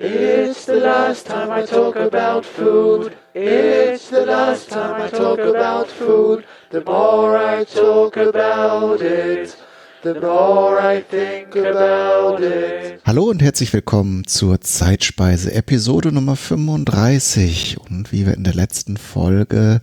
It's 0.00 0.64
the 0.66 0.76
last 0.76 1.26
time 1.26 1.50
I 1.50 1.66
talk 1.66 1.96
about 1.96 2.46
food. 2.46 3.16
It's 3.34 4.10
the 4.10 4.24
last 4.24 4.70
time 4.70 5.02
I 5.02 5.08
talk 5.08 5.40
about 5.40 5.88
food. 5.88 6.44
The 6.70 6.84
more 6.86 7.36
I 7.36 7.64
talk 7.64 8.16
about 8.16 9.02
it, 9.02 9.56
the 10.04 10.14
more 10.14 10.78
I 10.80 11.02
think 11.02 11.56
about 11.56 12.40
it. 12.40 13.00
Hallo 13.04 13.24
und 13.24 13.42
herzlich 13.42 13.72
willkommen 13.72 14.24
zur 14.24 14.60
Zeitspeise 14.60 15.52
Episode 15.52 16.12
Nummer 16.12 16.36
35. 16.36 17.78
Und 17.90 18.12
wie 18.12 18.24
wir 18.24 18.34
in 18.34 18.44
der 18.44 18.54
letzten 18.54 18.98
Folge 18.98 19.80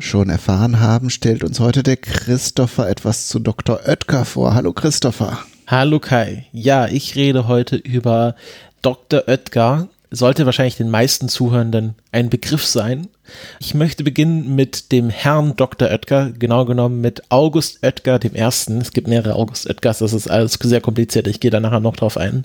schon 0.00 0.30
erfahren 0.30 0.80
haben, 0.80 1.10
stellt 1.10 1.44
uns 1.44 1.60
heute 1.60 1.84
der 1.84 1.98
Christopher 1.98 2.88
etwas 2.90 3.28
zu 3.28 3.38
Dr. 3.38 3.78
Oetker 3.86 4.24
vor. 4.24 4.56
Hallo 4.56 4.72
Christopher. 4.72 5.38
Hallo 5.68 6.00
Kai. 6.00 6.46
Ja, 6.50 6.88
ich 6.88 7.14
rede 7.14 7.46
heute 7.46 7.76
über 7.76 8.34
Dr. 8.84 9.24
Oetker 9.28 9.88
sollte 10.10 10.44
wahrscheinlich 10.44 10.76
den 10.76 10.90
meisten 10.90 11.28
Zuhörenden 11.28 11.94
ein 12.12 12.28
Begriff 12.28 12.66
sein. 12.66 13.08
Ich 13.58 13.74
möchte 13.74 14.04
beginnen 14.04 14.54
mit 14.54 14.92
dem 14.92 15.08
Herrn 15.08 15.56
Dr. 15.56 15.88
Oetker, 15.88 16.30
genau 16.38 16.64
genommen 16.64 17.00
mit 17.00 17.22
August 17.30 17.82
Oetker 17.82 18.18
dem 18.18 18.34
Ersten. 18.34 18.80
Es 18.80 18.92
gibt 18.92 19.08
mehrere 19.08 19.34
August 19.34 19.68
Oetkers, 19.68 19.98
das 19.98 20.12
ist 20.12 20.30
alles 20.30 20.58
sehr 20.62 20.80
kompliziert, 20.80 21.26
ich 21.26 21.40
gehe 21.40 21.50
da 21.50 21.60
nachher 21.60 21.80
noch 21.80 21.96
drauf 21.96 22.16
ein. 22.16 22.44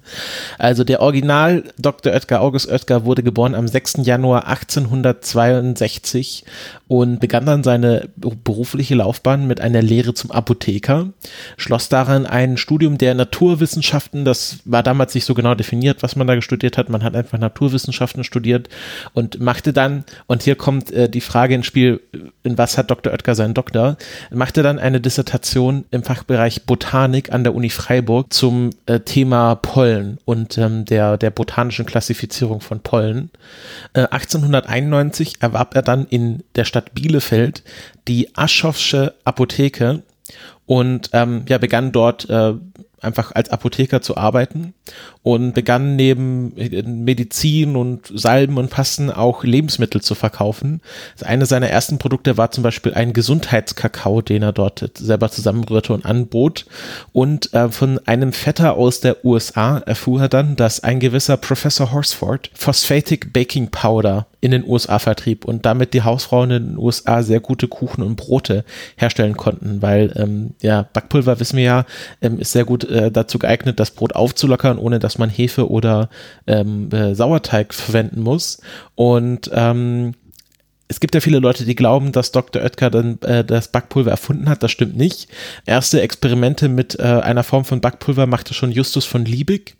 Also 0.57 0.83
der 0.83 1.02
Original 1.02 1.63
Dr. 1.77 2.13
Oetker, 2.13 2.41
August 2.41 2.69
Oetker, 2.69 3.05
wurde 3.05 3.23
geboren 3.23 3.55
am 3.55 3.67
6. 3.67 3.99
Januar 4.03 4.47
1862 4.47 6.45
und 6.88 7.19
begann 7.19 7.45
dann 7.45 7.63
seine 7.63 8.09
berufliche 8.16 8.95
Laufbahn 8.95 9.47
mit 9.47 9.61
einer 9.61 9.81
Lehre 9.81 10.13
zum 10.13 10.31
Apotheker, 10.31 11.09
schloss 11.57 11.89
daran 11.89 12.25
ein 12.25 12.57
Studium 12.57 12.97
der 12.97 13.16
Naturwissenschaften, 13.16 14.23
das 14.25 14.59
war 14.66 14.83
damals 14.83 15.13
nicht 15.13 15.25
so 15.25 15.33
genau 15.33 15.55
definiert, 15.55 16.03
was 16.03 16.16
man 16.16 16.27
da 16.27 16.41
studiert 16.41 16.77
hat, 16.77 16.89
man 16.89 17.03
hat 17.03 17.16
einfach 17.16 17.38
Naturwissenschaften 17.38 18.23
studiert 18.23 18.69
und 19.13 19.39
machte 19.39 19.73
dann, 19.73 20.05
und 20.27 20.43
hier 20.43 20.55
kommt 20.55 20.68
kommt 20.69 20.91
äh, 20.91 21.09
die 21.09 21.19
Frage 21.19 21.55
ins 21.55 21.66
Spiel, 21.66 21.99
in 22.44 22.59
was 22.59 22.77
hat 22.77 22.91
Dr. 22.91 23.11
Oetker 23.11 23.33
seinen 23.33 23.55
Doktor, 23.55 23.97
machte 24.30 24.61
dann 24.61 24.77
eine 24.77 25.02
Dissertation 25.02 25.83
im 25.89 26.03
Fachbereich 26.03 26.67
Botanik 26.67 27.33
an 27.33 27.44
der 27.44 27.55
Uni 27.55 27.71
Freiburg 27.71 28.31
zum 28.31 28.69
äh, 28.85 28.99
Thema 28.99 29.55
Pollen 29.55 30.19
und 30.25 30.59
ähm, 30.59 30.85
der, 30.85 31.17
der 31.17 31.31
botanischen 31.31 31.88
Klassifizierung 31.88 32.61
von 32.61 32.81
Pollen. 32.81 33.31
Äh, 33.94 34.02
1891 34.02 35.38
erwarb 35.39 35.75
er 35.75 35.81
dann 35.81 36.05
in 36.05 36.44
der 36.53 36.66
Stadt 36.66 36.94
Bielefeld 36.94 37.63
die 38.07 38.29
Aschowsche 38.35 39.16
Apotheke 39.23 40.03
und 40.67 41.09
ähm, 41.13 41.45
ja, 41.49 41.57
begann 41.57 41.91
dort 41.91 42.29
äh, 42.29 42.53
einfach 43.01 43.31
als 43.31 43.49
Apotheker 43.49 44.03
zu 44.03 44.17
arbeiten 44.17 44.75
und 45.30 45.53
begann 45.53 45.95
neben 45.95 46.53
Medizin 47.03 47.75
und 47.75 48.11
Salben 48.11 48.58
und 48.58 48.72
Pasten 48.72 49.11
auch 49.11 49.44
Lebensmittel 49.44 50.02
zu 50.02 50.16
verkaufen. 50.16 50.81
Eine 51.23 51.45
seiner 51.45 51.69
ersten 51.69 51.99
Produkte 51.99 52.35
war 52.35 52.49
zum 52.49 52.63
Beispiel 52.63 52.95
ein 52.95 53.13
Gesundheitskakao, 53.13 54.22
den 54.23 54.41
er 54.41 54.53
dort 54.53 54.91
selber 54.97 55.30
zusammenrührte 55.30 55.94
und 55.94 56.03
anbot. 56.03 56.66
Und 57.13 57.53
äh, 57.53 57.69
von 57.69 58.00
einem 58.07 58.33
Vetter 58.33 58.73
aus 58.73 59.02
der 59.02 59.23
USA 59.23 59.77
erfuhr 59.77 60.22
er 60.22 60.30
dann, 60.30 60.55
dass 60.55 60.83
ein 60.83 61.00
gewisser 61.00 61.38
Professor 61.38 61.91
Horsford 61.91 62.50
Phosphatic 62.55 63.31
Baking 63.31 63.69
Powder 63.69 64.25
in 64.41 64.52
den 64.52 64.66
USA 64.66 65.00
vertrieb 65.00 65.45
und 65.45 65.66
damit 65.66 65.94
die 65.94 66.03
Hausfrauen 66.03 66.52
in 66.52 66.67
den 66.69 66.77
USA 66.77 67.23
sehr 67.23 67.41
gute 67.41 67.67
Kuchen 67.67 68.02
und 68.02 68.16
Brote 68.16 68.63
herstellen 68.95 69.35
konnten, 69.35 69.81
weil 69.81 70.13
ähm, 70.16 70.52
ja 70.61 70.88
Backpulver 70.94 71.39
wissen 71.39 71.57
wir 71.57 71.63
ja 71.63 71.85
ähm, 72.22 72.39
ist 72.39 72.53
sehr 72.53 72.63
gut 72.63 72.85
äh, 72.85 73.11
dazu 73.11 73.38
geeignet, 73.38 73.80
das 73.80 73.91
Brot 73.91 74.16
aufzulockern, 74.16 74.77
ohne 74.77 75.00
dass 75.00 75.17
man 75.20 75.30
Hefe 75.30 75.70
oder 75.70 76.09
ähm, 76.48 76.89
äh, 76.92 77.14
Sauerteig 77.16 77.73
verwenden 77.73 78.22
muss. 78.22 78.62
Und 78.95 79.50
ähm, 79.53 80.14
es 80.91 80.99
gibt 80.99 81.13
ja 81.13 81.21
viele 81.21 81.37
Leute, 81.37 81.65
die 81.65 81.75
glauben, 81.75 82.11
dass 82.11 82.31
Dr. 82.31 82.63
Oetker 82.63 82.89
dann 82.89 83.19
äh, 83.21 83.45
das 83.45 83.67
Backpulver 83.67 84.09
erfunden 84.09 84.49
hat. 84.49 84.63
Das 84.63 84.71
stimmt 84.71 84.97
nicht. 84.97 85.29
Erste 85.67 86.01
Experimente 86.01 86.67
mit 86.67 86.97
äh, 86.97 87.03
einer 87.03 87.44
Form 87.44 87.63
von 87.63 87.79
Backpulver 87.79 88.25
machte 88.25 88.55
schon 88.55 88.72
Justus 88.72 89.05
von 89.05 89.23
Liebig, 89.23 89.75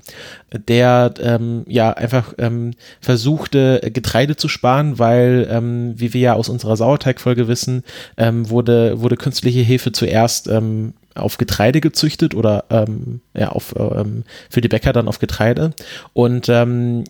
der 0.54 1.16
ähm, 1.20 1.66
ja 1.68 1.92
einfach 1.92 2.36
ähm, 2.38 2.76
versuchte, 3.02 3.82
Getreide 3.92 4.36
zu 4.36 4.48
sparen, 4.48 5.00
weil, 5.00 5.48
ähm, 5.50 5.96
wie 5.96 6.14
wir 6.14 6.22
ja 6.22 6.34
aus 6.36 6.48
unserer 6.48 6.78
Sauerteigfolge 6.78 7.48
wissen, 7.48 7.84
ähm, 8.16 8.48
wurde, 8.52 9.02
wurde 9.02 9.18
künstliche 9.18 9.62
Hefe 9.62 9.92
zuerst 9.92 10.48
ähm, 10.48 10.94
auf 11.16 11.40
Getreide 11.40 11.82
gezüchtet 11.82 12.36
oder 12.36 12.66
ähm, 12.70 13.22
ja 13.34 13.50
auf 13.50 13.74
ähm, 13.76 14.26
für 14.48 14.62
die 14.62 14.68
Bäcker 14.68 14.94
dann 14.94 15.08
auf 15.08 15.18
Getreide 15.18 15.72
und 16.14 16.50
ähm, 16.50 17.04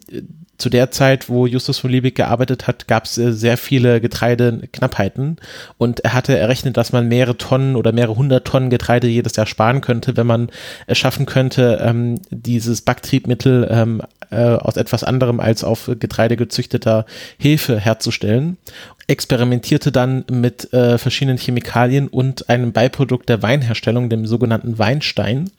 zu 0.60 0.70
der 0.70 0.92
Zeit, 0.92 1.30
wo 1.30 1.48
Justus 1.48 1.80
von 1.80 1.90
Liebig 1.90 2.16
gearbeitet 2.16 2.68
hat, 2.68 2.88
gab 2.88 3.06
es 3.06 3.18
äh, 3.18 3.32
sehr 3.32 3.58
viele 3.58 4.02
Getreideknappheiten 4.02 5.38
und 5.78 6.02
er 6.02 6.14
hatte 6.14 6.38
errechnet, 6.38 6.78
dass 6.78 6.92
man 6.92 7.08
mehrere 7.08 7.38
Tonnen 7.38 7.76
oder 7.76 7.92
mehrere 7.92 8.16
hundert 8.16 8.46
Tonnen 8.46 8.70
Getreide 8.70 9.08
jedes 9.08 9.36
Jahr 9.36 9.48
sparen 9.48 9.82
könnte, 9.82 10.18
wenn 10.18 10.28
man 10.28 10.50
es 10.86 10.98
schaffen 10.98 11.26
könnte, 11.26 11.80
ähm, 11.82 12.20
dieses 12.30 12.82
Backtriebmittel 12.82 13.68
ähm, 13.72 14.02
äh, 14.30 14.36
aus 14.36 14.78
etwas 14.78 15.04
anderem 15.04 15.40
als 15.40 15.64
auf 15.64 15.90
Getreide 16.00 16.38
gezüchteter 16.38 17.06
Hefe 17.38 17.80
herzustellen 17.80 18.58
experimentierte 19.10 19.92
dann 19.92 20.24
mit 20.32 20.72
äh, 20.72 20.98
verschiedenen 21.00 21.40
Chemikalien 21.40 22.08
und 22.08 22.48
einem 22.48 22.72
Beiprodukt 22.72 23.28
der 23.28 23.42
Weinherstellung, 23.42 24.10
dem 24.10 24.28
sogenannten 24.28 24.78
Weinstein. 24.78 25.50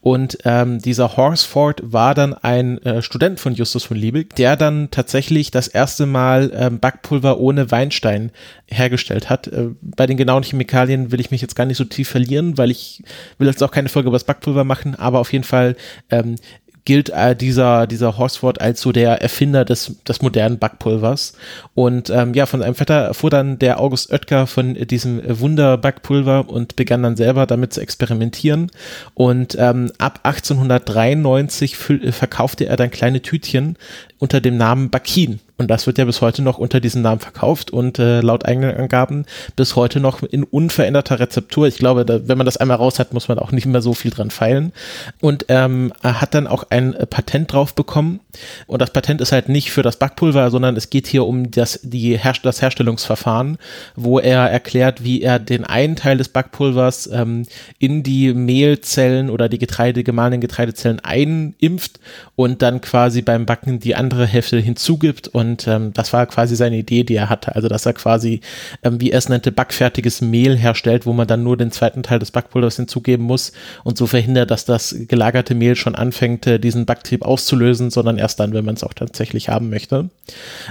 Und 0.00 0.38
ähm, 0.44 0.78
dieser 0.78 1.16
Horsford 1.16 1.82
war 1.84 2.14
dann 2.14 2.32
ein 2.32 2.78
äh, 2.84 3.02
Student 3.02 3.40
von 3.40 3.54
Justus 3.54 3.82
von 3.84 3.96
Liebig, 3.96 4.36
der 4.42 4.56
dann 4.56 4.90
tatsächlich 4.90 5.52
das 5.52 5.68
erste 5.68 6.04
Mal 6.04 6.50
ähm, 6.52 6.80
Backpulver 6.80 7.38
ohne 7.38 7.70
Weinstein 7.70 8.32
hergestellt 8.66 9.30
hat. 9.30 9.46
Äh, 9.46 9.68
bei 9.80 10.08
den 10.08 10.16
genauen 10.16 10.42
Chemikalien 10.42 11.12
will 11.12 11.20
ich 11.20 11.30
mich 11.30 11.40
jetzt 11.40 11.54
gar 11.54 11.64
nicht 11.64 11.76
so 11.76 11.84
tief 11.84 12.08
verlieren, 12.08 12.58
weil 12.58 12.72
ich 12.72 13.04
will 13.38 13.46
jetzt 13.46 13.62
auch 13.62 13.70
keine 13.70 13.88
Folge 13.88 14.08
über 14.08 14.16
das 14.16 14.24
Backpulver 14.24 14.64
machen, 14.64 14.96
aber 14.96 15.20
auf 15.20 15.32
jeden 15.32 15.44
Fall 15.44 15.76
ähm, 16.10 16.38
gilt 16.84 17.10
äh, 17.10 17.36
dieser, 17.36 17.86
dieser 17.86 18.18
Horsford 18.18 18.60
als 18.60 18.80
so 18.80 18.92
der 18.92 19.22
Erfinder 19.22 19.64
des, 19.64 20.02
des 20.02 20.22
modernen 20.22 20.58
Backpulvers. 20.58 21.34
Und 21.74 22.10
ähm, 22.10 22.34
ja, 22.34 22.46
von 22.46 22.60
seinem 22.60 22.74
Vetter 22.74 23.02
erfuhr 23.02 23.30
dann 23.30 23.58
der 23.58 23.80
August 23.80 24.12
Oetker 24.12 24.46
von 24.46 24.74
diesem 24.74 25.22
Wunder-Backpulver 25.24 26.48
und 26.48 26.76
begann 26.76 27.02
dann 27.02 27.16
selber 27.16 27.46
damit 27.46 27.72
zu 27.72 27.80
experimentieren. 27.80 28.70
Und 29.14 29.56
ähm, 29.58 29.92
ab 29.98 30.20
1893 30.24 31.76
verkaufte 31.76 32.66
er 32.66 32.76
dann 32.76 32.90
kleine 32.90 33.22
Tütchen 33.22 33.76
unter 34.22 34.40
dem 34.40 34.56
Namen 34.56 34.88
Bakin. 34.88 35.40
Und 35.58 35.68
das 35.68 35.88
wird 35.88 35.98
ja 35.98 36.04
bis 36.04 36.20
heute 36.20 36.42
noch 36.42 36.58
unter 36.58 36.78
diesem 36.78 37.02
Namen 37.02 37.18
verkauft 37.18 37.72
und 37.72 37.98
äh, 37.98 38.20
laut 38.20 38.44
eigenen 38.46 38.76
Angaben 38.76 39.26
bis 39.56 39.74
heute 39.74 39.98
noch 39.98 40.22
in 40.22 40.44
unveränderter 40.44 41.18
Rezeptur. 41.18 41.66
Ich 41.66 41.76
glaube, 41.76 42.04
da, 42.04 42.20
wenn 42.28 42.38
man 42.38 42.44
das 42.44 42.56
einmal 42.56 42.76
raus 42.76 43.00
hat, 43.00 43.12
muss 43.12 43.26
man 43.26 43.40
auch 43.40 43.50
nicht 43.50 43.66
mehr 43.66 43.82
so 43.82 43.94
viel 43.94 44.12
dran 44.12 44.30
feilen. 44.30 44.72
Und 45.20 45.46
ähm, 45.48 45.92
er 46.02 46.20
hat 46.20 46.34
dann 46.34 46.46
auch 46.46 46.62
ein 46.70 46.94
Patent 47.10 47.52
drauf 47.52 47.74
bekommen. 47.74 48.20
Und 48.66 48.82
das 48.82 48.92
Patent 48.92 49.20
ist 49.20 49.32
halt 49.32 49.48
nicht 49.48 49.70
für 49.70 49.82
das 49.82 49.96
Backpulver, 49.96 50.50
sondern 50.50 50.76
es 50.76 50.90
geht 50.90 51.06
hier 51.06 51.26
um 51.26 51.50
das, 51.50 51.80
die 51.82 52.18
Her 52.18 52.32
das 52.42 52.62
Herstellungsverfahren, 52.62 53.58
wo 53.94 54.18
er 54.18 54.50
erklärt, 54.50 55.04
wie 55.04 55.22
er 55.22 55.38
den 55.38 55.64
einen 55.64 55.96
Teil 55.96 56.16
des 56.16 56.28
Backpulvers 56.28 57.08
ähm, 57.12 57.44
in 57.78 58.02
die 58.02 58.32
Mehlzellen 58.32 59.28
oder 59.28 59.48
die 59.48 59.58
Getreide, 59.58 60.02
gemahlenen 60.02 60.40
Getreidezellen 60.40 61.00
einimpft 61.00 62.00
und 62.36 62.62
dann 62.62 62.80
quasi 62.80 63.22
beim 63.22 63.46
Backen 63.46 63.80
die 63.80 63.94
andere 63.94 64.26
Hälfte 64.26 64.58
hinzugibt 64.58 65.28
und 65.28 65.66
ähm, 65.68 65.92
das 65.92 66.12
war 66.12 66.26
quasi 66.26 66.56
seine 66.56 66.76
Idee, 66.76 67.04
die 67.04 67.16
er 67.16 67.28
hatte. 67.28 67.54
Also, 67.54 67.68
dass 67.68 67.86
er 67.86 67.92
quasi, 67.92 68.40
ähm, 68.82 69.00
wie 69.00 69.10
er 69.10 69.18
es 69.18 69.28
nannte, 69.28 69.52
backfertiges 69.52 70.20
Mehl 70.20 70.56
herstellt, 70.56 71.06
wo 71.06 71.12
man 71.12 71.26
dann 71.26 71.42
nur 71.42 71.56
den 71.56 71.70
zweiten 71.70 72.02
Teil 72.02 72.18
des 72.18 72.30
Backpulvers 72.30 72.76
hinzugeben 72.76 73.26
muss 73.26 73.52
und 73.84 73.98
so 73.98 74.06
verhindert, 74.06 74.50
dass 74.50 74.64
das 74.64 74.96
gelagerte 75.08 75.54
Mehl 75.54 75.76
schon 75.76 75.94
anfängt, 75.94 76.46
äh, 76.46 76.58
diesen 76.58 76.86
Backtrieb 76.86 77.22
auszulösen, 77.22 77.90
sondern 77.90 78.18
erst 78.22 78.40
dann, 78.40 78.54
wenn 78.54 78.64
man 78.64 78.76
es 78.76 78.84
auch 78.84 78.94
tatsächlich 78.94 79.48
haben 79.48 79.68
möchte. 79.68 80.08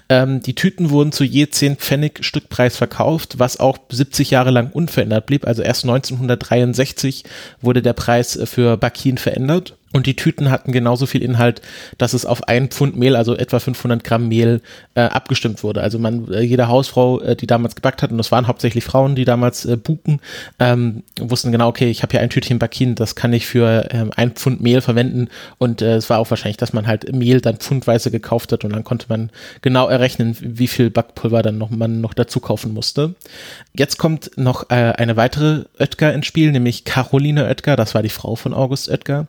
Ähm, 0.09 0.41
die 0.41 0.55
Tüten 0.55 0.89
wurden 0.89 1.11
zu 1.11 1.23
je 1.23 1.49
10 1.49 1.75
Pfennig 1.75 2.23
Stückpreis 2.23 2.77
verkauft, 2.77 3.37
was 3.37 3.59
auch 3.59 3.77
70 3.89 4.31
Jahre 4.31 4.51
lang 4.51 4.71
unverändert 4.71 5.25
blieb. 5.25 5.45
Also 5.45 5.61
erst 5.61 5.83
1963 5.83 7.25
wurde 7.61 7.81
der 7.81 7.93
Preis 7.93 8.39
für 8.45 8.77
Bakin 8.77 9.17
verändert. 9.17 9.75
Und 9.93 10.05
die 10.05 10.15
Tüten 10.15 10.51
hatten 10.51 10.71
genauso 10.71 11.05
viel 11.05 11.21
Inhalt, 11.21 11.61
dass 11.97 12.13
es 12.13 12.25
auf 12.25 12.47
ein 12.47 12.69
Pfund 12.69 12.97
Mehl, 12.97 13.15
also 13.15 13.35
etwa 13.35 13.59
500 13.59 14.03
Gramm 14.03 14.29
Mehl, 14.29 14.61
äh, 14.95 15.01
abgestimmt 15.01 15.63
wurde. 15.63 15.81
Also 15.81 15.99
man, 15.99 16.31
äh, 16.31 16.41
jede 16.41 16.67
Hausfrau, 16.67 17.19
äh, 17.19 17.35
die 17.35 17.47
damals 17.47 17.75
gebackt 17.75 18.01
hat, 18.01 18.11
und 18.11 18.17
das 18.17 18.31
waren 18.31 18.47
hauptsächlich 18.47 18.83
Frauen, 18.83 19.15
die 19.15 19.25
damals 19.25 19.65
äh, 19.65 19.75
buken, 19.75 20.21
ähm, 20.59 21.03
wussten 21.19 21.51
genau, 21.51 21.67
okay, 21.67 21.89
ich 21.89 22.03
habe 22.03 22.11
hier 22.11 22.21
ein 22.21 22.29
Tütchen 22.29 22.59
Bakin, 22.59 22.95
das 22.95 23.15
kann 23.15 23.33
ich 23.33 23.45
für 23.45 23.89
ähm, 23.91 24.11
ein 24.15 24.31
Pfund 24.31 24.61
Mehl 24.61 24.81
verwenden. 24.81 25.27
Und 25.57 25.81
äh, 25.81 25.95
es 25.95 26.09
war 26.09 26.19
auch 26.19 26.29
wahrscheinlich, 26.29 26.57
dass 26.57 26.73
man 26.73 26.87
halt 26.87 27.13
Mehl 27.13 27.41
dann 27.41 27.57
pfundweise 27.57 28.11
gekauft 28.11 28.51
hat 28.53 28.63
und 28.63 28.71
dann 28.71 28.83
konnte 28.83 29.07
man 29.09 29.29
genau 29.61 29.87
errechnen, 29.89 30.37
wie 30.39 30.67
viel 30.67 30.89
Backpulver 30.89 31.41
dann 31.41 31.57
noch 31.57 31.69
man 31.69 31.99
noch 31.99 32.13
dazu 32.13 32.39
kaufen 32.39 32.73
musste. 32.73 33.15
Jetzt 33.73 33.97
kommt 33.97 34.31
noch 34.37 34.69
äh, 34.69 34.75
eine 34.75 35.17
weitere 35.17 35.65
Oetker 35.79 36.13
ins 36.13 36.27
Spiel, 36.27 36.51
nämlich 36.51 36.85
Caroline 36.85 37.45
Oetker, 37.45 37.75
das 37.75 37.93
war 37.93 38.03
die 38.03 38.09
Frau 38.09 38.35
von 38.35 38.53
August 38.53 38.89
Oetker, 38.89 39.27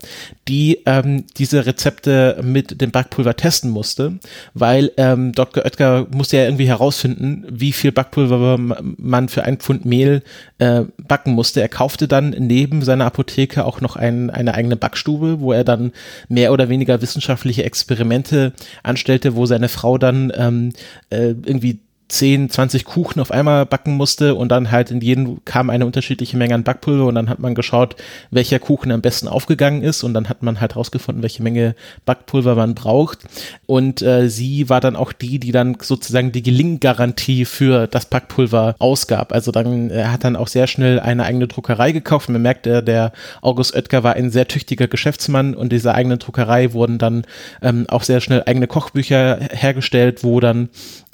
die 0.49 0.52
die 0.53 0.81
ähm, 0.85 1.25
diese 1.39 1.65
Rezepte 1.65 2.39
mit 2.43 2.83
dem 2.83 2.91
Backpulver 2.91 3.35
testen 3.37 3.71
musste, 3.71 4.19
weil 4.53 4.93
ähm, 4.99 5.33
Dr. 5.33 5.65
Oetker 5.65 6.07
musste 6.11 6.37
ja 6.37 6.45
irgendwie 6.45 6.69
herausfinden, 6.69 7.47
wie 7.49 7.73
viel 7.73 7.91
Backpulver 7.91 8.59
man 8.59 9.31
für 9.31 9.45
ein 9.45 9.57
Pfund 9.57 9.87
Mehl 9.87 10.23
äh, 10.59 10.83
backen 11.09 11.33
musste. 11.33 11.63
Er 11.63 11.71
kaufte 11.71 12.07
dann 12.07 12.37
neben 12.39 12.83
seiner 12.83 13.07
Apotheke 13.07 13.65
auch 13.65 13.81
noch 13.81 13.97
ein, 13.97 14.29
eine 14.29 14.53
eigene 14.53 14.77
Backstube, 14.77 15.41
wo 15.41 15.55
er 15.55 15.65
dann 15.65 15.91
mehr 16.29 16.53
oder 16.53 16.69
weniger 16.69 17.01
wissenschaftliche 17.01 17.65
Experimente 17.65 18.53
anstellte, 18.83 19.35
wo 19.35 19.47
seine 19.47 19.71
Frau 19.71 19.97
dann 19.97 20.31
ähm, 20.37 20.75
äh, 21.09 21.29
irgendwie 21.29 21.81
10, 22.13 22.51
20 22.51 22.85
Kuchen 22.85 23.21
auf 23.21 23.31
einmal 23.31 23.65
backen 23.65 23.97
musste 23.97 24.35
und 24.35 24.51
dann 24.51 24.71
halt 24.71 24.91
in 24.91 25.01
jeden 25.01 25.43
kam 25.47 25.71
eine 25.71 25.87
unterschiedliche 25.87 26.37
Menge 26.37 26.55
an 26.55 26.63
Backpulver 26.63 27.07
und 27.07 27.15
dann 27.15 27.31
hat 27.31 27.39
man 27.39 27.55
geschaut, 27.55 27.97
welcher 28.31 28.59
Kuchen 28.59 28.93
am 28.93 29.01
besten 29.01 29.29
aufgegangen 29.29 29.83
ist 29.83 30.03
und 30.03 30.13
dann 30.13 30.29
hat 30.29 30.43
man 30.43 30.61
halt 30.61 30.77
rausgefunden, 30.77 31.23
welche 31.23 31.43
Menge 31.43 31.75
Backpulver 32.05 32.55
man 32.55 32.75
braucht 32.75 33.21
und 33.67 34.03
äh, 34.03 34.29
sie 34.29 34.69
war 34.69 34.81
dann 34.81 34.95
auch 34.95 35.13
die, 35.13 35.39
die 35.39 35.53
dann 35.53 35.79
sozusagen 35.81 36.33
die 36.33 36.43
Gelinggarantie 36.43 37.47
für 37.47 37.87
das 37.87 38.05
Backpulver 38.05 38.77
ausgab. 38.79 39.33
Also 39.33 39.51
dann 39.51 39.89
er 39.91 40.13
hat 40.13 40.25
dann 40.25 40.37
auch 40.37 40.49
sehr 40.49 40.67
schnell 40.67 41.01
eine 41.01 41.25
eigene 41.25 41.49
Druckerei 41.49 41.93
gekauft. 41.93 42.29
Man 42.29 42.43
merkt, 42.43 42.67
äh, 42.67 42.83
der 42.83 43.13
August 43.41 43.75
Oetker 43.75 44.03
war 44.03 44.15
ein 44.15 44.31
sehr 44.31 44.47
tüchtiger 44.49 44.87
Geschäftsmann 44.87 45.55
und 45.55 45.73
dieser 45.73 45.95
eigenen 45.95 46.19
Druckerei 46.19 46.75
wurden 46.75 46.99
dann 46.99 47.25
ähm, 47.63 47.87
auch 47.89 48.03
sehr 48.03 48.21
schnell 48.21 48.43
eigene 48.45 48.67
Kochbücher 48.67 49.39
hergestellt, 49.51 50.23
wo 50.23 50.41
dann 50.41 50.69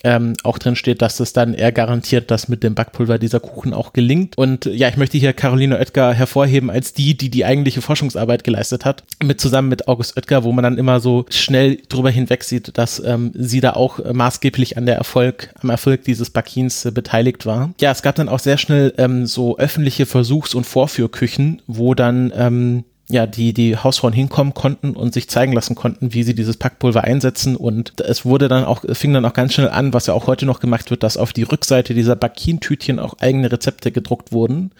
ähm, 0.05 0.35
auch 0.45 0.59
drin 0.59 0.77
steht, 0.77 1.03
dass 1.03 1.21
es 1.21 1.33
dann 1.33 1.55
eher 1.55 1.73
garantiert, 1.73 2.31
dass 2.31 2.49
mit 2.49 2.63
dem 2.63 2.75
Backpulver 2.75 3.19
dieser 3.19 3.41
Kuchen 3.41 3.75
auch 3.75 3.93
gelingt. 3.93 4.37
Und 4.37 4.67
ja, 4.67 4.89
ich 4.89 4.97
möchte 4.97 5.19
hier 5.19 5.33
Caroline 5.33 5.79
Oetker 5.79 6.13
hervorheben 6.13 6.71
als 6.71 6.93
die, 6.93 7.17
die 7.17 7.31
die 7.31 7.45
eigentliche 7.45 7.83
Forschungsarbeit 7.83 8.45
geleistet 8.45 8.85
hat, 8.85 9.05
mit 9.23 9.41
zusammen 9.41 9.69
mit 9.69 9.89
August 9.89 10.17
Oetker, 10.17 10.45
wo 10.45 10.53
man 10.53 10.63
dann 10.63 10.79
immer 10.79 11.01
so 11.01 11.27
schnell 11.31 11.79
drüber 11.89 12.11
hinweg 12.11 12.45
sieht, 12.45 12.79
dass 12.79 13.03
ähm, 13.05 13.33
sie 13.35 13.61
da 13.61 13.73
auch 13.73 13.99
maßgeblich 14.13 14.77
an 14.77 14.87
der 14.87 14.97
Erfolg, 14.97 15.51
am 15.61 15.71
Erfolg 15.71 16.05
dieses 16.05 16.31
Backins 16.31 16.85
äh, 16.85 16.91
beteiligt 16.91 17.47
war. 17.47 17.71
Ja, 17.81 17.91
es 17.91 18.03
gab 18.03 18.15
dann 18.15 18.29
auch 18.29 18.39
sehr 18.39 18.59
schnell 18.59 18.95
ähm, 18.99 19.27
so 19.27 19.59
öffentliche 19.59 20.07
Versuchs- 20.07 20.55
und 20.55 20.65
Vorführküchen, 20.65 21.63
wo 21.67 21.95
dann 21.95 22.33
ähm, 22.37 22.85
ja, 23.11 23.27
die, 23.27 23.55
die 23.55 23.75
Hausfrauen 23.77 24.13
hinkommen 24.13 24.53
konnten 24.53 24.91
und 24.91 25.15
sich 25.15 25.31
zeigen 25.31 25.55
lassen 25.55 25.75
konnten, 25.75 26.13
wie 26.13 26.23
sie 26.25 26.35
dieses 26.35 26.59
Packpulver 26.59 27.05
einsetzen. 27.05 27.57
Und 27.57 28.01
es 28.01 28.27
wurde 28.27 28.49
dann 28.49 28.65
auch, 28.65 28.85
fing 28.93 29.15
dann 29.15 29.25
auch 29.25 29.33
ganz 29.33 29.55
schnell 29.55 29.71
an, 29.71 29.95
was 29.95 30.09
ja 30.09 30.15
auch 30.15 30.27
heute 30.27 30.45
noch 30.45 30.61
gemacht 30.61 30.91
wird, 30.91 31.03
dass 31.03 31.17
auf 31.17 31.33
die 31.33 31.45
Rückseite 31.45 31.95
dieser 31.95 32.17
Bakin-Tütchen 32.17 32.99
auch 32.99 33.15
eigene 33.19 33.51
Rezepte 33.51 33.93
gedruckt 33.93 34.31
wurden. 34.33 34.73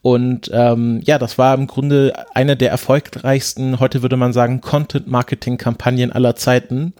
Und 0.00 0.48
ähm, 0.52 1.00
ja, 1.04 1.18
das 1.18 1.38
war 1.38 1.54
im 1.54 1.66
Grunde 1.66 2.12
eine 2.34 2.56
der 2.56 2.70
erfolgreichsten, 2.70 3.80
heute 3.80 4.02
würde 4.02 4.16
man 4.16 4.32
sagen, 4.32 4.60
Content-Marketing-Kampagnen 4.60 6.12
aller 6.12 6.36
Zeiten, 6.36 6.92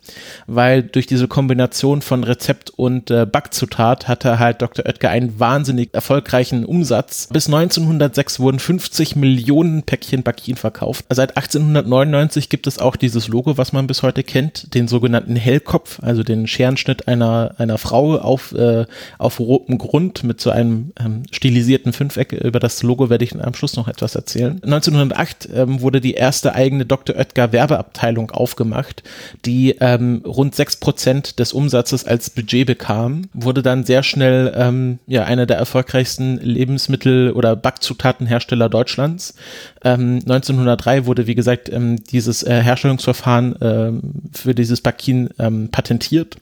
weil 0.49 0.82
durch 0.82 1.06
diese 1.06 1.29
Kombination 1.29 2.02
von 2.02 2.25
Rezept 2.25 2.70
und 2.70 3.08
äh, 3.12 3.25
Backzutat 3.25 4.08
hatte 4.08 4.40
halt 4.40 4.61
Dr. 4.62 4.84
Oetker 4.84 5.11
einen 5.11 5.38
wahnsinnig 5.38 5.94
erfolgreichen 5.94 6.64
Umsatz. 6.64 7.29
Bis 7.32 7.46
1906 7.46 8.40
wurden 8.40 8.58
50 8.58 9.14
Millionen 9.14 9.84
Päckchen 9.84 10.25
Bakin 10.25 10.56
verkauft 10.56 10.72
verkauft. 10.73 11.05
Seit 11.11 11.37
1899 11.37 12.49
gibt 12.49 12.67
es 12.67 12.79
auch 12.79 12.97
dieses 12.97 13.29
Logo, 13.29 13.59
was 13.59 13.73
man 13.73 13.87
bis 13.87 14.03
heute 14.03 14.23
kennt, 14.23 14.75
den 14.75 14.89
sogenannten 14.89 15.37
Hellkopf, 15.37 16.01
also 16.03 16.23
den 16.23 16.47
Scherenschnitt 16.47 17.09
einer, 17.09 17.55
einer 17.59 17.79
Frau 17.79 18.19
auf, 18.19 18.53
äh, 18.53 18.87
auf 19.19 19.39
rotem 19.39 19.79
Grund 19.79 20.25
mit 20.25 20.41
so 20.41 20.51
einem 20.51 20.93
ähm, 20.99 21.25
stilisierten 21.31 21.93
Fünfeck. 21.93 22.33
Über 22.33 22.59
das 22.59 22.83
Logo 22.83 23.11
werde 23.11 23.25
ich 23.25 23.39
am 23.39 23.55
Schluss 23.55 23.77
noch 23.77 23.89
etwas 23.89 24.15
erzählen. 24.15 24.61
1908 24.65 25.49
ähm, 25.55 25.81
wurde 25.81 26.01
die 26.01 26.15
erste 26.15 26.55
eigene 26.55 26.87
Dr. 26.87 27.17
Oetker 27.17 27.53
Werbeabteilung 27.53 28.31
aufgemacht, 28.31 29.03
die 29.45 29.77
ähm, 29.81 30.23
rund 30.27 30.55
sechs 30.55 30.77
Prozent 30.77 31.39
des 31.39 31.53
Umsatzes 31.53 32.05
als 32.07 32.31
Budget 32.31 32.67
bekam, 32.67 33.29
wurde 33.35 33.63
dann 33.63 33.85
sehr 33.85 34.03
schnell 34.03 34.53
ähm, 34.57 34.99
ja 35.07 35.25
einer 35.25 35.47
der 35.47 35.59
erfolgreichsten 35.59 36.39
Lebensmittel- 36.39 37.33
oder 37.33 37.57
Backzutatenhersteller 37.57 38.69
Deutschlands. 38.69 39.35
Ähm, 39.84 40.20
1903 40.23 41.06
wurde, 41.06 41.26
wie 41.26 41.34
gesagt, 41.34 41.69
ähm, 41.69 42.02
dieses 42.05 42.43
äh, 42.43 42.62
Herstellungsverfahren 42.62 43.56
ähm, 43.61 44.00
für 44.32 44.55
dieses 44.55 44.81
Bakin 44.81 45.31
ähm, 45.38 45.70
patentiert. 45.70 46.37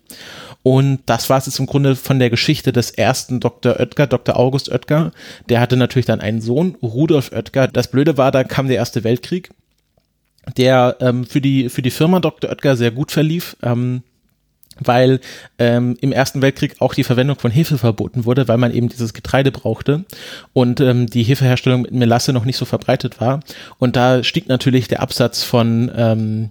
Und 0.62 1.00
das 1.06 1.31
war 1.31 1.38
es 1.38 1.46
jetzt 1.46 1.58
im 1.58 1.66
Grunde 1.66 1.96
von 1.96 2.19
der 2.19 2.28
Geschichte 2.28 2.70
des 2.72 2.90
ersten 2.90 3.40
Dr. 3.40 3.81
Oetker, 3.81 4.06
Dr. 4.06 4.37
August 4.37 4.70
Oetker. 4.70 5.12
Der 5.48 5.60
hatte 5.60 5.76
natürlich 5.76 6.06
dann 6.06 6.20
einen 6.20 6.42
Sohn, 6.42 6.76
Rudolf 6.82 7.32
Oetker. 7.32 7.69
Das 7.69 7.88
Blöde 7.88 8.19
war, 8.19 8.31
da 8.31 8.44
kam 8.44 8.69
der 8.69 8.76
Erste 8.76 9.02
Weltkrieg, 9.02 9.50
der 10.58 10.96
ähm, 11.00 11.25
für, 11.25 11.40
die, 11.40 11.70
für 11.70 11.82
die 11.82 11.90
Firma 11.90 12.20
Dr. 12.20 12.50
Oetker 12.50 12.76
sehr 12.76 12.90
gut 12.90 13.10
verlief. 13.10 13.56
Ähm, 13.62 14.02
weil 14.81 15.21
ähm, 15.59 15.97
im 16.00 16.12
Ersten 16.12 16.43
Weltkrieg 16.43 16.77
auch 16.81 16.94
die 16.94 17.05
Verwendung 17.05 17.38
von 17.38 17.50
Hefe 17.50 17.79
verboten 17.79 18.25
wurde, 18.25 18.49
weil 18.49 18.59
man 18.59 18.73
eben 18.73 18.88
dieses 18.88 19.15
Getreide 19.15 19.53
brauchte 19.53 20.05
und 20.53 20.81
ähm, 20.81 21.06
die 21.06 21.23
Hefeherstellung 21.23 21.82
mit 21.82 21.93
Melasse 21.93 22.32
noch 22.32 22.44
nicht 22.44 22.56
so 22.56 22.65
verbreitet 22.65 23.21
war. 23.21 23.41
Und 23.79 23.97
da 23.97 24.25
stieg 24.25 24.49
natürlich 24.49 24.88
der 24.88 25.00
Absatz 25.00 25.43
von 25.43 25.91
ähm, 25.94 26.50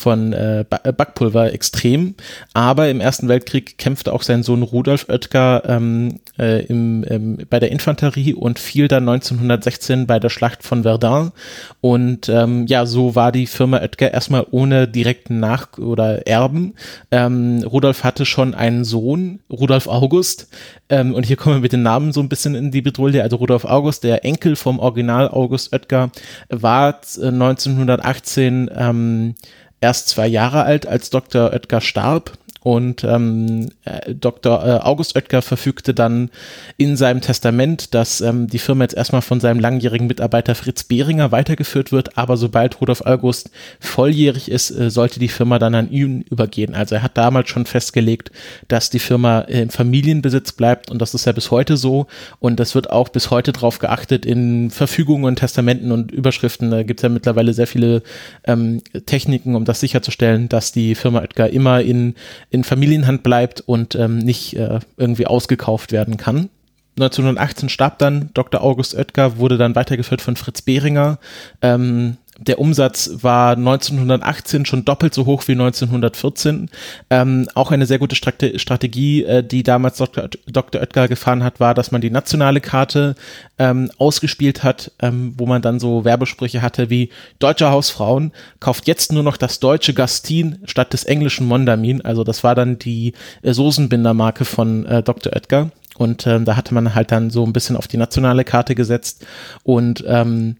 von 0.00 0.32
äh, 0.32 0.60
äh, 0.60 0.92
Backpulver 0.92 1.52
extrem. 1.52 2.14
Aber 2.54 2.88
im 2.88 3.00
Ersten 3.00 3.28
Weltkrieg 3.28 3.76
kämpfte 3.76 4.12
auch 4.12 4.22
sein 4.22 4.42
Sohn 4.42 4.62
Rudolf 4.62 5.06
Oetker 5.08 5.62
ähm, 5.66 6.20
äh, 6.38 6.64
im, 6.66 7.04
ähm, 7.08 7.38
bei 7.48 7.60
der 7.60 7.70
Infanterie 7.70 8.34
und 8.34 8.58
fiel 8.58 8.88
dann 8.88 9.08
1916 9.08 10.06
bei 10.06 10.18
der 10.18 10.30
Schlacht 10.30 10.62
von 10.62 10.82
Verdun. 10.82 11.32
Und 11.80 12.28
ähm, 12.28 12.66
ja, 12.66 12.86
so 12.86 13.14
war 13.14 13.30
die 13.30 13.46
Firma 13.46 13.78
Oetker 13.78 14.12
erstmal 14.12 14.46
ohne 14.50 14.88
direkten 14.88 15.38
Nach- 15.38 15.76
oder 15.78 16.26
Erben. 16.26 16.74
Ähm, 17.10 17.62
Rudolf 17.64 18.02
hatte 18.02 18.24
schon 18.24 18.54
einen 18.54 18.84
Sohn, 18.84 19.40
Rudolf 19.50 19.86
August. 19.86 20.48
Ähm, 20.88 21.14
und 21.14 21.26
hier 21.26 21.36
kommen 21.36 21.56
wir 21.56 21.60
mit 21.60 21.72
den 21.72 21.82
Namen 21.82 22.12
so 22.12 22.20
ein 22.20 22.28
bisschen 22.28 22.54
in 22.54 22.70
die 22.70 22.82
Bedrulle. 22.82 23.22
Also 23.22 23.36
Rudolf 23.36 23.64
August, 23.64 24.04
der 24.04 24.24
Enkel 24.24 24.56
vom 24.56 24.78
Original 24.78 25.28
August 25.28 25.72
Oetker, 25.72 26.10
war 26.48 27.00
1918 27.18 28.68
äh, 28.68 28.90
ähm, 28.90 29.34
erst 29.80 30.08
zwei 30.08 30.26
Jahre 30.26 30.64
alt, 30.64 30.86
als 30.86 31.10
Dr. 31.10 31.52
Oetker 31.52 31.80
starb 31.80 32.32
und 32.62 33.04
ähm, 33.04 33.70
äh, 33.84 34.14
Dr. 34.14 34.64
Äh, 34.64 34.70
August 34.82 35.16
Oetker 35.16 35.40
verfügte 35.40 35.94
dann 35.94 36.30
in 36.76 36.96
seinem 36.96 37.22
Testament, 37.22 37.94
dass 37.94 38.20
ähm, 38.20 38.48
die 38.48 38.58
Firma 38.58 38.84
jetzt 38.84 38.96
erstmal 38.96 39.22
von 39.22 39.40
seinem 39.40 39.60
langjährigen 39.60 40.06
Mitarbeiter 40.06 40.54
Fritz 40.54 40.84
Behringer 40.84 41.32
weitergeführt 41.32 41.90
wird, 41.90 42.18
aber 42.18 42.36
sobald 42.36 42.80
Rudolf 42.80 43.00
August 43.00 43.50
volljährig 43.80 44.50
ist, 44.50 44.70
äh, 44.70 44.90
sollte 44.90 45.18
die 45.18 45.28
Firma 45.28 45.58
dann 45.58 45.74
an 45.74 45.90
ihn 45.90 46.20
übergehen. 46.30 46.74
Also 46.74 46.96
er 46.96 47.02
hat 47.02 47.16
damals 47.16 47.48
schon 47.48 47.64
festgelegt, 47.64 48.30
dass 48.68 48.90
die 48.90 48.98
Firma 48.98 49.40
im 49.40 49.70
Familienbesitz 49.70 50.52
bleibt 50.52 50.90
und 50.90 51.00
das 51.00 51.14
ist 51.14 51.24
ja 51.24 51.32
bis 51.32 51.50
heute 51.50 51.78
so 51.78 52.08
und 52.40 52.60
das 52.60 52.74
wird 52.74 52.90
auch 52.90 53.08
bis 53.08 53.30
heute 53.30 53.52
drauf 53.52 53.78
geachtet 53.78 54.26
in 54.26 54.70
Verfügungen 54.70 55.24
und 55.24 55.36
Testamenten 55.36 55.92
und 55.92 56.12
Überschriften. 56.12 56.70
Da 56.70 56.82
gibt 56.82 57.00
es 57.00 57.02
ja 57.02 57.08
mittlerweile 57.08 57.54
sehr 57.54 57.66
viele 57.66 58.02
ähm, 58.44 58.82
Techniken, 59.06 59.54
um 59.54 59.64
das 59.64 59.80
sicherzustellen, 59.80 60.50
dass 60.50 60.72
die 60.72 60.94
Firma 60.94 61.20
Oetker 61.20 61.48
immer 61.48 61.80
in 61.80 62.14
in 62.50 62.64
Familienhand 62.64 63.22
bleibt 63.22 63.60
und 63.60 63.94
ähm, 63.94 64.18
nicht 64.18 64.56
äh, 64.56 64.80
irgendwie 64.96 65.26
ausgekauft 65.26 65.92
werden 65.92 66.16
kann. 66.16 66.50
1918 66.98 67.68
starb 67.68 67.98
dann 67.98 68.30
Dr. 68.34 68.62
August 68.62 68.94
Oetker, 68.94 69.38
wurde 69.38 69.56
dann 69.56 69.74
weitergeführt 69.74 70.20
von 70.20 70.36
Fritz 70.36 70.62
Behringer. 70.62 71.18
Ähm, 71.62 72.16
der 72.40 72.58
Umsatz 72.58 73.10
war 73.20 73.52
1918 73.52 74.64
schon 74.64 74.86
doppelt 74.86 75.12
so 75.12 75.26
hoch 75.26 75.46
wie 75.46 75.52
1914. 75.52 76.70
Ähm, 77.10 77.48
auch 77.54 77.70
eine 77.70 77.84
sehr 77.84 77.98
gute 77.98 78.16
Strate 78.16 78.58
Strategie, 78.58 79.24
äh, 79.24 79.44
die 79.44 79.62
damals 79.62 79.98
Dr. 79.98 80.28
Dr. 80.46 80.80
Oetker 80.80 81.06
gefahren 81.06 81.44
hat, 81.44 81.60
war, 81.60 81.74
dass 81.74 81.92
man 81.92 82.00
die 82.00 82.10
nationale 82.10 82.62
Karte 82.62 83.14
ähm, 83.58 83.90
ausgespielt 83.98 84.62
hat, 84.62 84.90
ähm, 85.00 85.34
wo 85.36 85.44
man 85.44 85.60
dann 85.60 85.78
so 85.78 86.06
Werbesprüche 86.06 86.62
hatte 86.62 86.88
wie 86.88 87.10
Deutsche 87.38 87.70
Hausfrauen 87.70 88.32
kauft 88.58 88.88
jetzt 88.88 89.12
nur 89.12 89.22
noch 89.22 89.36
das 89.36 89.60
deutsche 89.60 89.92
Gastin 89.92 90.60
statt 90.64 90.94
des 90.94 91.04
englischen 91.04 91.46
Mondamin. 91.46 92.00
Also 92.00 92.24
das 92.24 92.42
war 92.42 92.54
dann 92.54 92.78
die 92.78 93.12
äh, 93.42 93.52
Soßenbindermarke 93.52 94.46
von 94.46 94.86
äh, 94.86 95.02
Dr. 95.02 95.34
Oetker. 95.34 95.70
Und 95.98 96.26
ähm, 96.26 96.46
da 96.46 96.56
hatte 96.56 96.72
man 96.72 96.94
halt 96.94 97.12
dann 97.12 97.28
so 97.28 97.44
ein 97.44 97.52
bisschen 97.52 97.76
auf 97.76 97.86
die 97.86 97.98
nationale 97.98 98.44
Karte 98.44 98.74
gesetzt 98.74 99.26
und 99.64 100.02
ähm, 100.06 100.56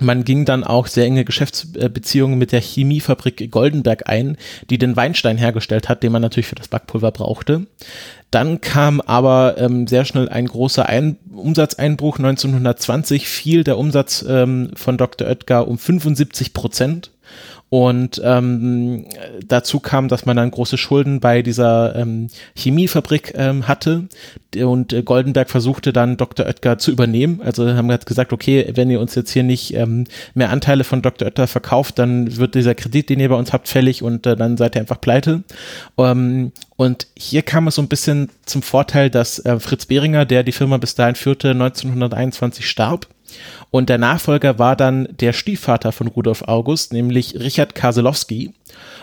man 0.00 0.24
ging 0.24 0.44
dann 0.44 0.64
auch 0.64 0.86
sehr 0.86 1.04
enge 1.04 1.24
Geschäftsbeziehungen 1.24 2.38
mit 2.38 2.52
der 2.52 2.60
Chemiefabrik 2.60 3.50
Goldenberg 3.50 4.08
ein, 4.08 4.36
die 4.70 4.78
den 4.78 4.96
Weinstein 4.96 5.38
hergestellt 5.38 5.88
hat, 5.88 6.02
den 6.02 6.12
man 6.12 6.22
natürlich 6.22 6.46
für 6.46 6.54
das 6.54 6.68
Backpulver 6.68 7.10
brauchte. 7.10 7.66
Dann 8.30 8.60
kam 8.60 9.00
aber 9.00 9.56
ähm, 9.58 9.86
sehr 9.86 10.04
schnell 10.04 10.28
ein 10.28 10.46
großer 10.46 10.86
ein 10.86 11.16
Umsatzeinbruch. 11.32 12.18
1920 12.18 13.26
fiel 13.26 13.64
der 13.64 13.78
Umsatz 13.78 14.24
ähm, 14.28 14.70
von 14.74 14.98
Dr. 14.98 15.28
Oetker 15.28 15.66
um 15.66 15.78
75 15.78 16.52
Prozent. 16.52 17.10
Und 17.70 18.20
ähm, 18.24 19.04
dazu 19.46 19.78
kam, 19.78 20.08
dass 20.08 20.24
man 20.24 20.36
dann 20.36 20.50
große 20.50 20.78
Schulden 20.78 21.20
bei 21.20 21.42
dieser 21.42 21.94
ähm, 21.96 22.28
Chemiefabrik 22.56 23.34
ähm, 23.36 23.68
hatte. 23.68 24.08
Und 24.56 24.94
äh, 24.94 25.02
Goldenberg 25.02 25.50
versuchte 25.50 25.92
dann 25.92 26.16
Dr. 26.16 26.46
Oetker 26.46 26.78
zu 26.78 26.90
übernehmen. 26.90 27.42
Also 27.44 27.68
haben 27.74 27.88
wir 27.88 27.98
gesagt, 27.98 28.32
okay, 28.32 28.70
wenn 28.74 28.88
ihr 28.88 29.00
uns 29.00 29.14
jetzt 29.14 29.30
hier 29.32 29.42
nicht 29.42 29.74
ähm, 29.74 30.04
mehr 30.32 30.48
Anteile 30.48 30.84
von 30.84 31.02
Dr. 31.02 31.28
Oetker 31.28 31.46
verkauft, 31.46 31.98
dann 31.98 32.38
wird 32.38 32.54
dieser 32.54 32.74
Kredit, 32.74 33.10
den 33.10 33.20
ihr 33.20 33.28
bei 33.28 33.34
uns 33.34 33.52
habt, 33.52 33.68
fällig 33.68 34.02
und 34.02 34.26
äh, 34.26 34.34
dann 34.34 34.56
seid 34.56 34.74
ihr 34.74 34.80
einfach 34.80 35.00
pleite. 35.00 35.42
Ähm, 35.98 36.52
und 36.76 37.08
hier 37.18 37.42
kam 37.42 37.66
es 37.66 37.74
so 37.74 37.82
ein 37.82 37.88
bisschen 37.88 38.30
zum 38.46 38.62
Vorteil, 38.62 39.10
dass 39.10 39.40
äh, 39.40 39.60
Fritz 39.60 39.84
Behringer, 39.84 40.24
der 40.24 40.42
die 40.42 40.52
Firma 40.52 40.78
bis 40.78 40.94
dahin 40.94 41.16
führte, 41.16 41.50
1921 41.50 42.66
starb. 42.68 43.08
Und 43.70 43.88
der 43.88 43.98
Nachfolger 43.98 44.58
war 44.58 44.76
dann 44.76 45.08
der 45.10 45.32
Stiefvater 45.32 45.92
von 45.92 46.06
Rudolf 46.06 46.42
August, 46.42 46.92
nämlich 46.92 47.38
Richard 47.38 47.74
Kaselowski. 47.74 48.54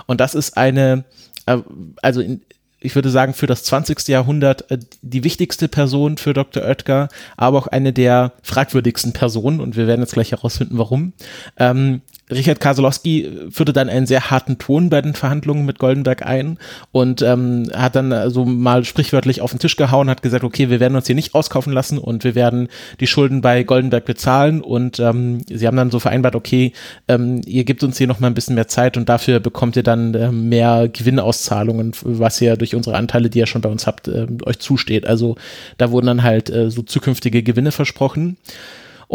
Und 0.05 0.21
das 0.21 0.35
ist 0.35 0.57
eine, 0.57 1.05
äh, 1.45 1.57
also 2.01 2.21
in, 2.21 2.41
ich 2.79 2.95
würde 2.95 3.09
sagen, 3.09 3.33
für 3.33 3.47
das 3.47 3.63
20. 3.63 4.07
Jahrhundert 4.07 4.69
äh, 4.71 4.79
die 5.01 5.23
wichtigste 5.23 5.67
Person 5.67 6.17
für 6.17 6.33
Dr. 6.33 6.63
Oetker, 6.63 7.09
aber 7.35 7.57
auch 7.57 7.67
eine 7.67 7.93
der 7.93 8.33
fragwürdigsten 8.43 9.13
Personen. 9.13 9.59
Und 9.59 9.75
wir 9.75 9.87
werden 9.87 10.01
jetzt 10.01 10.13
gleich 10.13 10.31
herausfinden, 10.31 10.77
warum. 10.77 11.13
Ähm, 11.57 12.01
Richard 12.31 12.59
Kasolowski 12.59 13.49
führte 13.51 13.71
dann 13.71 13.87
einen 13.87 14.07
sehr 14.07 14.31
harten 14.31 14.57
Ton 14.57 14.89
bei 14.89 15.01
den 15.01 15.13
Verhandlungen 15.13 15.65
mit 15.65 15.77
Goldenberg 15.77 16.25
ein 16.25 16.57
und 16.91 17.21
ähm, 17.21 17.69
hat 17.73 17.95
dann 17.95 18.09
so 18.09 18.15
also 18.15 18.45
mal 18.45 18.83
sprichwörtlich 18.83 19.41
auf 19.41 19.51
den 19.51 19.59
Tisch 19.59 19.75
gehauen, 19.75 20.09
hat 20.09 20.23
gesagt, 20.23 20.43
okay, 20.43 20.71
wir 20.71 20.79
werden 20.79 20.95
uns 20.95 21.05
hier 21.05 21.15
nicht 21.15 21.35
auskaufen 21.35 21.71
lassen 21.71 21.99
und 21.99 22.23
wir 22.23 22.33
werden 22.33 22.69
die 22.99 23.05
Schulden 23.05 23.41
bei 23.41 23.61
Goldenberg 23.61 24.05
bezahlen 24.05 24.61
und 24.61 24.99
ähm, 24.99 25.43
sie 25.47 25.67
haben 25.67 25.77
dann 25.77 25.91
so 25.91 25.99
vereinbart, 25.99 26.35
okay, 26.35 26.73
ähm, 27.07 27.41
ihr 27.45 27.63
gebt 27.63 27.83
uns 27.83 27.99
hier 27.99 28.07
noch 28.07 28.19
mal 28.19 28.27
ein 28.27 28.33
bisschen 28.33 28.55
mehr 28.55 28.67
Zeit 28.67 28.97
und 28.97 29.07
dafür 29.07 29.39
bekommt 29.39 29.75
ihr 29.75 29.83
dann 29.83 30.15
äh, 30.15 30.31
mehr 30.31 30.89
Gewinnauszahlungen, 30.89 31.91
was 32.01 32.41
ihr 32.41 32.57
durch 32.57 32.73
unsere 32.73 32.95
Anteile, 32.95 33.29
die 33.29 33.39
ihr 33.39 33.47
schon 33.47 33.61
bei 33.61 33.69
uns 33.69 33.85
habt, 33.85 34.07
äh, 34.07 34.25
euch 34.45 34.57
zusteht. 34.57 35.05
Also 35.05 35.35
da 35.77 35.91
wurden 35.91 36.07
dann 36.07 36.23
halt 36.23 36.49
äh, 36.49 36.71
so 36.71 36.81
zukünftige 36.81 37.43
Gewinne 37.43 37.71
versprochen. 37.71 38.37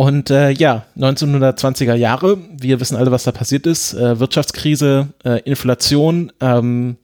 Und 0.00 0.30
äh, 0.30 0.48
ja, 0.48 0.86
1920er 0.96 1.94
Jahre, 1.94 2.38
wir 2.58 2.80
wissen 2.80 2.96
alle, 2.96 3.10
was 3.10 3.24
da 3.24 3.32
passiert 3.32 3.66
ist. 3.66 3.92
Äh, 3.92 4.18
Wirtschaftskrise, 4.18 5.08
äh, 5.26 5.42
Inflation, 5.42 6.32
ähm, 6.40 6.96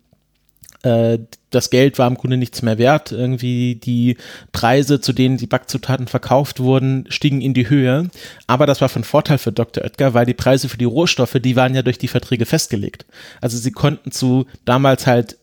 äh, 0.82 1.18
das 1.50 1.68
Geld 1.68 1.98
war 1.98 2.08
im 2.08 2.14
Grunde 2.14 2.38
nichts 2.38 2.62
mehr 2.62 2.78
wert. 2.78 3.12
Irgendwie 3.12 3.74
die 3.74 4.16
Preise, 4.52 4.98
zu 4.98 5.12
denen 5.12 5.36
die 5.36 5.46
Backzutaten 5.46 6.06
verkauft 6.06 6.58
wurden, 6.58 7.04
stiegen 7.10 7.42
in 7.42 7.52
die 7.52 7.68
Höhe. 7.68 8.08
Aber 8.46 8.64
das 8.64 8.80
war 8.80 8.88
von 8.88 9.04
Vorteil 9.04 9.36
für 9.36 9.52
Dr. 9.52 9.84
Oetker, 9.84 10.14
weil 10.14 10.24
die 10.24 10.32
Preise 10.32 10.70
für 10.70 10.78
die 10.78 10.86
Rohstoffe, 10.86 11.36
die 11.38 11.54
waren 11.54 11.74
ja 11.74 11.82
durch 11.82 11.98
die 11.98 12.08
Verträge 12.08 12.46
festgelegt. 12.46 13.04
Also 13.42 13.58
sie 13.58 13.72
konnten 13.72 14.10
zu 14.10 14.46
damals 14.64 15.06
halt 15.06 15.36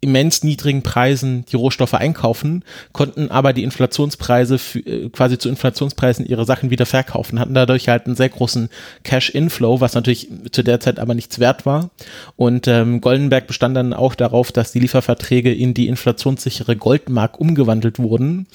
immens 0.00 0.44
niedrigen 0.44 0.82
Preisen 0.82 1.44
die 1.46 1.56
Rohstoffe 1.56 1.94
einkaufen, 1.94 2.64
konnten 2.92 3.30
aber 3.30 3.52
die 3.52 3.62
Inflationspreise 3.62 4.58
für, 4.58 4.80
äh, 4.80 5.08
quasi 5.08 5.38
zu 5.38 5.48
Inflationspreisen 5.48 6.26
ihre 6.26 6.44
Sachen 6.44 6.70
wieder 6.70 6.86
verkaufen, 6.86 7.40
hatten 7.40 7.54
dadurch 7.54 7.88
halt 7.88 8.06
einen 8.06 8.14
sehr 8.14 8.28
großen 8.28 8.68
Cash-Inflow, 9.04 9.80
was 9.80 9.94
natürlich 9.94 10.28
zu 10.52 10.62
der 10.62 10.80
Zeit 10.80 10.98
aber 10.98 11.14
nichts 11.14 11.38
wert 11.38 11.66
war. 11.66 11.90
Und 12.36 12.68
ähm, 12.68 13.00
Goldenberg 13.00 13.46
bestand 13.46 13.76
dann 13.76 13.92
auch 13.92 14.14
darauf, 14.14 14.52
dass 14.52 14.72
die 14.72 14.80
Lieferverträge 14.80 15.52
in 15.52 15.74
die 15.74 15.88
inflationssichere 15.88 16.76
Goldmark 16.76 17.40
umgewandelt 17.40 17.98
wurden. 17.98 18.46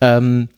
Ähm, 0.00 0.48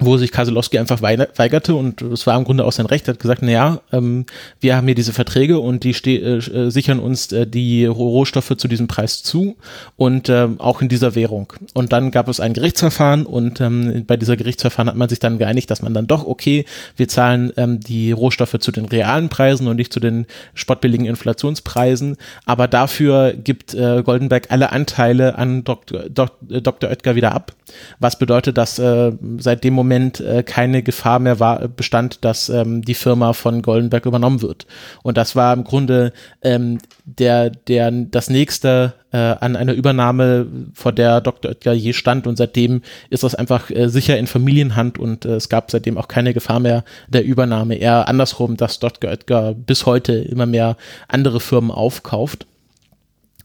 wo 0.00 0.16
sich 0.16 0.32
Kaselowski 0.32 0.78
einfach 0.78 1.02
weigerte 1.02 1.74
und 1.74 2.02
es 2.02 2.26
war 2.26 2.36
im 2.36 2.44
Grunde 2.44 2.64
auch 2.64 2.72
sein 2.72 2.86
Recht, 2.86 3.08
er 3.08 3.14
hat 3.14 3.20
gesagt, 3.20 3.42
naja, 3.42 3.80
ähm, 3.92 4.26
wir 4.60 4.76
haben 4.76 4.86
hier 4.86 4.94
diese 4.94 5.12
Verträge 5.12 5.58
und 5.58 5.84
die 5.84 5.92
äh, 6.16 6.36
äh, 6.36 6.70
sichern 6.70 7.00
uns 7.00 7.32
äh, 7.32 7.46
die 7.46 7.86
Rohstoffe 7.86 8.56
zu 8.56 8.68
diesem 8.68 8.86
Preis 8.86 9.22
zu 9.22 9.56
und 9.96 10.28
äh, 10.28 10.48
auch 10.58 10.80
in 10.82 10.88
dieser 10.88 11.14
Währung. 11.14 11.52
Und 11.74 11.92
dann 11.92 12.10
gab 12.10 12.28
es 12.28 12.40
ein 12.40 12.52
Gerichtsverfahren 12.52 13.26
und 13.26 13.60
ähm, 13.60 14.04
bei 14.06 14.16
dieser 14.16 14.36
Gerichtsverfahren 14.36 14.88
hat 14.88 14.96
man 14.96 15.08
sich 15.08 15.18
dann 15.18 15.38
geeinigt, 15.38 15.70
dass 15.70 15.82
man 15.82 15.94
dann 15.94 16.06
doch, 16.06 16.26
okay, 16.26 16.64
wir 16.96 17.08
zahlen 17.08 17.52
ähm, 17.56 17.80
die 17.80 18.12
Rohstoffe 18.12 18.58
zu 18.58 18.72
den 18.72 18.84
realen 18.84 19.28
Preisen 19.28 19.66
und 19.66 19.76
nicht 19.76 19.92
zu 19.92 20.00
den 20.00 20.26
spottbilligen 20.54 21.06
Inflationspreisen, 21.06 22.16
aber 22.46 22.68
dafür 22.68 23.32
gibt 23.32 23.74
äh, 23.74 24.02
Goldenberg 24.02 24.50
alle 24.50 24.72
Anteile 24.72 25.36
an 25.36 25.64
Dr. 25.64 26.08
Dr. 26.08 26.90
Oetker 26.90 27.14
wieder 27.14 27.32
ab, 27.32 27.52
was 27.98 28.18
bedeutet, 28.18 28.56
dass 28.56 28.78
äh, 28.78 29.12
seit 29.38 29.64
dem 29.64 29.74
Moment 29.74 29.87
Moment 29.88 30.20
äh, 30.20 30.42
keine 30.42 30.82
Gefahr 30.82 31.18
mehr 31.18 31.40
war, 31.40 31.66
bestand, 31.66 32.24
dass 32.24 32.50
ähm, 32.50 32.82
die 32.82 32.94
Firma 32.94 33.32
von 33.32 33.62
Goldenberg 33.62 34.04
übernommen 34.04 34.42
wird. 34.42 34.66
Und 35.02 35.16
das 35.16 35.34
war 35.34 35.54
im 35.54 35.64
Grunde 35.64 36.12
ähm, 36.42 36.78
der, 37.06 37.48
der, 37.48 37.90
das 37.90 38.28
nächste 38.28 38.92
äh, 39.12 39.16
an 39.16 39.56
einer 39.56 39.72
Übernahme, 39.72 40.46
vor 40.74 40.92
der 40.92 41.22
Dr. 41.22 41.52
Oetker 41.52 41.72
je 41.72 41.94
stand. 41.94 42.26
Und 42.26 42.36
seitdem 42.36 42.82
ist 43.08 43.22
das 43.22 43.34
einfach 43.34 43.70
äh, 43.70 43.88
sicher 43.88 44.18
in 44.18 44.26
Familienhand 44.26 44.98
und 44.98 45.24
äh, 45.24 45.36
es 45.36 45.48
gab 45.48 45.70
seitdem 45.70 45.96
auch 45.96 46.08
keine 46.08 46.34
Gefahr 46.34 46.60
mehr 46.60 46.84
der 47.08 47.24
Übernahme. 47.24 47.76
Eher 47.76 48.08
andersrum, 48.08 48.58
dass 48.58 48.78
Dr. 48.78 49.10
Oetker 49.10 49.54
bis 49.54 49.86
heute 49.86 50.12
immer 50.12 50.46
mehr 50.46 50.76
andere 51.08 51.40
Firmen 51.40 51.70
aufkauft. 51.70 52.46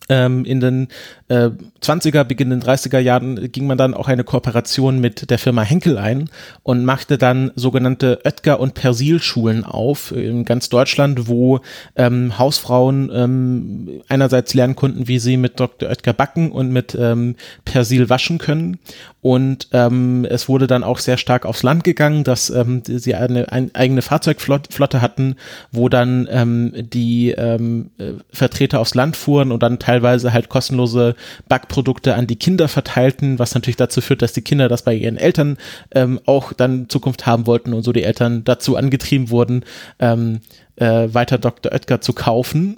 Ähm, 0.10 0.44
in 0.44 0.60
den 0.60 0.90
äh, 1.30 1.50
20er, 1.82 2.24
beginnenden 2.24 2.68
30er 2.68 3.00
Jahren 3.00 3.51
ging 3.51 3.65
man 3.65 3.77
dann 3.77 3.94
auch 3.94 4.08
eine 4.08 4.24
Kooperation 4.24 5.00
mit 5.00 5.30
der 5.30 5.39
Firma 5.39 5.62
Henkel 5.62 5.98
ein 5.98 6.30
und 6.63 6.86
machte 6.86 7.18
dann 7.18 7.51
sogenannte 7.56 8.20
Oetker- 8.24 8.60
und 8.60 8.74
Persil-Schulen 8.74 9.63
auf 9.63 10.12
in 10.12 10.46
ganz 10.46 10.70
Deutschland, 10.70 11.27
wo 11.27 11.62
ähm, 11.96 12.38
Hausfrauen 12.38 13.12
ähm, 13.13 14.01
einerseits 14.08 14.53
lernen 14.53 14.75
konnten, 14.75 15.08
wie 15.08 15.20
sie 15.20 15.38
mit 15.38 15.60
Dr. 15.60 15.89
Oetker 15.89 16.13
backen 16.13 16.51
und 16.51 16.72
mit 16.72 16.96
ähm, 17.00 17.36
Persil 17.65 18.10
waschen 18.10 18.38
können. 18.38 18.80
Und 19.22 19.70
ähm, 19.72 20.27
es 20.30 20.50
wurde 20.50 20.68
dann 20.68 20.84
auch 20.84 21.00
sehr 21.00 21.18
stark 21.18 21.46
aufs 21.46 21.63
Land 21.63 21.86
gegangen, 21.86 22.25
dass 22.25 22.50
ähm, 22.50 22.82
sie 22.86 23.15
eine, 23.15 23.50
eine 23.51 23.70
eigene 23.74 24.01
Fahrzeugflotte 24.01 25.01
hatten, 25.01 25.36
wo 25.72 25.88
dann 25.88 26.27
ähm, 26.30 26.74
die 26.75 27.32
ähm, 27.32 27.92
äh, 27.98 28.13
Vertreter 28.32 28.82
aufs 28.82 28.96
Land 28.96 29.15
fuhren 29.15 29.53
und 29.53 29.63
dann 29.63 29.80
teilweise 29.80 30.34
halt 30.34 30.50
kostenlose 30.50 31.12
Backprodukte 31.48 32.15
an 32.15 32.27
die 32.27 32.36
Kinder 32.36 32.67
verteilten, 32.67 33.39
was 33.39 33.53
natürlich 33.53 33.77
dazu 33.77 34.01
führt, 34.01 34.22
dass 34.22 34.34
die 34.34 34.41
Kinder 34.41 34.70
das 34.70 34.84
bei 34.84 34.93
ihren 34.93 35.17
Eltern 35.17 35.58
ähm, 35.93 36.20
auch 36.25 36.53
dann 36.53 36.89
Zukunft 36.89 37.25
haben 37.25 37.48
wollten 37.48 37.74
und 37.74 37.84
so 37.84 37.91
die 37.91 38.03
Eltern 38.03 38.43
dazu 38.43 38.75
angetrieben 38.75 39.29
wurden, 39.29 39.63
ähm, 40.00 40.41
äh, 40.75 41.08
weiter 41.12 41.38
Dr. 41.38 41.72
Oetker 41.72 42.01
zu 42.01 42.13
kaufen 42.13 42.77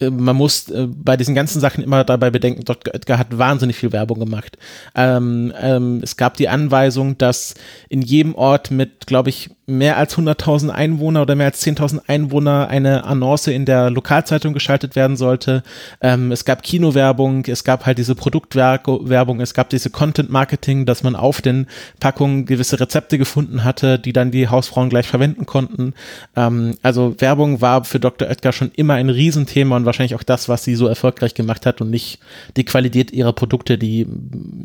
äh, 0.00 0.10
man 0.10 0.36
muss 0.36 0.68
äh, 0.68 0.86
bei 0.88 1.16
diesen 1.16 1.34
ganzen 1.34 1.60
Sachen 1.60 1.82
immer 1.82 2.04
dabei 2.04 2.30
bedenken, 2.30 2.64
Dr. 2.64 2.94
Oetker 2.94 3.18
hat 3.18 3.38
wahnsinnig 3.38 3.76
viel 3.76 3.92
Werbung 3.92 4.18
gemacht. 4.18 4.58
Ähm, 4.94 5.52
ähm, 5.60 6.00
es 6.02 6.16
gab 6.16 6.36
die 6.36 6.48
Anweisung, 6.48 7.18
dass 7.18 7.54
in 7.88 8.02
jedem 8.02 8.34
Ort 8.34 8.70
mit, 8.70 9.06
glaube 9.06 9.30
ich, 9.30 9.50
mehr 9.66 9.96
als 9.96 10.16
100.000 10.16 10.70
Einwohner 10.70 11.22
oder 11.22 11.34
mehr 11.34 11.46
als 11.46 11.64
10.000 11.66 12.02
Einwohner 12.06 12.68
eine 12.68 13.04
Annonce 13.04 13.48
in 13.48 13.64
der 13.64 13.90
Lokalzeitung 13.90 14.54
geschaltet 14.54 14.94
werden 14.94 15.16
sollte. 15.16 15.64
Ähm, 16.00 16.30
es 16.30 16.44
gab 16.44 16.62
Kinowerbung, 16.62 17.44
es 17.46 17.64
gab 17.64 17.84
halt 17.84 17.98
diese 17.98 18.14
Produktwerbung, 18.14 19.40
es 19.40 19.54
gab 19.54 19.68
diese 19.70 19.90
Content-Marketing, 19.90 20.86
dass 20.86 21.02
man 21.02 21.16
auf 21.16 21.42
den 21.42 21.66
Packungen 21.98 22.46
gewisse 22.46 22.78
Rezepte 22.78 23.18
gefunden 23.18 23.64
hatte, 23.64 23.98
die 23.98 24.12
dann 24.12 24.30
die 24.30 24.48
Hausfrauen 24.48 24.88
gleich 24.88 25.08
verwenden 25.08 25.46
konnten. 25.46 25.94
Ähm, 26.36 26.76
also 26.82 27.16
Werbung 27.18 27.60
war 27.60 27.84
für 27.84 27.98
Dr. 27.98 28.28
Oetker 28.28 28.52
schon 28.52 28.70
immer 28.76 28.94
ein 28.94 29.10
Riesenthema 29.10 29.76
und 29.76 29.84
wahrscheinlich 29.84 30.14
auch 30.14 30.22
das, 30.22 30.48
was 30.48 30.62
sie 30.62 30.76
so 30.76 30.86
erfolgreich 30.86 31.34
gemacht 31.34 31.66
hat 31.66 31.80
und 31.80 31.90
nicht 31.90 32.20
die 32.56 32.64
Qualität 32.64 33.10
ihrer 33.10 33.32
Produkte, 33.32 33.78
die 33.78 34.06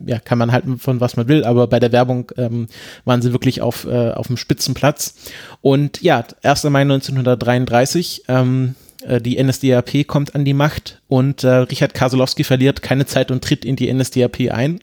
ja 0.05 0.19
kann 0.19 0.37
man 0.37 0.51
halten 0.51 0.77
von 0.77 1.01
was 1.01 1.17
man 1.17 1.27
will, 1.27 1.43
aber 1.43 1.65
bei 1.65 1.79
der 1.79 1.91
Werbung 1.91 2.31
ähm, 2.37 2.67
waren 3.05 3.23
sie 3.23 3.31
wirklich 3.31 3.61
auf, 3.61 3.85
äh, 3.85 4.11
auf 4.11 4.27
dem 4.27 4.37
Spitzenplatz 4.37 4.90
Platz. 4.91 5.15
Und 5.61 6.01
ja, 6.01 6.25
1. 6.43 6.65
Mai 6.65 6.81
1933, 6.81 8.23
ähm, 8.27 8.75
äh, 9.03 9.21
die 9.21 9.41
NSDAP 9.41 10.05
kommt 10.05 10.35
an 10.35 10.43
die 10.43 10.53
Macht 10.53 11.00
und 11.11 11.43
äh, 11.43 11.49
Richard 11.49 11.93
Kasolowski 11.93 12.45
verliert 12.45 12.81
keine 12.81 13.05
Zeit 13.05 13.31
und 13.31 13.43
tritt 13.43 13.65
in 13.65 13.75
die 13.75 13.93
NSDAP 13.93 14.49
ein. 14.49 14.79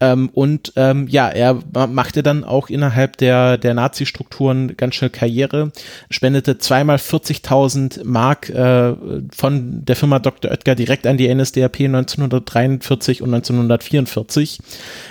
Ähm, 0.00 0.30
und 0.32 0.72
ähm, 0.76 1.06
ja, 1.08 1.28
er 1.28 1.58
machte 1.86 2.22
dann 2.22 2.44
auch 2.44 2.70
innerhalb 2.70 3.18
der, 3.18 3.58
der 3.58 3.74
Nazi-Strukturen 3.74 4.74
ganz 4.78 4.94
schnell 4.94 5.10
Karriere, 5.10 5.72
spendete 6.08 6.56
zweimal 6.56 6.96
40.000 6.96 8.04
Mark 8.04 8.48
äh, 8.48 8.94
von 9.34 9.84
der 9.84 9.96
Firma 9.96 10.18
Dr. 10.18 10.50
Oetker 10.50 10.74
direkt 10.74 11.06
an 11.06 11.18
die 11.18 11.32
NSDAP 11.32 11.80
1943 11.80 13.20
und 13.20 13.34
1944. 13.34 14.60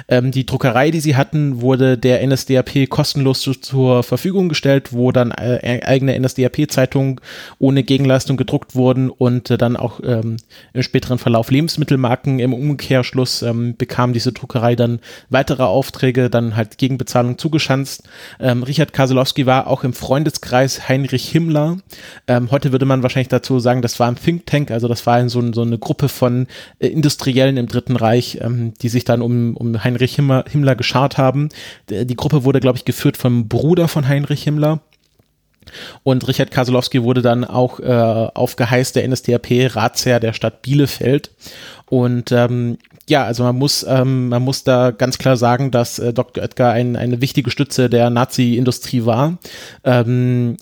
Ähm, 0.07 0.31
die 0.31 0.47
Druckerei, 0.47 0.89
die 0.89 0.99
sie 0.99 1.15
hatten, 1.15 1.61
wurde 1.61 1.95
der 1.95 2.25
NSDAP 2.25 2.89
kostenlos 2.89 3.41
zu, 3.41 3.53
zur 3.53 4.01
Verfügung 4.01 4.49
gestellt, 4.49 4.93
wo 4.93 5.11
dann 5.11 5.29
äh, 5.29 5.81
eigene 5.85 6.19
NSDAP-Zeitungen 6.19 7.21
ohne 7.59 7.83
Gegenleistung 7.83 8.35
gedruckt 8.35 8.73
wurden 8.73 9.11
und 9.11 9.51
äh, 9.51 9.57
dann 9.59 9.77
auch 9.77 9.99
ähm, 10.03 10.38
im 10.73 10.83
späteren 10.83 11.19
Verlauf 11.19 11.51
Lebensmittelmarken. 11.51 12.39
Im 12.39 12.53
Umkehrschluss 12.53 13.41
ähm, 13.41 13.75
bekam 13.77 14.13
diese 14.13 14.31
Druckerei 14.31 14.75
dann 14.75 14.99
weitere 15.29 15.63
Aufträge, 15.63 16.29
dann 16.29 16.55
halt 16.55 16.77
gegen 16.77 16.97
Bezahlung 16.97 17.37
zugeschanzt. 17.37 18.03
Ähm, 18.39 18.63
Richard 18.63 18.93
Kaselowski 18.93 19.45
war 19.45 19.67
auch 19.67 19.83
im 19.83 19.93
Freundeskreis 19.93 20.87
Heinrich 20.89 21.29
Himmler. 21.29 21.77
Ähm, 22.27 22.51
heute 22.51 22.71
würde 22.71 22.85
man 22.85 23.03
wahrscheinlich 23.03 23.29
dazu 23.29 23.59
sagen, 23.59 23.81
das 23.81 23.99
war 23.99 24.07
ein 24.07 24.15
Think 24.15 24.45
Tank, 24.45 24.71
also 24.71 24.87
das 24.87 25.05
war 25.05 25.27
so, 25.29 25.53
so 25.53 25.61
eine 25.61 25.77
Gruppe 25.77 26.09
von 26.09 26.47
äh, 26.79 26.87
Industriellen 26.87 27.57
im 27.57 27.67
Dritten 27.67 27.95
Reich, 27.95 28.39
ähm, 28.41 28.73
die 28.81 28.89
sich 28.89 29.03
dann 29.03 29.21
um, 29.21 29.55
um 29.55 29.83
Heinrich 29.83 30.15
Himmler, 30.15 30.45
Himmler 30.49 30.75
geschart 30.75 31.17
haben. 31.17 31.49
Die 31.89 32.15
Gruppe 32.15 32.43
wurde, 32.43 32.59
glaube 32.59 32.77
ich, 32.77 32.85
geführt 32.85 33.17
vom 33.17 33.47
Bruder 33.47 33.87
von 33.87 34.07
Heinrich 34.07 34.43
Himmler. 34.43 34.81
Und 36.03 36.27
Richard 36.27 36.51
Kaselowski 36.51 37.03
wurde 37.03 37.21
dann 37.21 37.45
auch 37.45 37.79
äh, 37.79 37.85
auf 38.33 38.55
Geheiß 38.55 38.93
der 38.93 39.07
NSDAP 39.07 39.75
Ratsherr 39.75 40.19
der 40.19 40.33
Stadt 40.33 40.61
Bielefeld. 40.61 41.31
Und 41.85 42.31
ähm, 42.31 42.77
ja, 43.07 43.25
also 43.25 43.43
man 43.43 43.57
muss, 43.57 43.85
ähm, 43.87 44.29
man 44.29 44.43
muss 44.43 44.63
da 44.63 44.91
ganz 44.91 45.17
klar 45.17 45.37
sagen, 45.37 45.71
dass 45.71 45.99
äh, 45.99 46.13
Dr. 46.13 46.43
Oetker 46.43 46.71
ein, 46.71 46.95
eine 46.95 47.21
wichtige 47.21 47.51
Stütze 47.51 47.89
der 47.89 48.09
Nazi-Industrie 48.09 49.05
war. 49.05 49.37
Ähm, 49.83 50.57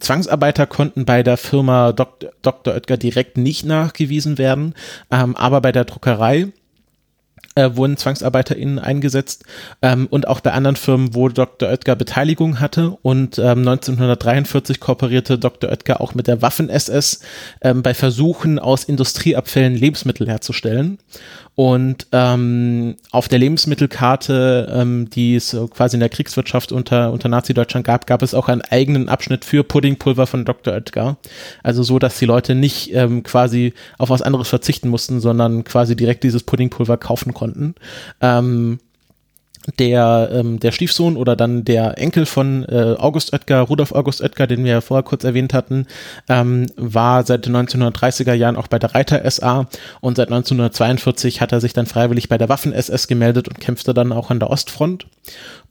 Zwangsarbeiter 0.00 0.66
konnten 0.66 1.04
bei 1.04 1.22
der 1.22 1.36
Firma 1.36 1.92
Dok 1.92 2.20
Dr. 2.42 2.74
Oetker 2.74 2.96
direkt 2.96 3.36
nicht 3.36 3.64
nachgewiesen 3.64 4.38
werden, 4.38 4.74
ähm, 5.10 5.34
aber 5.34 5.60
bei 5.60 5.72
der 5.72 5.84
Druckerei 5.84 6.52
äh, 7.54 7.70
wurden 7.74 7.96
ZwangsarbeiterInnen 7.96 8.78
eingesetzt 8.78 9.44
ähm, 9.82 10.06
und 10.10 10.28
auch 10.28 10.40
bei 10.40 10.52
anderen 10.52 10.76
Firmen, 10.76 11.14
wo 11.14 11.28
Dr. 11.28 11.68
Oetker 11.68 11.96
Beteiligung 11.96 12.60
hatte 12.60 12.96
und 13.02 13.38
ähm, 13.38 13.60
1943 13.60 14.80
kooperierte 14.80 15.38
Dr. 15.38 15.70
Oetker 15.70 16.00
auch 16.00 16.14
mit 16.14 16.26
der 16.26 16.42
Waffen-SS 16.42 17.20
ähm, 17.60 17.82
bei 17.82 17.94
Versuchen 17.94 18.58
aus 18.58 18.84
Industrieabfällen 18.84 19.74
Lebensmittel 19.74 20.28
herzustellen 20.28 20.98
und 21.54 22.06
ähm, 22.12 22.96
auf 23.10 23.28
der 23.28 23.38
Lebensmittelkarte, 23.38 24.72
ähm, 24.74 25.10
die 25.10 25.36
es 25.36 25.56
quasi 25.70 25.96
in 25.96 26.00
der 26.00 26.08
Kriegswirtschaft 26.08 26.72
unter, 26.72 27.12
unter 27.12 27.28
Nazi-Deutschland 27.28 27.86
gab, 27.86 28.06
gab 28.06 28.22
es 28.22 28.32
auch 28.32 28.48
einen 28.48 28.62
eigenen 28.62 29.10
Abschnitt 29.10 29.44
für 29.44 29.62
Puddingpulver 29.62 30.26
von 30.26 30.46
Dr. 30.46 30.72
Oetker. 30.72 31.18
Also 31.62 31.82
so, 31.82 31.98
dass 31.98 32.18
die 32.18 32.24
Leute 32.24 32.54
nicht 32.54 32.94
ähm, 32.94 33.22
quasi 33.22 33.74
auf 33.98 34.08
was 34.08 34.22
anderes 34.22 34.48
verzichten 34.48 34.88
mussten, 34.88 35.20
sondern 35.20 35.64
quasi 35.64 35.94
direkt 35.94 36.24
dieses 36.24 36.42
Puddingpulver 36.42 36.96
kaufen 36.96 37.34
konnten. 37.34 37.74
Ähm, 38.22 38.78
der, 39.78 40.30
ähm, 40.32 40.60
der 40.60 40.72
Stiefsohn 40.72 41.16
oder 41.16 41.36
dann 41.36 41.64
der 41.64 41.98
Enkel 41.98 42.26
von 42.26 42.64
äh, 42.64 42.94
August 42.98 43.32
Oetker, 43.32 43.60
Rudolf 43.60 43.92
August 43.92 44.20
Oetker, 44.20 44.46
den 44.46 44.64
wir 44.64 44.72
ja 44.72 44.80
vorher 44.80 45.02
kurz 45.02 45.24
erwähnt 45.24 45.54
hatten, 45.54 45.86
ähm, 46.28 46.66
war 46.76 47.24
seit 47.24 47.46
den 47.46 47.56
1930er 47.56 48.34
Jahren 48.34 48.56
auch 48.56 48.68
bei 48.68 48.78
der 48.78 48.94
Reiter 48.94 49.28
SA 49.30 49.68
und 50.00 50.16
seit 50.16 50.28
1942 50.28 51.40
hat 51.40 51.52
er 51.52 51.60
sich 51.60 51.72
dann 51.72 51.86
freiwillig 51.86 52.28
bei 52.28 52.38
der 52.38 52.48
Waffen 52.48 52.72
SS 52.72 53.08
gemeldet 53.08 53.48
und 53.48 53.60
kämpfte 53.60 53.94
dann 53.94 54.12
auch 54.12 54.30
an 54.30 54.40
der 54.40 54.50
Ostfront. 54.50 55.06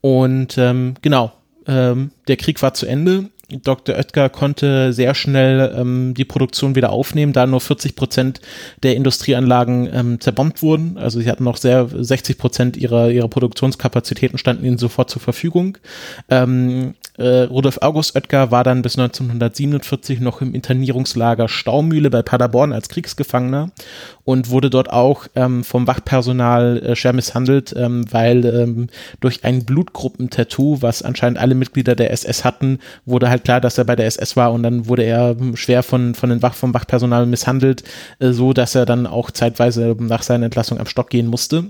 Und 0.00 0.58
ähm, 0.58 0.94
genau, 1.02 1.32
ähm, 1.66 2.10
der 2.28 2.36
Krieg 2.36 2.60
war 2.62 2.74
zu 2.74 2.86
Ende 2.86 3.28
Dr. 3.62 3.96
Oetker 3.96 4.28
konnte 4.28 4.92
sehr 4.92 5.14
schnell 5.14 5.74
ähm, 5.76 6.14
die 6.14 6.24
Produktion 6.24 6.74
wieder 6.74 6.90
aufnehmen, 6.90 7.32
da 7.32 7.46
nur 7.46 7.60
40 7.60 7.96
Prozent 7.96 8.40
der 8.82 8.96
Industrieanlagen 8.96 9.88
ähm, 9.92 10.20
zerbombt 10.20 10.62
wurden. 10.62 10.96
Also 10.98 11.20
sie 11.20 11.30
hatten 11.30 11.44
noch 11.44 11.56
sehr 11.56 11.88
60 11.88 12.38
Prozent 12.38 12.76
ihrer, 12.76 13.10
ihrer 13.10 13.28
Produktionskapazitäten 13.28 14.38
standen 14.38 14.64
ihnen 14.64 14.78
sofort 14.78 15.10
zur 15.10 15.22
Verfügung. 15.22 15.78
Ähm, 16.28 16.94
äh, 17.18 17.42
Rudolf 17.42 17.78
August 17.82 18.16
Oetker 18.16 18.50
war 18.50 18.64
dann 18.64 18.80
bis 18.80 18.98
1947 18.98 20.20
noch 20.20 20.40
im 20.40 20.54
Internierungslager 20.54 21.46
Staumühle 21.46 22.08
bei 22.08 22.22
Paderborn 22.22 22.72
als 22.72 22.88
Kriegsgefangener 22.88 23.70
und 24.24 24.48
wurde 24.48 24.70
dort 24.70 24.90
auch 24.90 25.26
ähm, 25.34 25.62
vom 25.62 25.86
Wachpersonal 25.86 26.78
äh, 26.78 26.96
schwer 26.96 27.12
misshandelt, 27.12 27.74
ähm, 27.76 28.04
weil 28.10 28.44
ähm, 28.46 28.88
durch 29.20 29.44
ein 29.44 29.64
Blutgruppentattoo, 29.64 30.80
was 30.80 31.02
anscheinend 31.02 31.38
alle 31.38 31.54
Mitglieder 31.54 31.94
der 31.94 32.12
SS 32.12 32.44
hatten, 32.44 32.78
wurde 33.04 33.28
halt 33.28 33.41
klar, 33.42 33.60
dass 33.60 33.78
er 33.78 33.84
bei 33.84 33.96
der 33.96 34.06
SS 34.06 34.36
war 34.36 34.52
und 34.52 34.62
dann 34.62 34.86
wurde 34.88 35.02
er 35.02 35.36
schwer 35.54 35.82
von, 35.82 36.14
von 36.14 36.30
den 36.30 36.42
Wach, 36.42 36.54
vom 36.54 36.74
Wachpersonal 36.74 37.26
misshandelt, 37.26 37.84
äh, 38.18 38.32
so 38.32 38.52
dass 38.52 38.74
er 38.74 38.86
dann 38.86 39.06
auch 39.06 39.30
zeitweise 39.30 39.96
nach 39.98 40.22
seiner 40.22 40.46
Entlassung 40.46 40.78
am 40.78 40.86
Stock 40.86 41.10
gehen 41.10 41.26
musste. 41.26 41.64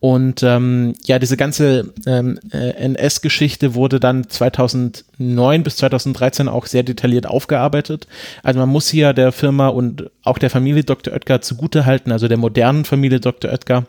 Und 0.00 0.42
ähm, 0.42 0.94
ja, 1.04 1.18
diese 1.18 1.36
ganze 1.36 1.92
ähm, 2.06 2.38
äh, 2.52 2.70
NS-Geschichte 2.70 3.74
wurde 3.74 4.00
dann 4.00 4.28
2009 4.28 5.62
bis 5.62 5.76
2013 5.76 6.48
auch 6.48 6.66
sehr 6.66 6.82
detailliert 6.82 7.26
aufgearbeitet. 7.26 8.06
Also 8.42 8.60
man 8.60 8.68
muss 8.68 8.88
hier 8.88 9.12
der 9.12 9.32
Firma 9.32 9.68
und 9.68 10.10
auch 10.24 10.38
der 10.38 10.50
Familie 10.50 10.84
Dr. 10.84 11.12
Oetker 11.12 11.40
zugutehalten, 11.40 12.12
also 12.12 12.28
der 12.28 12.36
modernen 12.36 12.84
Familie 12.84 13.20
Dr. 13.20 13.50
Oetker, 13.50 13.86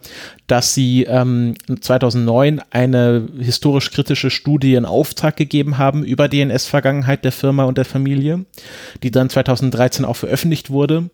dass 0.48 0.74
sie 0.74 1.04
ähm, 1.04 1.56
2009 1.80 2.62
eine 2.72 3.28
historisch 3.40 3.92
kritische 3.92 4.30
Studie 4.30 4.76
in 4.76 4.86
Auftrag 4.86 5.38
gegeben 5.38 5.78
haben 5.78 6.04
über 6.04 6.28
die 6.28 6.42
NS-Vergangenheit 6.42 7.24
der 7.24 7.32
Firma 7.32 7.66
und 7.66 7.78
der 7.78 7.86
Familie, 7.86 8.46
die 9.04 9.12
dann 9.12 9.30
2013 9.30 10.06
auch 10.06 10.16
veröffentlicht 10.16 10.70
wurde 10.70 11.10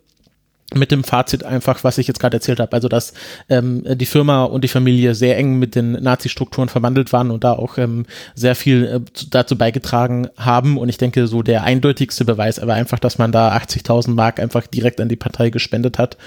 mit 0.75 0.91
dem 0.91 1.03
Fazit 1.03 1.43
einfach, 1.43 1.83
was 1.83 1.97
ich 1.97 2.07
jetzt 2.07 2.19
gerade 2.19 2.37
erzählt 2.37 2.59
habe, 2.59 2.73
also 2.73 2.87
dass 2.87 3.13
ähm, 3.49 3.83
die 3.85 4.05
Firma 4.05 4.43
und 4.43 4.63
die 4.63 4.67
Familie 4.67 5.15
sehr 5.15 5.37
eng 5.37 5.57
mit 5.57 5.75
den 5.75 5.93
Nazi-Strukturen 5.93 6.69
verwandelt 6.69 7.11
waren 7.11 7.31
und 7.31 7.43
da 7.43 7.53
auch 7.53 7.77
ähm, 7.77 8.05
sehr 8.35 8.55
viel 8.55 8.85
äh, 8.85 8.99
dazu 9.31 9.57
beigetragen 9.57 10.27
haben. 10.37 10.77
Und 10.77 10.89
ich 10.89 10.97
denke, 10.97 11.25
so 11.27 11.41
der 11.41 11.63
eindeutigste 11.63 12.23
Beweis 12.23 12.59
aber 12.59 12.73
einfach, 12.75 12.99
dass 12.99 13.17
man 13.17 13.31
da 13.31 13.55
80.000 13.55 14.11
Mark 14.11 14.39
einfach 14.39 14.67
direkt 14.67 15.01
an 15.01 15.09
die 15.09 15.15
Partei 15.15 15.49
gespendet 15.49 15.97
hat, 15.97 16.17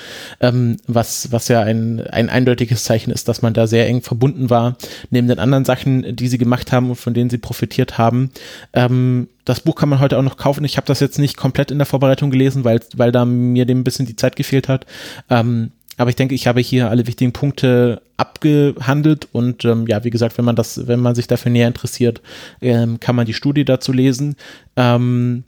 ähm, 0.40 0.78
was, 0.88 1.30
was 1.30 1.46
ja 1.48 1.60
ein, 1.60 2.00
ein 2.00 2.28
eindeutiges 2.28 2.82
Zeichen 2.84 3.12
ist, 3.12 3.28
dass 3.28 3.42
man 3.42 3.54
da 3.54 3.68
sehr 3.68 3.86
eng 3.86 4.02
verbunden 4.02 4.50
war, 4.50 4.76
neben 5.10 5.28
den 5.28 5.38
anderen 5.38 5.64
Sachen, 5.64 6.16
die 6.16 6.28
sie 6.28 6.38
gemacht 6.38 6.72
haben 6.72 6.90
und 6.90 6.96
von 6.96 7.14
denen 7.14 7.30
sie 7.30 7.38
profitiert 7.38 7.96
haben, 7.96 8.32
ähm, 8.72 9.28
das 9.44 9.60
Buch 9.60 9.74
kann 9.74 9.88
man 9.88 10.00
heute 10.00 10.18
auch 10.18 10.22
noch 10.22 10.36
kaufen. 10.36 10.64
Ich 10.64 10.76
habe 10.76 10.86
das 10.86 11.00
jetzt 11.00 11.18
nicht 11.18 11.36
komplett 11.36 11.70
in 11.70 11.78
der 11.78 11.86
Vorbereitung 11.86 12.30
gelesen, 12.30 12.64
weil, 12.64 12.80
weil 12.94 13.12
da 13.12 13.24
mir 13.24 13.66
dem 13.66 13.80
ein 13.80 13.84
bisschen 13.84 14.06
die 14.06 14.16
Zeit 14.16 14.36
gefehlt 14.36 14.68
hat. 14.68 14.86
Ähm, 15.30 15.72
aber 15.98 16.10
ich 16.10 16.16
denke, 16.16 16.34
ich 16.34 16.46
habe 16.46 16.60
hier 16.60 16.90
alle 16.90 17.06
wichtigen 17.06 17.32
Punkte 17.32 18.02
abgehandelt 18.16 19.28
und 19.32 19.64
ähm, 19.64 19.86
ja, 19.86 20.04
wie 20.04 20.10
gesagt, 20.10 20.38
wenn 20.38 20.44
man 20.44 20.56
das, 20.56 20.86
wenn 20.86 21.00
man 21.00 21.14
sich 21.14 21.26
dafür 21.26 21.52
näher 21.52 21.68
interessiert, 21.68 22.22
ähm, 22.60 22.98
kann 22.98 23.16
man 23.16 23.26
die 23.26 23.34
Studie 23.34 23.64
dazu 23.64 23.92
lesen. 23.92 24.36
Ähm, 24.76 25.44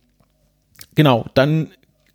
genau, 0.94 1.26
dann 1.34 1.68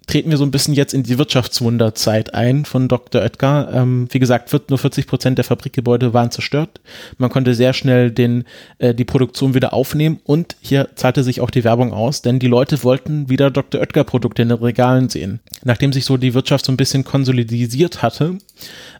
treten 0.09 0.31
wir 0.31 0.37
so 0.37 0.43
ein 0.43 0.49
bisschen 0.49 0.73
jetzt 0.73 0.95
in 0.95 1.03
die 1.03 1.19
Wirtschaftswunderzeit 1.19 2.33
ein 2.33 2.65
von 2.65 2.87
Dr. 2.87 3.21
Oetker. 3.21 3.69
Ähm, 3.71 4.07
wie 4.09 4.17
gesagt, 4.17 4.51
nur 4.67 4.79
40 4.79 5.05
Prozent 5.05 5.37
der 5.37 5.45
Fabrikgebäude 5.45 6.15
waren 6.15 6.31
zerstört. 6.31 6.81
Man 7.19 7.29
konnte 7.29 7.53
sehr 7.53 7.73
schnell 7.73 8.09
den, 8.09 8.45
äh, 8.79 8.95
die 8.95 9.05
Produktion 9.05 9.53
wieder 9.53 9.71
aufnehmen 9.71 10.19
und 10.23 10.55
hier 10.61 10.89
zahlte 10.95 11.23
sich 11.23 11.41
auch 11.41 11.51
die 11.51 11.63
Werbung 11.63 11.93
aus, 11.93 12.23
denn 12.23 12.39
die 12.39 12.47
Leute 12.47 12.83
wollten 12.83 13.29
wieder 13.29 13.51
Dr. 13.51 13.81
Oetker 13.81 14.03
Produkte 14.03 14.41
in 14.41 14.49
den 14.49 14.57
Regalen 14.57 15.09
sehen. 15.09 15.41
Nachdem 15.63 15.93
sich 15.93 16.05
so 16.05 16.17
die 16.17 16.33
Wirtschaft 16.33 16.65
so 16.65 16.71
ein 16.71 16.77
bisschen 16.77 17.03
konsolidisiert 17.03 18.01
hatte, 18.01 18.39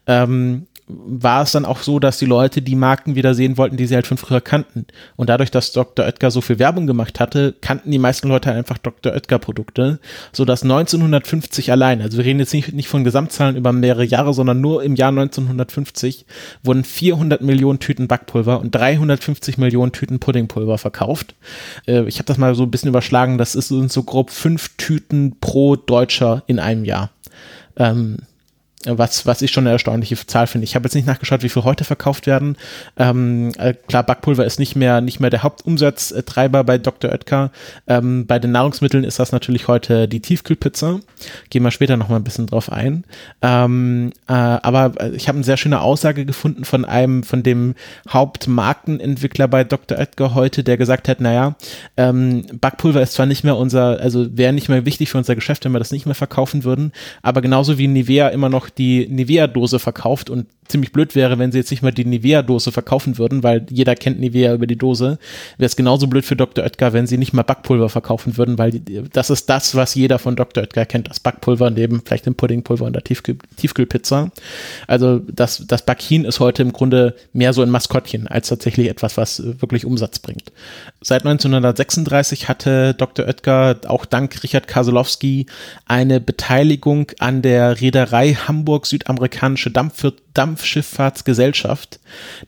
ähm, 0.06 0.68
war 0.92 1.44
es 1.44 1.52
dann 1.52 1.66
auch 1.66 1.80
so, 1.80 2.00
dass 2.00 2.18
die 2.18 2.26
Leute 2.26 2.64
die 2.64 2.76
Marken 2.76 3.16
wieder 3.16 3.36
sehen 3.36 3.58
wollten, 3.58 3.78
die 3.78 3.86
sie 3.86 3.94
halt 3.94 4.08
von 4.08 4.18
früher 4.18 4.42
kannten. 4.42 4.88
Und 5.16 5.30
dadurch, 5.30 5.52
dass 5.52 5.72
Dr. 5.72 6.06
Oetker 6.06 6.32
so 6.32 6.42
viel 6.42 6.58
Werbung 6.58 6.88
gemacht 6.88 7.20
hatte, 7.20 7.54
kannten 7.62 7.92
die 7.92 8.00
meisten 8.00 8.28
Leute 8.28 8.52
einfach 8.52 8.80
Dr. 8.80 9.14
Oetker 9.14 9.38
Produkte, 9.38 10.00
so 10.34 10.46
dass 10.46 10.64
1950 10.64 11.72
allein, 11.72 12.02
also 12.02 12.18
wir 12.18 12.26
reden 12.26 12.40
jetzt 12.40 12.54
nicht, 12.54 12.74
nicht 12.74 12.88
von 12.88 13.04
Gesamtzahlen 13.04 13.56
über 13.56 13.72
mehrere 13.72 14.04
Jahre, 14.04 14.34
sondern 14.34 14.62
nur 14.62 14.82
im 14.82 14.96
Jahr 14.96 15.10
1950 15.10 16.26
wurden 16.64 16.84
400 16.84 17.42
Millionen 17.42 17.78
Tüten 17.78 18.08
Backpulver 18.08 18.60
und 18.60 18.74
350 18.74 19.60
Millionen 19.60 19.92
Tüten 19.92 20.20
Puddingpulver 20.20 20.80
verkauft. 20.80 21.36
Äh, 21.88 22.06
ich 22.06 22.16
habe 22.16 22.26
das 22.26 22.40
mal 22.40 22.56
so 22.56 22.64
ein 22.64 22.72
bisschen 22.72 22.90
überschlagen, 22.90 23.38
das 23.38 23.54
ist 23.54 23.68
so 23.68 24.04
grob 24.04 24.32
fünf 24.32 24.76
Tüten 24.78 25.38
pro 25.40 25.76
Deutscher 25.76 26.44
in 26.48 26.58
einem 26.58 26.84
Jahr. 26.84 27.12
Ähm, 27.78 28.18
was, 28.86 29.26
was 29.26 29.42
ich 29.42 29.52
schon 29.52 29.66
eine 29.66 29.72
erstaunliche 29.72 30.16
Zahl 30.26 30.48
finde. 30.48 30.64
Ich 30.64 30.76
habe 30.76 30.86
jetzt 30.86 30.96
nicht 30.96 31.08
nachgeschaut, 31.08 31.44
wie 31.44 31.50
viel 31.50 31.64
heute 31.64 31.84
verkauft 31.84 32.28
werden. 32.28 32.56
Ähm, 32.98 33.52
äh, 33.58 33.74
klar, 33.74 34.04
Backpulver 34.04 34.46
ist 34.46 34.58
nicht 34.58 34.78
mehr, 34.78 35.02
nicht 35.02 35.20
mehr 35.20 35.30
der 35.30 35.44
Hauptumsatztreiber 35.44 36.64
bei 36.64 36.78
Dr. 36.78 37.12
Oetker. 37.12 37.52
Ähm, 37.88 38.26
bei 38.26 38.40
den 38.40 38.54
Nahrungsmitteln 38.54 39.04
ist 39.04 39.20
das 39.20 39.34
natürlich 39.34 39.68
heute 39.68 40.08
die 40.08 40.22
Tiefkühlpizza. 40.22 41.02
Gehen 41.50 41.64
wir 41.64 41.72
später 41.72 41.98
noch 41.98 42.08
mal 42.08 42.16
ein 42.16 42.24
bisschen 42.24 42.48
drauf 42.48 42.72
ein. 42.72 43.04
Ähm, 43.42 44.12
äh, 44.28 44.34
aber 44.34 44.94
ich 45.14 45.28
habe 45.28 45.38
eine 45.38 45.44
sehr 45.44 45.58
schöne 45.58 45.82
Aussage 45.82 46.26
gefunden 46.26 46.64
von 46.64 46.86
einem, 46.86 47.24
von 47.24 47.44
dem 47.44 47.76
Hauptmarkenentwickler 48.10 49.50
bei 49.50 49.66
Dr. 49.66 49.98
Oetker 49.98 50.36
heute, 50.36 50.64
der 50.64 50.78
gesagt 50.78 51.10
hat, 51.10 51.20
naja, 51.20 51.56
ähm, 51.98 52.46
Backpulver 52.54 53.02
ist 53.02 53.14
zwar 53.14 53.26
nicht 53.26 53.44
mehr 53.44 53.58
unser, 53.58 54.00
also 54.00 54.38
wäre 54.38 54.54
nicht 54.54 54.70
mehr 54.70 54.86
wichtig 54.86 55.10
für 55.10 55.18
unser 55.18 55.36
Geschäft, 55.36 55.66
wenn 55.66 55.74
wir 55.74 55.80
das 55.80 55.92
nicht 55.92 56.06
mehr 56.06 56.16
verkaufen 56.16 56.64
würden, 56.64 56.94
aber 57.22 57.42
genauso 57.42 57.78
wie 57.78 57.88
Nivea 57.88 58.30
immer 58.30 58.48
noch 58.48 58.69
die 58.70 59.08
Nivea-Dose 59.08 59.80
verkauft 59.80 60.30
und 60.30 60.48
ziemlich 60.70 60.92
blöd 60.92 61.16
wäre, 61.16 61.40
wenn 61.40 61.52
sie 61.52 61.58
jetzt 61.58 61.72
nicht 61.72 61.82
mal 61.82 61.92
die 61.92 62.06
Nivea-Dose 62.06 62.72
verkaufen 62.72 63.18
würden, 63.18 63.44
weil 63.44 63.66
jeder 63.70 63.96
kennt 63.96 64.20
Nivea 64.20 64.54
über 64.54 64.68
die 64.68 64.78
Dose. 64.78 65.18
Wäre 65.58 65.66
es 65.66 65.76
genauso 65.76 66.08
blöd 66.08 66.26
für 66.26 66.36
Dr. 66.36 66.64
Oetker, 66.64 66.94
wenn 66.94 67.08
sie 67.08 67.18
nicht 67.18 67.34
mal 67.34 67.44
Backpulver 67.44 67.90
verkaufen 67.90 68.38
würden, 68.38 68.58
weil 68.58 68.72
die, 68.72 69.04
das 69.12 69.30
ist 69.30 69.50
das, 69.50 69.76
was 69.76 69.96
jeder 69.96 70.20
von 70.20 70.36
Dr. 70.36 70.64
Oetker 70.64 70.86
kennt, 70.86 71.10
das 71.10 71.20
Backpulver 71.20 71.70
neben 71.72 72.02
vielleicht 72.06 72.26
dem 72.26 72.36
Puddingpulver 72.36 72.86
und 72.86 72.94
der 72.94 73.04
Tiefkühl 73.04 73.38
Tiefkühlpizza. 73.58 74.32
Also 74.88 75.20
das, 75.20 75.66
das 75.68 75.84
Backin 75.84 76.26
ist 76.26 76.40
heute 76.40 76.62
im 76.62 76.72
Grunde 76.72 77.16
mehr 77.34 77.54
so 77.54 77.62
ein 77.62 77.70
Maskottchen 77.70 78.28
als 78.28 78.50
tatsächlich 78.50 78.90
etwas, 78.90 79.18
was 79.18 79.42
wirklich 79.60 79.86
Umsatz 79.86 80.20
bringt. 80.20 80.52
Seit 81.02 81.26
1936 81.26 82.48
hatte 82.48 82.94
Dr. 82.94 83.26
Oetker 83.26 83.78
auch 83.88 84.06
dank 84.06 84.44
Richard 84.44 84.68
Kaselowski 84.68 85.48
eine 85.86 86.22
Beteiligung 86.22 87.12
an 87.20 87.42
der 87.42 87.82
Reederei 87.82 88.34
Hamburg 88.34 88.59
Südamerikanische 88.86 89.72
Dampf 89.72 90.04
Dampfschifffahrtsgesellschaft, 90.34 92.00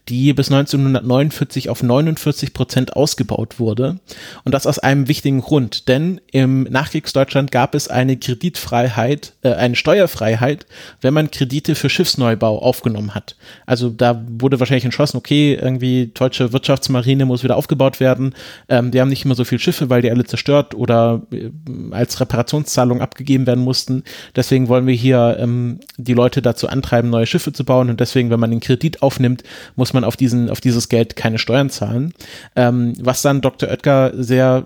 die 0.08 0.32
bis 0.32 0.50
1949 0.50 1.70
auf 1.70 1.84
49 1.84 2.54
Prozent 2.54 2.96
ausgebaut 2.96 3.60
wurde. 3.60 4.00
Und 4.46 4.54
das 4.54 4.66
aus 4.66 4.80
einem 4.80 5.10
wichtigen 5.10 5.42
Grund, 5.42 5.90
denn 5.90 6.22
im 6.32 6.64
Nachkriegsdeutschland 6.64 7.52
gab 7.52 7.76
es 7.76 7.90
eine 7.90 8.16
Kreditfreiheit, 8.16 9.34
äh, 9.42 9.54
eine 9.54 9.76
Steuerfreiheit, 9.76 10.68
wenn 11.02 11.14
man 11.14 11.32
Kredite 11.32 11.76
für 11.76 11.90
Schiffsneubau 11.90 12.60
aufgenommen 12.62 13.14
hat. 13.14 13.36
Also 13.66 13.90
da 13.90 14.24
wurde 14.40 14.60
wahrscheinlich 14.60 14.86
entschlossen, 14.86 15.18
okay, 15.18 15.56
irgendwie 15.62 16.12
deutsche 16.14 16.54
Wirtschaftsmarine 16.54 17.26
muss 17.26 17.44
wieder 17.44 17.58
aufgebaut 17.58 18.00
werden. 18.00 18.36
Ähm, 18.70 18.92
die 18.92 19.02
haben 19.02 19.10
nicht 19.10 19.26
immer 19.26 19.36
so 19.36 19.44
viele 19.44 19.60
Schiffe, 19.60 19.90
weil 19.90 20.02
die 20.02 20.12
alle 20.12 20.24
zerstört 20.24 20.76
oder 20.76 21.24
äh, 21.32 21.50
als 21.92 22.22
Reparationszahlung 22.22 23.02
abgegeben 23.02 23.48
werden 23.48 23.64
mussten. 23.64 24.04
Deswegen 24.36 24.70
wollen 24.70 24.88
wir 24.88 24.96
hier 24.96 25.38
ähm, 25.40 25.80
die 26.04 26.14
Leute 26.14 26.42
dazu 26.42 26.68
antreiben, 26.68 27.10
neue 27.10 27.26
Schiffe 27.26 27.54
zu 27.54 27.64
bauen 27.64 27.90
und 27.90 28.00
deswegen, 28.00 28.30
wenn 28.30 28.40
man 28.40 28.52
den 28.52 28.60
Kredit 28.60 29.02
aufnimmt, 29.02 29.44
muss 29.76 29.94
man 29.94 30.04
auf 30.04 30.18
diesen, 30.18 30.50
auf 30.50 30.62
dieses 30.62 30.90
Geld 30.90 31.16
keine 31.16 31.38
Steuern 31.38 31.70
zahlen. 31.70 32.14
Ähm, 32.56 32.94
was 33.00 33.22
dann 33.22 33.42
Dr. 33.42 33.70
Oetker 33.70 34.12
sehr 34.16 34.66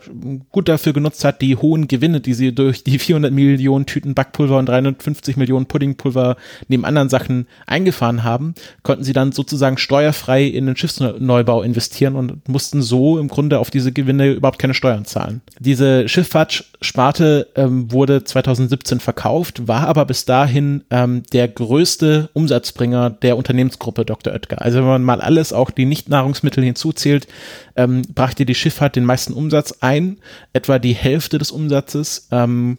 gut 0.52 0.70
dafür 0.70 0.94
genutzt 0.94 1.24
hat, 1.24 1.42
die 1.42 1.56
hohen 1.56 1.88
Gewinne, 1.88 2.22
die 2.22 2.34
sie 2.34 2.54
durch 2.54 2.84
die 2.84 3.00
400 3.00 3.32
Millionen 3.32 3.86
Tüten 3.86 4.14
Backpulver 4.14 4.58
und 4.58 4.68
350 4.68 5.38
Millionen 5.38 5.66
Puddingpulver 5.66 6.38
neben 6.68 6.86
anderen 6.86 7.10
Sachen 7.10 7.48
eingefahren 7.66 8.24
haben, 8.24 8.56
konnten 8.84 9.04
sie 9.04 9.14
dann 9.14 9.32
sozusagen 9.32 9.78
steuerfrei 9.78 10.44
in 10.44 10.66
den 10.66 10.76
Schiffsneubau 10.76 11.62
investieren 11.62 12.16
und 12.16 12.48
mussten 12.48 12.82
so 12.82 13.20
im 13.20 13.28
Grunde 13.28 13.60
auf 13.60 13.70
diese 13.70 13.92
Gewinne 13.92 14.32
überhaupt 14.32 14.60
keine 14.60 14.74
Steuern 14.74 15.06
zahlen. 15.06 15.42
Diese 15.60 16.08
Schifffahrtssparte 16.08 17.48
ähm, 17.56 17.92
wurde 17.92 18.24
2017 18.24 19.00
verkauft, 19.00 19.68
war 19.68 19.88
aber 19.88 20.06
bis 20.06 20.26
dahin 20.26 20.84
ähm, 20.90 21.24
der 21.34 21.48
größte 21.48 22.30
Umsatzbringer 22.34 23.10
der 23.10 23.38
Unternehmensgruppe 23.38 24.06
Dr. 24.06 24.34
Oetker. 24.34 24.62
Also 24.62 24.80
wenn 24.80 24.86
man 24.86 25.04
mal 25.04 25.22
alles, 25.22 25.54
auch 25.54 25.72
die 25.72 25.86
Nicht-Nahrungsmittel 25.86 26.64
hinzuzählt, 26.64 27.28
ähm, 27.76 28.04
brachte 28.14 28.46
die 28.46 28.56
Schifffahrt 28.56 28.96
den 28.96 29.06
meisten 29.06 29.34
Umsatz 29.34 29.78
ein, 29.82 30.18
etwa 30.54 30.80
die 30.80 30.94
Hälfte 30.94 31.38
des 31.38 31.52
Umsatzes. 31.52 32.28
Ähm, 32.32 32.78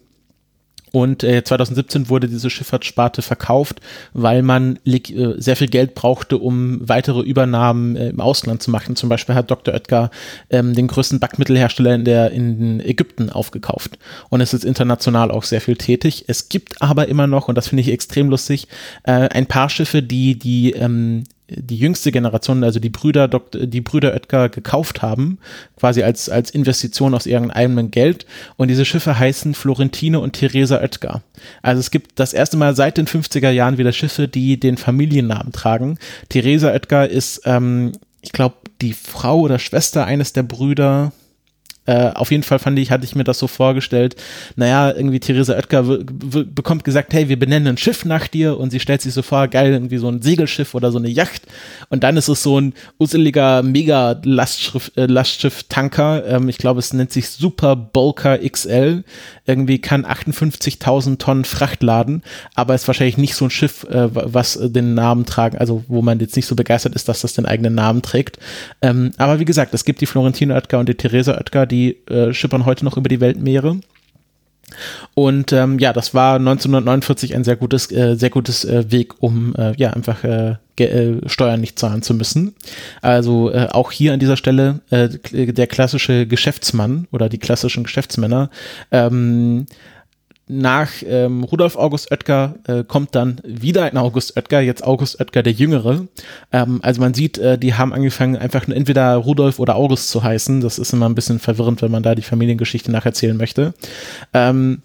und 0.97 1.23
äh, 1.23 1.43
2017 1.43 2.09
wurde 2.09 2.27
diese 2.27 2.49
Schifffahrtssparte 2.49 3.21
verkauft, 3.21 3.81
weil 4.13 4.41
man 4.41 4.79
äh, 4.83 4.99
sehr 5.37 5.55
viel 5.55 5.67
Geld 5.67 5.93
brauchte, 5.93 6.39
um 6.39 6.79
weitere 6.89 7.21
Übernahmen 7.21 7.95
äh, 7.95 8.09
im 8.09 8.19
Ausland 8.19 8.63
zu 8.63 8.71
machen. 8.71 8.95
Zum 8.95 9.07
Beispiel 9.07 9.35
hat 9.35 9.51
Dr. 9.51 9.75
Oetker 9.75 10.09
ähm, 10.49 10.73
den 10.73 10.87
größten 10.87 11.19
Backmittelhersteller 11.19 11.93
in, 11.93 12.03
der, 12.03 12.31
in 12.31 12.79
Ägypten 12.79 13.29
aufgekauft 13.29 13.99
und 14.29 14.41
ist 14.41 14.53
jetzt 14.53 14.65
international 14.65 15.29
auch 15.29 15.43
sehr 15.43 15.61
viel 15.61 15.75
tätig. 15.75 16.25
Es 16.29 16.49
gibt 16.49 16.81
aber 16.81 17.07
immer 17.07 17.27
noch, 17.27 17.47
und 17.47 17.53
das 17.53 17.67
finde 17.67 17.81
ich 17.81 17.91
extrem 17.91 18.29
lustig, 18.29 18.67
äh, 19.03 19.11
ein 19.11 19.45
paar 19.45 19.69
Schiffe, 19.69 20.01
die 20.01 20.39
die 20.39 20.71
ähm, 20.71 21.25
die 21.49 21.77
jüngste 21.77 22.11
Generation, 22.11 22.63
also 22.63 22.79
die 22.79 22.89
Brüder, 22.89 23.27
die 23.27 23.81
Brüder 23.81 24.13
Oetker 24.13 24.49
gekauft 24.49 25.01
haben, 25.01 25.39
quasi 25.77 26.03
als, 26.03 26.29
als 26.29 26.49
Investition 26.49 27.13
aus 27.13 27.25
ihrem 27.25 27.51
eigenen 27.51 27.91
Geld. 27.91 28.25
Und 28.57 28.67
diese 28.67 28.85
Schiffe 28.85 29.17
heißen 29.17 29.53
Florentine 29.53 30.19
und 30.19 30.33
Theresa 30.33 30.81
Oetker. 30.81 31.21
Also 31.61 31.79
es 31.79 31.91
gibt 31.91 32.19
das 32.19 32.33
erste 32.33 32.57
Mal 32.57 32.75
seit 32.75 32.97
den 32.97 33.07
50er 33.07 33.49
Jahren 33.49 33.77
wieder 33.77 33.93
Schiffe, 33.93 34.27
die 34.27 34.59
den 34.59 34.77
Familiennamen 34.77 35.53
tragen. 35.53 35.97
Theresa 36.29 36.71
Oetker 36.71 37.07
ist, 37.09 37.41
ähm, 37.45 37.93
ich 38.21 38.31
glaube, 38.33 38.55
die 38.81 38.93
Frau 38.93 39.39
oder 39.39 39.59
Schwester 39.59 40.05
eines 40.05 40.33
der 40.33 40.43
Brüder, 40.43 41.13
äh, 41.87 42.11
auf 42.13 42.29
jeden 42.31 42.43
Fall 42.43 42.59
fand 42.59 42.77
ich, 42.77 42.91
hatte 42.91 43.05
ich 43.05 43.15
mir 43.15 43.23
das 43.23 43.39
so 43.39 43.47
vorgestellt, 43.47 44.15
naja, 44.55 44.93
irgendwie 44.95 45.19
Theresa 45.19 45.55
Oetker 45.55 45.81
bekommt 45.83 46.83
gesagt, 46.83 47.13
hey, 47.13 47.29
wir 47.29 47.39
benennen 47.39 47.69
ein 47.69 47.77
Schiff 47.77 48.03
nach 48.05 48.27
dir. 48.27 48.59
Und 48.59 48.69
sie 48.71 48.79
stellt 48.79 49.01
sich 49.01 49.13
so 49.13 49.21
vor, 49.21 49.47
geil, 49.47 49.71
irgendwie 49.71 49.97
so 49.97 50.09
ein 50.09 50.21
Segelschiff 50.21 50.75
oder 50.75 50.91
so 50.91 50.99
eine 50.99 51.07
Yacht. 51.09 51.43
Und 51.89 52.03
dann 52.03 52.17
ist 52.17 52.27
es 52.27 52.43
so 52.43 52.59
ein 52.59 52.73
useliger 52.99 53.63
Mega-Lastschiff-Tanker, 53.63 56.25
äh, 56.25 56.35
ähm, 56.35 56.49
ich 56.49 56.57
glaube, 56.57 56.79
es 56.79 56.91
nennt 56.93 57.13
sich 57.13 57.29
Super 57.29 57.75
Bulker 57.75 58.37
XL, 58.37 59.03
irgendwie 59.45 59.79
kann 59.79 60.05
58.000 60.05 61.17
Tonnen 61.17 61.45
Fracht 61.45 61.83
laden, 61.83 62.23
aber 62.53 62.75
ist 62.75 62.87
wahrscheinlich 62.87 63.17
nicht 63.17 63.35
so 63.35 63.45
ein 63.45 63.49
Schiff, 63.49 63.85
äh, 63.85 64.09
was 64.11 64.59
den 64.61 64.93
Namen 64.93 65.25
tragen, 65.25 65.57
also 65.57 65.85
wo 65.87 66.01
man 66.01 66.19
jetzt 66.19 66.35
nicht 66.35 66.47
so 66.47 66.55
begeistert 66.55 66.95
ist, 66.95 67.07
dass 67.07 67.21
das 67.21 67.31
den 67.33 67.45
eigenen 67.45 67.75
Namen 67.75 68.01
trägt. 68.01 68.39
Ähm, 68.81 69.11
aber 69.17 69.39
wie 69.39 69.45
gesagt, 69.45 69.73
es 69.73 69.85
gibt 69.85 70.01
die 70.01 70.05
Florentine 70.05 70.53
Oetker 70.53 70.79
und 70.79 70.89
die 70.89 70.95
Theresa 70.95 71.37
Oetker, 71.37 71.65
die 71.65 71.76
die 71.77 71.97
äh, 72.11 72.33
schippern 72.33 72.65
heute 72.65 72.85
noch 72.85 72.97
über 72.97 73.09
die 73.09 73.19
Weltmeere. 73.19 73.79
Und 75.13 75.53
ähm, 75.53 75.79
ja, 75.79 75.93
das 75.93 76.13
war 76.13 76.35
1949 76.35 77.35
ein 77.35 77.45
sehr 77.45 77.55
gutes, 77.55 77.89
äh, 77.91 78.15
sehr 78.15 78.29
gutes 78.29 78.65
äh, 78.65 78.91
Weg, 78.91 79.13
um 79.21 79.55
äh, 79.55 79.73
ja 79.77 79.91
einfach 79.91 80.23
äh, 80.25 80.55
äh, 80.77 81.21
Steuern 81.27 81.61
nicht 81.61 81.79
zahlen 81.79 82.01
zu 82.01 82.13
müssen. 82.13 82.53
Also 83.01 83.49
äh, 83.51 83.67
auch 83.71 83.91
hier 83.91 84.13
an 84.13 84.19
dieser 84.19 84.35
Stelle 84.35 84.81
äh, 84.89 85.09
der 85.31 85.67
klassische 85.67 86.27
Geschäftsmann 86.27 87.07
oder 87.11 87.29
die 87.29 87.39
klassischen 87.39 87.83
Geschäftsmänner 87.83 88.49
ähm, 88.91 89.67
nach 90.47 90.89
ähm, 91.05 91.43
Rudolf 91.43 91.75
August 91.75 92.11
Oetker 92.11 92.55
äh, 92.67 92.83
kommt 92.83 93.15
dann 93.15 93.41
wieder 93.43 93.83
ein 93.83 93.97
August 93.97 94.37
Oetker, 94.37 94.61
jetzt 94.61 94.83
August 94.83 95.19
Oetker 95.19 95.43
der 95.43 95.53
Jüngere. 95.53 96.07
Ähm, 96.53 96.79
also 96.83 97.01
man 97.01 97.13
sieht, 97.13 97.37
äh, 97.37 97.57
die 97.57 97.73
haben 97.73 97.93
angefangen, 97.93 98.37
einfach 98.37 98.65
nur 98.67 98.77
entweder 98.77 99.15
Rudolf 99.15 99.59
oder 99.59 99.75
August 99.75 100.09
zu 100.09 100.23
heißen. 100.23 100.61
Das 100.61 100.79
ist 100.79 100.93
immer 100.93 101.09
ein 101.09 101.15
bisschen 101.15 101.39
verwirrend, 101.39 101.81
wenn 101.81 101.91
man 101.91 102.03
da 102.03 102.15
die 102.15 102.21
Familiengeschichte 102.21 102.91
nacherzählen 102.91 103.35
möchte. 103.35 103.73
Ähm, 104.33 104.81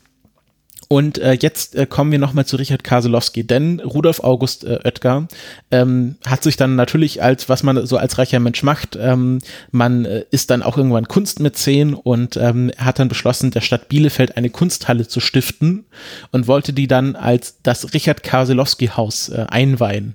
und 0.92 1.16
äh, 1.16 1.38
jetzt 1.40 1.74
äh, 1.74 1.87
kommen 1.87 2.12
wir 2.12 2.18
nochmal 2.18 2.44
zu 2.44 2.57
Richard 2.57 2.85
Kaselowski, 2.85 3.44
denn 3.44 3.81
Rudolf 3.81 4.20
August 4.20 4.64
äh, 4.64 4.78
Oetker 4.85 5.26
ähm, 5.70 6.16
hat 6.26 6.42
sich 6.42 6.59
dann 6.59 6.76
natürlich 6.76 7.22
als, 7.22 7.48
was 7.48 7.62
man 7.62 7.87
so 7.87 7.96
als 7.96 8.18
reicher 8.18 8.40
Mensch 8.40 8.62
macht, 8.62 8.98
ähm, 9.00 9.38
man 9.70 10.05
äh, 10.05 10.26
ist 10.31 10.50
dann 10.50 10.62
auch 10.62 10.76
irgendwann 10.76 11.09
Kunstmäzen 11.09 11.94
und 11.94 12.37
ähm, 12.37 12.72
hat 12.76 12.98
dann 12.98 13.09
beschlossen, 13.09 13.52
der 13.52 13.62
Stadt 13.62 13.88
Bielefeld 13.88 14.37
eine 14.37 14.50
Kunsthalle 14.50 15.09
zu 15.09 15.20
stiften 15.20 15.87
und 16.31 16.46
wollte 16.46 16.74
die 16.74 16.88
dann 16.88 17.16
als 17.16 17.57
das 17.62 17.94
Richard 17.94 18.22
Kaselowski 18.22 18.88
Haus 18.88 19.31
äh, 19.31 19.46
einweihen. 19.48 20.14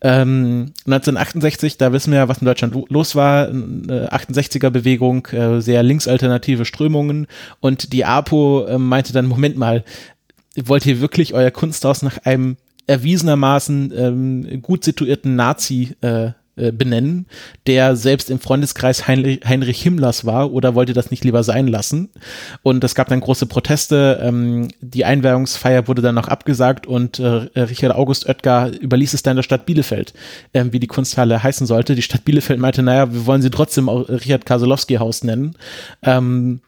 Ähm, 0.00 0.72
1968, 0.86 1.78
da 1.78 1.92
wissen 1.92 2.10
wir 2.10 2.18
ja, 2.18 2.28
was 2.28 2.38
in 2.38 2.46
Deutschland 2.46 2.74
los 2.88 3.14
war, 3.14 3.48
äh, 3.48 3.52
68er 3.52 4.70
Bewegung, 4.70 5.26
äh, 5.26 5.60
sehr 5.60 5.84
linksalternative 5.84 6.64
Strömungen 6.64 7.28
und 7.60 7.92
die 7.92 8.04
APO 8.04 8.66
äh, 8.66 8.76
meinte 8.78 9.12
dann, 9.12 9.26
Moment 9.26 9.56
mal, 9.56 9.84
wollt 10.64 10.86
ihr 10.86 11.00
wirklich 11.00 11.34
euer 11.34 11.50
Kunsthaus 11.50 12.02
nach 12.02 12.18
einem 12.24 12.56
erwiesenermaßen 12.86 13.92
ähm, 13.96 14.62
gut 14.62 14.84
situierten 14.84 15.36
Nazi 15.36 15.96
äh, 16.00 16.30
äh, 16.58 16.72
benennen, 16.72 17.26
der 17.66 17.96
selbst 17.96 18.30
im 18.30 18.40
Freundeskreis 18.40 19.06
Heinrich, 19.06 19.40
Heinrich 19.44 19.82
Himmlers 19.82 20.24
war 20.24 20.52
oder 20.52 20.74
wollte 20.74 20.94
das 20.94 21.10
nicht 21.10 21.22
lieber 21.22 21.42
sein 21.42 21.66
lassen. 21.66 22.08
Und 22.62 22.82
es 22.82 22.94
gab 22.94 23.08
dann 23.08 23.20
große 23.20 23.44
Proteste. 23.44 24.20
Ähm, 24.22 24.68
die 24.80 25.04
Einweihungsfeier 25.04 25.86
wurde 25.86 26.00
dann 26.00 26.14
noch 26.14 26.28
abgesagt 26.28 26.86
und 26.86 27.18
äh, 27.18 27.48
Richard 27.56 27.94
August 27.94 28.26
Oetker 28.26 28.70
überließ 28.80 29.12
es 29.12 29.22
dann 29.22 29.36
der 29.36 29.42
Stadt 29.42 29.66
Bielefeld, 29.66 30.14
äh, 30.54 30.64
wie 30.70 30.80
die 30.80 30.86
Kunsthalle 30.86 31.42
heißen 31.42 31.66
sollte. 31.66 31.94
Die 31.94 32.00
Stadt 32.00 32.24
Bielefeld 32.24 32.58
meinte, 32.58 32.82
naja, 32.82 33.12
wir 33.12 33.26
wollen 33.26 33.42
sie 33.42 33.50
trotzdem 33.50 33.90
auch 33.90 34.08
Richard 34.08 34.46
Kaselowski 34.46 34.94
Haus 34.94 35.24
nennen. 35.24 35.56
Ähm, 36.02 36.60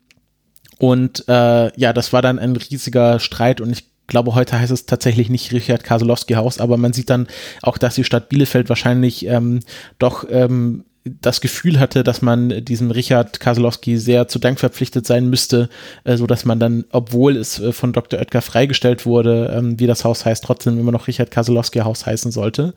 und 0.79 1.25
äh, 1.29 1.79
ja, 1.79 1.93
das 1.93 2.13
war 2.13 2.23
dann 2.23 2.39
ein 2.39 2.57
riesiger 2.57 3.21
Streit 3.21 3.61
und 3.61 3.71
ich 3.71 3.85
glaube, 4.07 4.35
heute 4.35 4.59
heißt 4.59 4.73
es 4.73 4.87
tatsächlich 4.87 5.29
nicht 5.29 5.53
Richard 5.53 5.85
Kaselowski 5.85 6.35
Haus, 6.35 6.59
aber 6.59 6.77
man 6.77 6.93
sieht 6.93 7.11
dann 7.11 7.29
auch, 7.63 7.79
dass 7.79 7.95
die 7.95 8.05
Stadt 8.05 8.29
Bielefeld 8.29 8.69
wahrscheinlich 8.69 9.27
ähm, 9.27 9.61
doch 9.99 10.25
ähm, 10.31 10.85
das 11.21 11.41
Gefühl 11.41 11.79
hatte, 11.79 12.05
dass 12.05 12.23
man 12.23 12.65
diesem 12.65 12.91
Richard 12.91 13.41
Kaselowski 13.41 13.99
sehr 13.99 14.29
zu 14.29 14.39
Dank 14.39 14.59
verpflichtet 14.59 15.07
sein 15.07 15.29
müsste, 15.29 15.69
äh, 16.05 16.17
so 16.17 16.27
dass 16.27 16.45
man 16.45 16.59
dann, 16.59 16.85
obwohl 16.91 17.37
es 17.37 17.59
äh, 17.61 17.73
von 17.73 17.93
Dr. 17.93 18.19
Oetker 18.19 18.43
freigestellt 18.43 19.07
wurde, 19.07 19.53
ähm, 19.55 19.79
wie 19.79 19.87
das 19.87 20.05
Haus 20.05 20.25
heißt, 20.25 20.45
trotzdem 20.45 20.79
immer 20.79 20.93
noch 20.93 21.07
Richard 21.07 21.31
Kaselowski 21.31 21.81
Haus 21.81 22.07
heißen 22.07 22.33
sollte. 22.33 22.75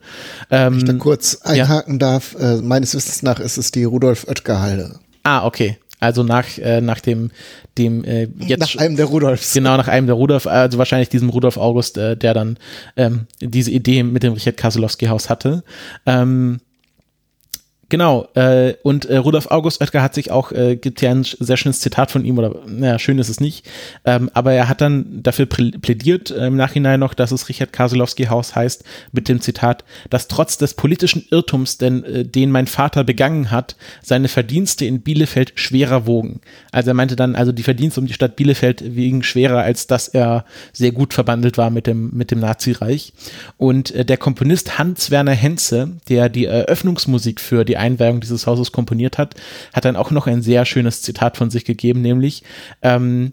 Ähm, 0.50 0.78
ich 0.78 0.84
da 0.84 0.92
kurz 0.94 1.36
einhaken 1.42 1.94
ja. 1.94 1.98
darf, 1.98 2.36
äh, 2.38 2.56
meines 2.56 2.94
Wissens 2.94 3.22
nach 3.22 3.40
ist 3.40 3.58
es 3.58 3.70
die 3.70 3.84
Rudolf 3.84 4.26
Oetker 4.28 4.60
Halle. 4.60 4.98
Ah, 5.24 5.46
okay. 5.46 5.78
Also 6.02 6.24
nach, 6.24 6.58
äh, 6.58 6.80
nach 6.80 6.98
dem, 6.98 7.30
dem 7.78 8.02
äh, 8.02 8.26
jetzt. 8.40 8.58
Nach 8.58 8.76
einem 8.76 8.96
der 8.96 9.06
Rudolfs. 9.06 9.54
Genau, 9.54 9.76
nach 9.76 9.86
einem 9.86 10.06
der 10.06 10.16
Rudolf, 10.16 10.48
also 10.48 10.76
wahrscheinlich 10.78 11.10
diesem 11.10 11.28
Rudolf 11.28 11.56
August, 11.56 11.96
äh, 11.96 12.16
der 12.16 12.34
dann 12.34 12.58
ähm, 12.96 13.26
diese 13.40 13.70
Idee 13.70 14.02
mit 14.02 14.24
dem 14.24 14.32
Richard 14.32 14.56
Kaselowski-Haus 14.56 15.30
hatte. 15.30 15.62
Ähm, 16.04 16.58
Genau, 17.92 18.26
äh, 18.32 18.72
und 18.82 19.04
äh, 19.04 19.18
Rudolf 19.18 19.48
August 19.50 19.82
Oetker 19.82 20.02
hat 20.02 20.14
sich 20.14 20.30
auch, 20.30 20.50
äh, 20.50 20.76
gibt 20.76 21.02
ja 21.02 21.10
ein 21.10 21.24
sehr 21.24 21.58
schönes 21.58 21.80
Zitat 21.80 22.10
von 22.10 22.24
ihm, 22.24 22.38
oder 22.38 22.54
naja, 22.66 22.98
schön 22.98 23.18
ist 23.18 23.28
es 23.28 23.38
nicht, 23.38 23.68
ähm, 24.06 24.30
aber 24.32 24.54
er 24.54 24.70
hat 24.70 24.80
dann 24.80 25.22
dafür 25.22 25.44
plädiert 25.44 26.30
äh, 26.30 26.46
im 26.46 26.56
Nachhinein 26.56 27.00
noch, 27.00 27.12
dass 27.12 27.32
es 27.32 27.50
Richard 27.50 27.74
Kaselowski 27.74 28.28
Haus 28.28 28.56
heißt, 28.56 28.82
mit 29.12 29.28
dem 29.28 29.42
Zitat, 29.42 29.84
dass 30.08 30.26
trotz 30.26 30.56
des 30.56 30.72
politischen 30.72 31.26
Irrtums, 31.30 31.76
denn, 31.76 32.02
äh, 32.04 32.24
den 32.24 32.50
mein 32.50 32.66
Vater 32.66 33.04
begangen 33.04 33.50
hat, 33.50 33.76
seine 34.00 34.28
Verdienste 34.28 34.86
in 34.86 35.02
Bielefeld 35.02 35.52
schwerer 35.56 36.06
wogen. 36.06 36.40
Also 36.70 36.92
er 36.92 36.94
meinte 36.94 37.14
dann, 37.14 37.34
also 37.34 37.52
die 37.52 37.62
Verdienste 37.62 38.00
um 38.00 38.06
die 38.06 38.14
Stadt 38.14 38.36
Bielefeld 38.36 38.96
wiegen 38.96 39.22
schwerer, 39.22 39.60
als 39.60 39.86
dass 39.86 40.08
er 40.08 40.46
sehr 40.72 40.92
gut 40.92 41.12
verbandelt 41.12 41.58
war 41.58 41.68
mit 41.68 41.86
dem, 41.86 42.08
mit 42.14 42.30
dem 42.30 42.40
Nazireich. 42.40 43.12
Und 43.58 43.90
äh, 43.94 44.06
der 44.06 44.16
Komponist 44.16 44.78
Hans-Werner 44.78 45.32
Henze, 45.32 45.98
der 46.08 46.30
die 46.30 46.46
Eröffnungsmusik 46.46 47.38
für 47.38 47.66
die 47.66 47.81
Einweihung 47.82 48.20
dieses 48.20 48.46
Hauses 48.46 48.72
komponiert 48.72 49.18
hat, 49.18 49.34
hat 49.72 49.84
dann 49.84 49.96
auch 49.96 50.10
noch 50.10 50.26
ein 50.26 50.40
sehr 50.40 50.64
schönes 50.64 51.02
Zitat 51.02 51.36
von 51.36 51.50
sich 51.50 51.64
gegeben, 51.64 52.00
nämlich 52.00 52.44
ähm, 52.80 53.32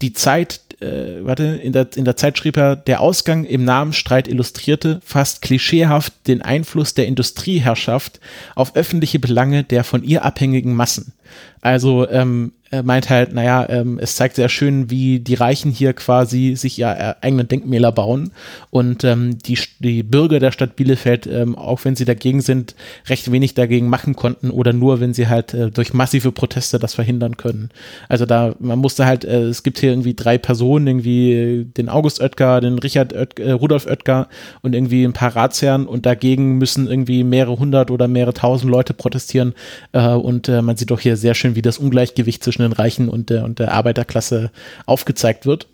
die 0.00 0.12
Zeit, 0.12 0.60
äh, 0.80 1.24
warte, 1.24 1.44
in 1.44 1.72
der, 1.72 1.88
in 1.96 2.04
der 2.04 2.16
Zeit 2.16 2.38
schrieb 2.38 2.56
er, 2.56 2.76
der 2.76 3.00
Ausgang 3.00 3.44
im 3.44 3.64
Namenstreit 3.64 4.28
illustrierte 4.28 5.00
fast 5.04 5.42
klischeehaft 5.42 6.12
den 6.26 6.42
Einfluss 6.42 6.94
der 6.94 7.06
Industrieherrschaft 7.06 8.20
auf 8.54 8.76
öffentliche 8.76 9.18
Belange 9.18 9.64
der 9.64 9.84
von 9.84 10.04
ihr 10.04 10.24
abhängigen 10.24 10.74
Massen. 10.74 11.14
Also 11.60 12.08
ähm, 12.08 12.52
er 12.72 12.82
meint 12.82 13.10
halt, 13.10 13.34
naja, 13.34 13.68
ähm, 13.68 13.98
es 14.00 14.16
zeigt 14.16 14.36
sehr 14.36 14.48
schön, 14.48 14.88
wie 14.88 15.20
die 15.20 15.34
Reichen 15.34 15.70
hier 15.70 15.92
quasi 15.92 16.54
sich 16.56 16.78
ja 16.78 16.94
äh, 16.94 17.14
eigene 17.20 17.44
Denkmäler 17.44 17.92
bauen. 17.92 18.30
Und 18.70 19.04
ähm, 19.04 19.36
die, 19.38 19.58
die 19.78 20.02
Bürger 20.02 20.40
der 20.40 20.52
Stadt 20.52 20.74
Bielefeld, 20.74 21.26
ähm, 21.26 21.54
auch 21.54 21.84
wenn 21.84 21.96
sie 21.96 22.06
dagegen 22.06 22.40
sind, 22.40 22.74
recht 23.10 23.30
wenig 23.30 23.52
dagegen 23.52 23.90
machen 23.90 24.16
konnten 24.16 24.50
oder 24.50 24.72
nur, 24.72 25.00
wenn 25.00 25.12
sie 25.12 25.28
halt 25.28 25.52
äh, 25.52 25.70
durch 25.70 25.92
massive 25.92 26.32
Proteste 26.32 26.78
das 26.78 26.94
verhindern 26.94 27.36
können. 27.36 27.68
Also 28.08 28.24
da, 28.24 28.54
man 28.58 28.78
musste 28.78 29.04
halt, 29.04 29.26
äh, 29.26 29.42
es 29.42 29.62
gibt 29.62 29.78
hier 29.78 29.90
irgendwie 29.90 30.14
drei 30.14 30.38
Personen, 30.38 30.86
irgendwie 30.86 31.66
den 31.76 31.90
August 31.90 32.22
Oetker, 32.22 32.62
den 32.62 32.78
Richard 32.78 33.12
Oetker, 33.12 33.42
äh, 33.44 33.52
Rudolf 33.52 33.84
Oetker 33.84 34.28
und 34.62 34.74
irgendwie 34.74 35.04
ein 35.04 35.12
paar 35.12 35.36
Ratsherren. 35.36 35.86
Und 35.86 36.06
dagegen 36.06 36.56
müssen 36.56 36.88
irgendwie 36.88 37.22
mehrere 37.22 37.58
hundert 37.58 37.90
oder 37.90 38.08
mehrere 38.08 38.32
tausend 38.32 38.70
Leute 38.72 38.94
protestieren. 38.94 39.52
Äh, 39.92 40.08
und 40.08 40.48
äh, 40.48 40.62
man 40.62 40.78
sieht 40.78 40.90
doch 40.90 41.00
hier 41.00 41.18
sehr 41.18 41.34
schön, 41.34 41.54
wie 41.54 41.60
das 41.60 41.76
Ungleichgewicht 41.76 42.42
zwischen 42.42 42.61
den 42.62 42.72
Reichen 42.72 43.08
und 43.08 43.30
der, 43.30 43.44
und 43.44 43.58
der 43.58 43.72
Arbeiterklasse 43.72 44.50
aufgezeigt 44.86 45.46
wird. 45.46 45.68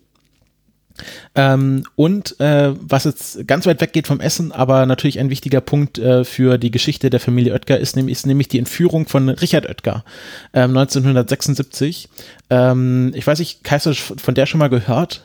Ähm, 1.34 1.84
und 1.94 2.38
äh, 2.40 2.72
was 2.80 3.04
jetzt 3.04 3.46
ganz 3.46 3.66
weit 3.66 3.80
weg 3.80 3.92
geht 3.92 4.06
vom 4.06 4.20
Essen, 4.20 4.52
aber 4.52 4.86
natürlich 4.86 5.18
ein 5.18 5.30
wichtiger 5.30 5.60
Punkt 5.60 5.98
äh, 5.98 6.24
für 6.24 6.58
die 6.58 6.70
Geschichte 6.70 7.10
der 7.10 7.20
Familie 7.20 7.52
Oetker 7.52 7.78
ist, 7.78 7.96
nämlich, 7.96 8.18
ist 8.18 8.26
nämlich 8.26 8.48
die 8.48 8.58
Entführung 8.58 9.06
von 9.06 9.28
Richard 9.28 9.66
Oetker 9.68 10.04
ähm, 10.52 10.76
1976. 10.76 12.08
Ähm, 12.50 13.12
ich 13.14 13.26
weiß 13.26 13.38
nicht, 13.38 13.60
hast 13.70 13.86
du 13.86 13.94
von 13.94 14.34
der 14.34 14.46
schon 14.46 14.58
mal 14.58 14.68
gehört? 14.68 15.24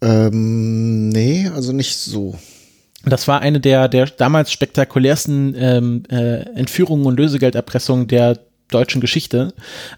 Ähm, 0.00 1.08
nee, 1.10 1.50
also 1.54 1.72
nicht 1.72 1.96
so. 1.96 2.38
Das 3.04 3.28
war 3.28 3.40
eine 3.40 3.60
der, 3.60 3.88
der 3.88 4.06
damals 4.06 4.50
spektakulärsten 4.50 5.54
ähm, 5.58 6.02
äh, 6.10 6.40
Entführungen 6.54 7.04
und 7.04 7.18
Lösegelderpressungen 7.18 8.06
der 8.06 8.38
deutschen 8.70 9.00
Geschichte. 9.00 9.52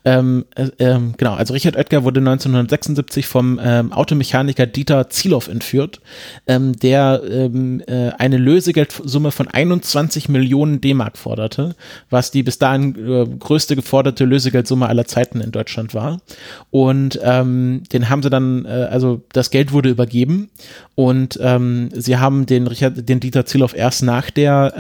Ähm, 0.05 0.45
äh, 0.55 0.69
ähm, 0.79 1.15
genau, 1.17 1.35
also 1.35 1.55
Richard 1.55 1.77
Oetker 1.77 2.05
wurde 2.05 2.21
1976 2.21 3.27
vom 3.27 3.61
ähm, 3.63 3.93
Automechaniker 3.93 4.67
Dieter 4.67 5.09
Zielow 5.09 5.49
entführt, 5.49 6.01
ähm, 6.47 6.75
der 6.75 7.23
ähm, 7.29 7.83
äh, 7.87 8.11
eine 8.19 8.37
Lösegeldsumme 8.37 9.31
von 9.31 9.49
21 9.49 10.29
Millionen 10.29 10.81
D-Mark 10.81 11.17
forderte, 11.17 11.75
was 12.11 12.31
die 12.31 12.43
bis 12.43 12.59
dahin 12.59 12.97
äh, 12.97 13.27
größte 13.39 13.77
geforderte 13.77 14.25
Lösegeldsumme 14.25 14.89
aller 14.89 15.07
Zeiten 15.07 15.41
in 15.41 15.53
Deutschland 15.53 15.95
war. 15.95 16.21
Und 16.71 17.19
ähm, 17.23 17.83
den 17.93 18.09
haben 18.09 18.23
sie 18.23 18.31
dann, 18.31 18.65
äh, 18.65 18.89
also 18.91 19.23
das 19.33 19.51
Geld 19.51 19.73
wurde 19.73 19.89
übergeben 19.89 20.51
und 20.95 21.35
sie 21.35 22.17
haben 22.17 22.47
den 22.47 22.67
Richard, 22.67 23.09
den 23.09 23.21
Dieter 23.21 23.45
Zielow 23.45 23.73
erst 23.75 24.03
nach 24.03 24.31
der 24.31 24.73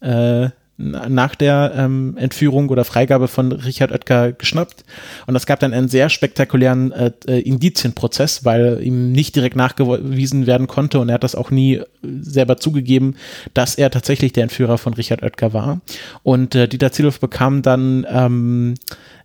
äh, 0.00 0.50
nach 0.80 1.34
der 1.34 1.72
ähm, 1.76 2.16
Entführung 2.16 2.68
oder 2.70 2.84
Freigabe 2.84 3.28
von 3.28 3.52
Richard 3.52 3.92
Oetker 3.92 4.32
geschnappt. 4.32 4.84
Und 5.26 5.36
es 5.36 5.46
gab 5.46 5.60
dann 5.60 5.72
einen 5.72 5.88
sehr 5.88 6.08
spektakulären 6.08 6.92
äh, 6.92 7.12
äh, 7.26 7.40
Indizienprozess, 7.40 8.44
weil 8.44 8.80
ihm 8.82 9.12
nicht 9.12 9.36
direkt 9.36 9.56
nachgewiesen 9.56 10.46
werden 10.46 10.66
konnte 10.66 10.98
und 11.00 11.08
er 11.08 11.14
hat 11.14 11.24
das 11.24 11.34
auch 11.34 11.50
nie 11.50 11.82
selber 12.02 12.56
zugegeben, 12.56 13.16
dass 13.54 13.74
er 13.74 13.90
tatsächlich 13.90 14.32
der 14.32 14.44
Entführer 14.44 14.78
von 14.78 14.94
Richard 14.94 15.22
Oetker 15.22 15.52
war. 15.52 15.80
Und 16.22 16.54
äh, 16.54 16.66
Dieter 16.66 16.92
Zielhoff 16.92 17.20
bekam 17.20 17.62
dann 17.62 18.06
ähm, 18.10 18.74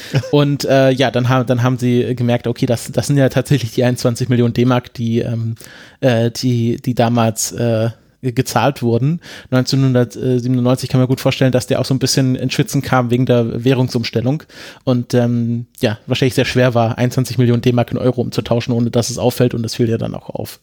Und 0.30 0.64
äh, 0.64 0.90
ja, 0.90 1.10
dann 1.10 1.28
haben, 1.28 1.46
dann 1.46 1.62
haben 1.62 1.78
sie 1.78 2.14
gemerkt, 2.14 2.46
okay, 2.46 2.66
das, 2.66 2.90
das 2.92 3.06
sind 3.06 3.16
ja 3.16 3.28
tatsächlich 3.28 3.72
die 3.72 3.84
21 3.84 4.28
Millionen 4.28 4.54
D-Mark, 4.54 4.92
die, 4.94 5.20
ähm, 5.20 5.54
äh, 6.00 6.30
die, 6.30 6.76
die 6.76 6.94
damals 6.94 7.52
äh, 7.52 7.90
gezahlt 8.22 8.82
wurden. 8.82 9.20
1997 9.50 10.88
kann 10.88 11.00
man 11.00 11.08
gut 11.08 11.20
vorstellen, 11.20 11.50
dass 11.50 11.66
der 11.66 11.80
auch 11.80 11.84
so 11.84 11.92
ein 11.92 11.98
bisschen 11.98 12.36
ins 12.36 12.52
Schwitzen 12.52 12.80
kam 12.80 13.10
wegen 13.10 13.26
der 13.26 13.64
Währungsumstellung 13.64 14.44
und 14.84 15.12
ähm, 15.14 15.66
ja, 15.80 15.98
wahrscheinlich 16.06 16.34
sehr 16.34 16.44
schwer 16.44 16.74
war, 16.74 16.98
21 16.98 17.36
Millionen 17.38 17.62
D-Mark 17.62 17.90
in 17.90 17.98
Euro 17.98 18.20
umzutauschen, 18.20 18.72
ohne 18.72 18.90
dass 18.90 19.10
es 19.10 19.18
auffällt 19.18 19.54
und 19.54 19.64
das 19.64 19.74
fiel 19.74 19.88
ja 19.88 19.98
dann 19.98 20.14
auch 20.14 20.30
auf. 20.30 20.60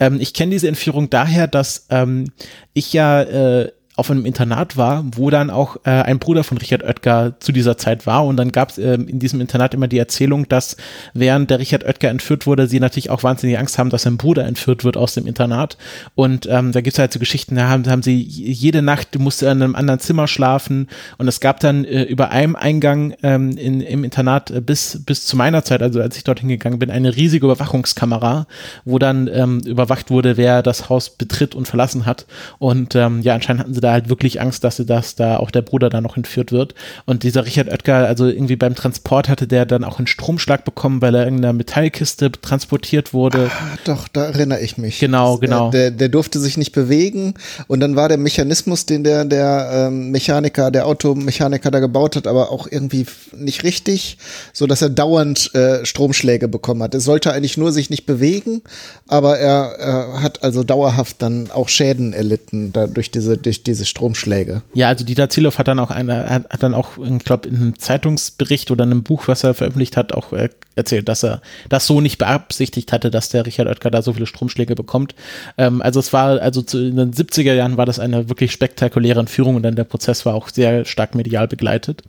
Ähm, 0.00 0.18
ich 0.20 0.32
kenne 0.32 0.52
diese 0.52 0.68
Entführung 0.68 1.10
daher, 1.10 1.46
dass 1.46 1.86
ähm, 1.90 2.32
ich 2.72 2.94
ja 2.94 3.20
äh, 3.22 3.72
auf 3.96 4.10
einem 4.10 4.24
Internat 4.24 4.76
war, 4.76 5.04
wo 5.14 5.30
dann 5.30 5.50
auch 5.50 5.76
äh, 5.84 5.90
ein 5.90 6.18
Bruder 6.18 6.44
von 6.44 6.58
Richard 6.58 6.82
Oetker 6.82 7.34
zu 7.40 7.52
dieser 7.52 7.76
Zeit 7.76 8.06
war. 8.06 8.24
Und 8.24 8.36
dann 8.36 8.50
gab 8.50 8.70
es 8.70 8.78
äh, 8.78 8.94
in 8.94 9.18
diesem 9.18 9.40
Internat 9.40 9.74
immer 9.74 9.88
die 9.88 9.98
Erzählung, 9.98 10.48
dass 10.48 10.76
während 11.14 11.50
der 11.50 11.58
Richard 11.58 11.84
Oetker 11.84 12.08
entführt 12.08 12.46
wurde, 12.46 12.66
sie 12.66 12.80
natürlich 12.80 13.10
auch 13.10 13.22
wahnsinnig 13.22 13.58
Angst 13.58 13.78
haben, 13.78 13.90
dass 13.90 14.02
sein 14.02 14.16
Bruder 14.16 14.46
entführt 14.46 14.84
wird 14.84 14.96
aus 14.96 15.14
dem 15.14 15.26
Internat. 15.26 15.76
Und 16.14 16.46
ähm, 16.50 16.72
da 16.72 16.80
gibt 16.80 16.94
es 16.94 16.98
halt 16.98 17.12
so 17.12 17.18
Geschichten, 17.18 17.56
da 17.56 17.68
haben, 17.68 17.88
haben 17.88 18.02
sie 18.02 18.16
jede 18.20 18.82
Nacht 18.82 19.18
musste 19.18 19.46
in 19.46 19.62
einem 19.62 19.74
anderen 19.74 20.00
Zimmer 20.00 20.26
schlafen. 20.26 20.88
Und 21.18 21.28
es 21.28 21.40
gab 21.40 21.60
dann 21.60 21.84
äh, 21.84 22.02
über 22.04 22.30
einem 22.30 22.56
Eingang 22.56 23.14
ähm, 23.22 23.56
in, 23.56 23.82
im 23.82 24.04
Internat 24.04 24.50
äh, 24.50 24.60
bis, 24.60 25.02
bis 25.04 25.26
zu 25.26 25.36
meiner 25.36 25.64
Zeit, 25.64 25.82
also 25.82 26.00
als 26.00 26.16
ich 26.16 26.24
dorthin 26.24 26.48
gegangen 26.48 26.78
bin, 26.78 26.90
eine 26.90 27.14
riesige 27.14 27.46
Überwachungskamera, 27.46 28.46
wo 28.84 28.98
dann 28.98 29.28
ähm, 29.28 29.60
überwacht 29.60 30.10
wurde, 30.10 30.38
wer 30.38 30.62
das 30.62 30.88
Haus 30.88 31.10
betritt 31.10 31.54
und 31.54 31.68
verlassen 31.68 32.06
hat. 32.06 32.26
Und 32.58 32.94
ähm, 32.94 33.20
ja, 33.20 33.34
anscheinend 33.34 33.60
hatten 33.60 33.74
sie 33.74 33.81
da 33.82 33.92
halt 33.92 34.08
wirklich 34.08 34.40
Angst, 34.40 34.64
dass 34.64 34.76
sie 34.76 34.86
das 34.86 35.14
da 35.14 35.36
auch 35.36 35.50
der 35.50 35.62
Bruder 35.62 35.90
da 35.90 36.00
noch 36.00 36.16
entführt 36.16 36.52
wird. 36.52 36.74
Und 37.04 37.22
dieser 37.22 37.44
Richard 37.44 37.68
Oetker, 37.68 38.06
also 38.06 38.26
irgendwie 38.26 38.56
beim 38.56 38.74
Transport 38.74 39.28
hatte 39.28 39.46
der 39.46 39.66
dann 39.66 39.84
auch 39.84 39.98
einen 39.98 40.06
Stromschlag 40.06 40.64
bekommen, 40.64 41.02
weil 41.02 41.14
er 41.14 41.26
in 41.26 41.36
einer 41.36 41.52
Metallkiste 41.52 42.32
transportiert 42.32 43.12
wurde. 43.12 43.50
Ah, 43.50 43.78
doch, 43.84 44.08
da 44.08 44.24
erinnere 44.24 44.60
ich 44.60 44.78
mich. 44.78 44.98
Genau, 45.00 45.38
genau. 45.38 45.70
Der, 45.70 45.90
der 45.90 46.08
durfte 46.08 46.38
sich 46.38 46.56
nicht 46.56 46.72
bewegen 46.72 47.34
und 47.66 47.80
dann 47.80 47.96
war 47.96 48.08
der 48.08 48.18
Mechanismus, 48.18 48.86
den 48.86 49.04
der, 49.04 49.24
der 49.24 49.70
ähm, 49.72 50.10
Mechaniker, 50.10 50.70
der 50.70 50.86
Automechaniker 50.86 51.70
da 51.70 51.80
gebaut 51.80 52.16
hat, 52.16 52.26
aber 52.26 52.50
auch 52.50 52.66
irgendwie 52.70 53.06
nicht 53.36 53.64
richtig, 53.64 54.18
so 54.52 54.66
dass 54.66 54.82
er 54.82 54.90
dauernd 54.90 55.54
äh, 55.54 55.84
Stromschläge 55.84 56.48
bekommen 56.48 56.82
hat. 56.82 56.94
Er 56.94 57.00
sollte 57.00 57.32
eigentlich 57.32 57.56
nur 57.56 57.72
sich 57.72 57.90
nicht 57.90 58.06
bewegen, 58.06 58.62
aber 59.08 59.38
er 59.38 60.16
äh, 60.18 60.22
hat 60.22 60.42
also 60.42 60.64
dauerhaft 60.64 61.20
dann 61.20 61.50
auch 61.50 61.68
Schäden 61.68 62.12
erlitten 62.12 62.72
da 62.72 62.86
durch 62.86 63.10
diese 63.10 63.36
durch 63.36 63.62
die 63.62 63.71
diese 63.72 63.86
Stromschläge. 63.86 64.62
Ja, 64.74 64.88
also 64.88 65.04
Dieter 65.04 65.30
Zielhoff 65.30 65.58
hat 65.58 65.66
dann 65.66 65.78
auch 65.78 65.90
eine, 65.90 66.28
hat, 66.28 66.50
hat 66.50 66.62
dann 66.62 66.74
auch, 66.74 66.98
ich 66.98 67.24
glaube, 67.24 67.48
in 67.48 67.56
einem 67.56 67.78
Zeitungsbericht 67.78 68.70
oder 68.70 68.84
einem 68.84 69.02
Buch, 69.02 69.28
was 69.28 69.44
er 69.44 69.54
veröffentlicht 69.54 69.96
hat, 69.96 70.12
auch 70.12 70.32
äh, 70.32 70.50
erzählt, 70.74 71.08
dass 71.08 71.22
er 71.22 71.40
das 71.68 71.86
so 71.86 72.00
nicht 72.00 72.18
beabsichtigt 72.18 72.92
hatte, 72.92 73.10
dass 73.10 73.30
der 73.30 73.46
Richard 73.46 73.68
Oetker 73.68 73.90
da 73.90 74.02
so 74.02 74.12
viele 74.12 74.26
Stromschläge 74.26 74.74
bekommt. 74.74 75.14
Ähm, 75.56 75.80
also 75.82 76.00
es 76.00 76.12
war, 76.12 76.40
also 76.40 76.62
zu, 76.62 76.78
in 76.78 76.96
den 76.96 77.12
70er 77.12 77.54
Jahren 77.54 77.76
war 77.76 77.86
das 77.86 77.98
eine 77.98 78.28
wirklich 78.28 78.52
spektakuläre 78.52 79.20
Entführung 79.20 79.56
und 79.56 79.62
dann 79.62 79.76
der 79.76 79.84
Prozess 79.84 80.26
war 80.26 80.34
auch 80.34 80.48
sehr 80.48 80.84
stark 80.84 81.14
medial 81.14 81.48
begleitet. 81.48 82.02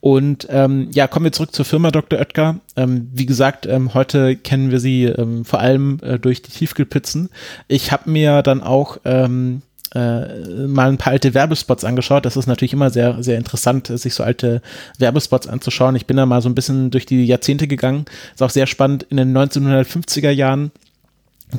Und 0.00 0.46
ähm, 0.50 0.88
ja, 0.92 1.06
kommen 1.06 1.24
wir 1.24 1.32
zurück 1.32 1.54
zur 1.54 1.64
Firma 1.64 1.90
Dr. 1.90 2.18
Oetker. 2.18 2.60
Ähm, 2.76 3.08
wie 3.12 3.26
gesagt, 3.26 3.66
ähm, 3.66 3.94
heute 3.94 4.36
kennen 4.36 4.70
wir 4.70 4.80
sie 4.80 5.04
ähm, 5.04 5.44
vor 5.44 5.60
allem 5.60 6.00
äh, 6.02 6.18
durch 6.18 6.42
die 6.42 6.50
Tiefkühlpizzen. 6.50 7.30
Ich 7.68 7.92
habe 7.92 8.10
mir 8.10 8.42
dann 8.42 8.62
auch 8.62 8.98
ähm, 9.04 9.62
äh, 9.96 10.66
mal 10.66 10.88
ein 10.88 10.98
paar 10.98 11.12
alte 11.12 11.32
Werbespots 11.32 11.84
angeschaut. 11.84 12.26
Das 12.26 12.36
ist 12.36 12.46
natürlich 12.46 12.74
immer 12.74 12.90
sehr, 12.90 13.22
sehr 13.22 13.38
interessant, 13.38 13.86
sich 13.86 14.14
so 14.14 14.22
alte 14.22 14.60
Werbespots 14.98 15.46
anzuschauen. 15.46 15.96
Ich 15.96 16.06
bin 16.06 16.18
da 16.18 16.26
mal 16.26 16.42
so 16.42 16.48
ein 16.48 16.54
bisschen 16.54 16.90
durch 16.90 17.06
die 17.06 17.24
Jahrzehnte 17.24 17.66
gegangen. 17.66 18.04
Ist 18.34 18.42
auch 18.42 18.50
sehr 18.50 18.66
spannend. 18.66 19.04
In 19.04 19.16
den 19.16 19.36
1950er 19.36 20.30
Jahren 20.30 20.70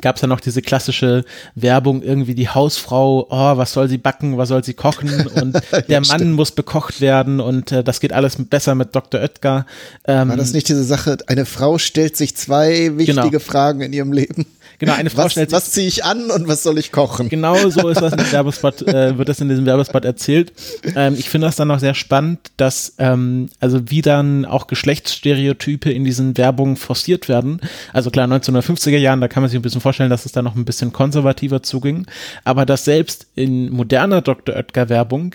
gab 0.00 0.16
es 0.16 0.22
ja 0.22 0.28
noch 0.28 0.40
diese 0.40 0.62
klassische 0.62 1.24
Werbung, 1.54 2.02
irgendwie 2.02 2.34
die 2.34 2.48
Hausfrau, 2.48 3.26
oh, 3.30 3.56
was 3.56 3.72
soll 3.72 3.88
sie 3.88 3.98
backen, 3.98 4.36
was 4.36 4.50
soll 4.50 4.62
sie 4.62 4.74
kochen 4.74 5.26
und 5.34 5.58
der 5.88 6.00
Mann 6.00 6.04
stimmt. 6.04 6.36
muss 6.36 6.52
bekocht 6.52 7.00
werden 7.00 7.40
und 7.40 7.72
äh, 7.72 7.82
das 7.82 8.00
geht 8.00 8.12
alles 8.12 8.36
besser 8.38 8.74
mit 8.74 8.94
Dr. 8.94 9.20
Oetker. 9.20 9.66
Ähm, 10.06 10.28
War 10.28 10.36
das 10.36 10.52
nicht 10.52 10.68
diese 10.68 10.84
Sache, 10.84 11.18
eine 11.26 11.46
Frau 11.46 11.78
stellt 11.78 12.16
sich 12.16 12.36
zwei 12.36 12.96
wichtige 12.96 13.30
genau. 13.30 13.38
Fragen 13.38 13.80
in 13.80 13.92
ihrem 13.92 14.12
Leben? 14.12 14.46
Genau, 14.78 14.92
eine 14.92 15.10
Frau 15.10 15.24
was, 15.24 15.32
stellt 15.32 15.50
Was 15.50 15.72
ziehe 15.72 15.88
ich 15.88 16.04
an 16.04 16.30
und 16.30 16.46
was 16.46 16.62
soll 16.62 16.78
ich 16.78 16.92
kochen? 16.92 17.28
Genau 17.28 17.68
so 17.68 17.88
ist 17.88 18.00
das 18.00 18.12
in 18.12 18.32
Werbespot, 18.32 18.82
äh, 18.82 19.18
wird 19.18 19.28
das 19.28 19.40
in 19.40 19.48
diesem 19.48 19.66
Werbespot 19.66 20.04
erzählt. 20.04 20.52
Ähm, 20.94 21.16
ich 21.18 21.28
finde 21.28 21.48
das 21.48 21.56
dann 21.56 21.70
auch 21.72 21.80
sehr 21.80 21.94
spannend, 21.94 22.38
dass, 22.56 22.94
ähm, 22.98 23.48
also 23.58 23.90
wie 23.90 24.02
dann 24.02 24.44
auch 24.44 24.68
Geschlechtsstereotype 24.68 25.90
in 25.90 26.04
diesen 26.04 26.36
Werbungen 26.36 26.76
forciert 26.76 27.28
werden. 27.28 27.60
Also 27.92 28.10
klar, 28.10 28.28
1950er 28.28 28.98
Jahren, 28.98 29.20
da 29.20 29.26
kann 29.26 29.42
man 29.42 29.50
sich 29.50 29.58
ein 29.58 29.62
bisschen 29.62 29.77
vorstellen, 29.80 30.10
dass 30.10 30.26
es 30.26 30.32
da 30.32 30.42
noch 30.42 30.56
ein 30.56 30.64
bisschen 30.64 30.92
konservativer 30.92 31.62
zuging. 31.62 32.06
Aber 32.44 32.66
dass 32.66 32.84
selbst 32.84 33.26
in 33.34 33.70
moderner 33.70 34.22
Dr. 34.22 34.56
Oetker 34.56 34.88
Werbung 34.88 35.34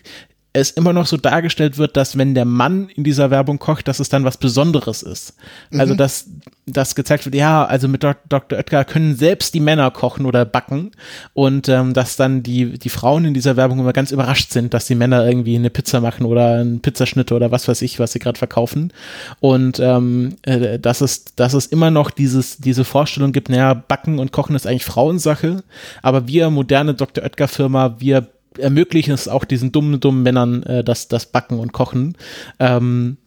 es 0.54 0.70
immer 0.70 0.94
noch 0.94 1.08
so 1.08 1.18
dargestellt 1.18 1.80
wird, 1.80 1.98
dass 1.98 2.16
wenn 2.16 2.36
der 2.36 2.46
Mann 2.46 2.88
in 2.89 3.04
dieser 3.04 3.32
Werbung 3.32 3.58
kocht, 3.58 3.88
dass 3.88 4.00
es 4.00 4.10
dann 4.10 4.24
was 4.24 4.38
Besonderes 4.38 5.02
ist. 5.02 5.34
Also, 5.76 5.96
mhm. 5.96 5.98
dass, 5.98 6.28
dass 6.68 6.94
gezeigt 6.94 7.26
wird, 7.26 7.34
ja, 7.34 7.66
also 7.66 7.88
mit 7.88 8.04
Dr. 8.04 8.58
Oetker 8.58 8.86
können 8.86 9.16
selbst 9.16 9.56
die 9.56 9.60
Männer 9.60 9.89
kochen 9.89 10.28
oder 10.28 10.46
backen 10.46 10.92
und 11.34 11.70
ähm, 11.70 11.94
dass 11.96 12.18
dann 12.18 12.44
die, 12.44 12.78
die 12.78 12.89
Frauen 12.89 13.26
in 13.26 13.34
dieser 13.34 13.58
Werbung 13.58 13.80
immer 13.80 13.94
ganz 13.94 14.12
überrascht 14.12 14.52
sind, 14.52 14.76
dass 14.76 14.86
die 14.86 14.96
Männer 14.96 15.26
irgendwie 15.26 15.56
eine 15.56 15.72
Pizza 15.72 16.02
machen 16.02 16.26
oder 16.26 16.60
einen 16.60 16.82
Pizzaschnitt 16.82 17.32
oder 17.32 17.50
was 17.52 17.68
weiß 17.68 17.82
ich, 17.82 18.00
was 18.00 18.12
sie 18.12 18.20
gerade 18.20 18.38
verkaufen. 18.38 18.94
Und 19.39 19.80
ähm, 19.80 20.36
äh, 20.44 20.78
dass, 20.78 21.02
es, 21.02 21.26
dass 21.36 21.54
es 21.54 21.66
immer 21.66 21.89
noch 21.89 22.12
dieses, 22.12 22.58
diese 22.58 22.86
Vorstellung 22.86 23.32
gibt, 23.32 23.50
naja, 23.50 23.74
Backen 23.74 24.20
und 24.20 24.32
Kochen 24.32 24.56
ist 24.56 24.68
eigentlich 24.68 24.86
Frauensache, 24.86 25.63
aber 26.04 26.28
wir 26.28 26.52
moderne 26.52 26.94
Dr. 26.94 27.24
Oetker-Firma, 27.24 27.96
wir 28.00 28.28
ermöglichen 28.58 29.13
es 29.13 29.28
auch 29.28 29.46
diesen 29.46 29.72
dummen, 29.72 30.00
dummen 30.00 30.24
Männern 30.24 30.63
äh, 30.63 30.84
das, 30.84 31.08
das 31.08 31.26
Backen 31.28 31.60
und 31.60 31.74
Kochen. 31.74 32.16
Ähm, 32.60 33.18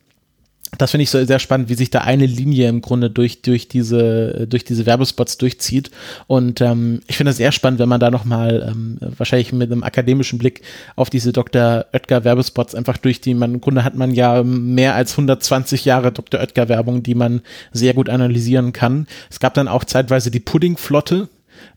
das 0.79 0.91
finde 0.91 1.05
ich 1.05 1.11
so 1.11 1.25
sehr 1.25 1.39
spannend, 1.39 1.69
wie 1.69 1.75
sich 1.75 1.91
da 1.91 2.01
eine 2.01 2.27
Linie 2.27 2.69
im 2.69 2.81
Grunde 2.81 3.09
durch, 3.09 3.41
durch, 3.43 3.69
diese, 3.69 4.47
durch 4.49 4.65
diese 4.65 4.85
Werbespots 4.85 5.39
durchzieht. 5.39 5.91
Und 6.27 6.61
ähm, 6.61 7.01
ich 7.07 7.17
finde 7.17 7.31
es 7.31 7.37
sehr 7.37 7.53
spannend, 7.53 7.79
wenn 7.79 7.89
man 7.89 8.01
da 8.01 8.11
nochmal 8.11 8.69
ähm, 8.71 8.99
wahrscheinlich 9.01 9.53
mit 9.53 9.71
einem 9.71 9.85
akademischen 9.85 10.39
Blick 10.39 10.63
auf 10.97 11.09
diese 11.09 11.33
Dr. 11.33 11.87
Oetker 11.93 12.25
Werbespots 12.25 12.75
einfach 12.75 12.97
durch 12.97 13.21
die, 13.21 13.35
man, 13.35 13.55
im 13.55 13.61
Grunde 13.61 13.85
hat 13.85 13.95
man 13.95 14.13
ja 14.13 14.43
mehr 14.43 14.95
als 14.95 15.13
120 15.13 15.85
Jahre 15.85 16.13
Dr. 16.13 16.41
Oetker 16.41 16.69
Werbung, 16.69 17.03
die 17.03 17.15
man 17.15 17.43
sehr 17.73 17.95
gut 17.95 18.09
analysieren 18.09 18.73
kann. 18.73 19.07
Es 19.31 19.41
gab 19.41 19.55
dann 19.55 19.69
auch 19.69 19.85
zeitweise 19.85 20.31
die 20.31 20.41
Puddingflotte, 20.41 21.29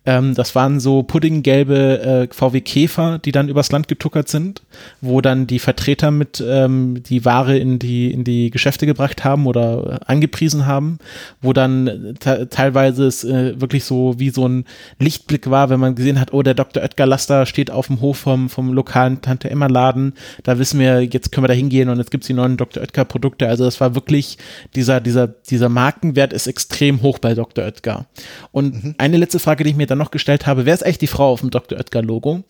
ähm, 0.09 0.33
das 0.33 0.55
waren 0.55 0.79
so 0.79 1.03
puddinggelbe 1.03 2.27
äh, 2.31 2.33
VW 2.33 2.61
Käfer, 2.61 3.19
die 3.19 3.31
dann 3.31 3.47
übers 3.47 3.71
Land 3.71 3.87
getuckert 3.87 4.27
sind, 4.27 4.63
wo 5.01 5.21
dann 5.21 5.45
die 5.45 5.59
Vertreter 5.59 6.09
mit 6.09 6.43
ähm, 6.45 7.03
die 7.03 7.25
Ware 7.25 7.55
in 7.55 7.77
die, 7.77 8.11
in 8.11 8.23
die 8.23 8.49
Geschäfte 8.49 8.87
gebracht 8.87 9.23
haben 9.23 9.45
oder 9.45 9.99
äh, 10.01 10.11
angepriesen 10.11 10.65
haben, 10.65 10.97
wo 11.41 11.53
dann 11.53 12.15
teilweise 12.19 13.05
es 13.05 13.23
äh, 13.23 13.61
wirklich 13.61 13.83
so 13.83 14.15
wie 14.17 14.31
so 14.31 14.47
ein 14.47 14.65
Lichtblick 14.97 15.51
war, 15.51 15.69
wenn 15.69 15.79
man 15.79 15.93
gesehen 15.93 16.19
hat, 16.19 16.33
oh, 16.33 16.41
der 16.41 16.55
Dr. 16.55 16.81
Oetker 16.81 17.05
Laster 17.05 17.45
steht 17.45 17.69
auf 17.69 17.85
dem 17.85 18.01
Hof 18.01 18.17
vom, 18.17 18.49
vom 18.49 18.73
lokalen 18.73 19.21
Tante 19.21 19.51
Emma 19.51 19.67
Laden, 19.67 20.13
da 20.41 20.57
wissen 20.57 20.79
wir, 20.79 21.03
jetzt 21.03 21.31
können 21.31 21.43
wir 21.43 21.49
da 21.49 21.53
hingehen 21.53 21.87
und 21.87 21.99
jetzt 21.99 22.09
gibt's 22.09 22.25
die 22.25 22.33
neuen 22.33 22.57
Dr. 22.57 22.81
Oetker 22.81 23.05
Produkte. 23.05 23.47
Also 23.47 23.63
das 23.63 23.79
war 23.79 23.93
wirklich, 23.93 24.39
dieser, 24.75 25.01
dieser, 25.01 25.27
dieser 25.27 25.69
Markenwert 25.69 26.33
ist 26.33 26.47
extrem 26.47 27.03
hoch 27.03 27.19
bei 27.19 27.35
Dr. 27.35 27.63
Oetker. 27.63 28.07
Und 28.51 28.83
mhm. 28.83 28.95
eine 28.97 29.17
letzte 29.17 29.37
Frage, 29.37 29.63
die 29.63 29.69
ich 29.69 29.75
mir 29.75 29.85
dann 29.85 29.98
noch 29.99 30.11
gestellt 30.11 30.47
habe, 30.47 30.65
wer 30.65 30.73
ist 30.73 30.83
eigentlich 30.83 30.97
die 30.97 31.07
Frau 31.07 31.31
auf 31.31 31.41
dem 31.41 31.51
Dr. 31.51 31.77
Oetker 31.77 32.01
Logo? 32.01 32.43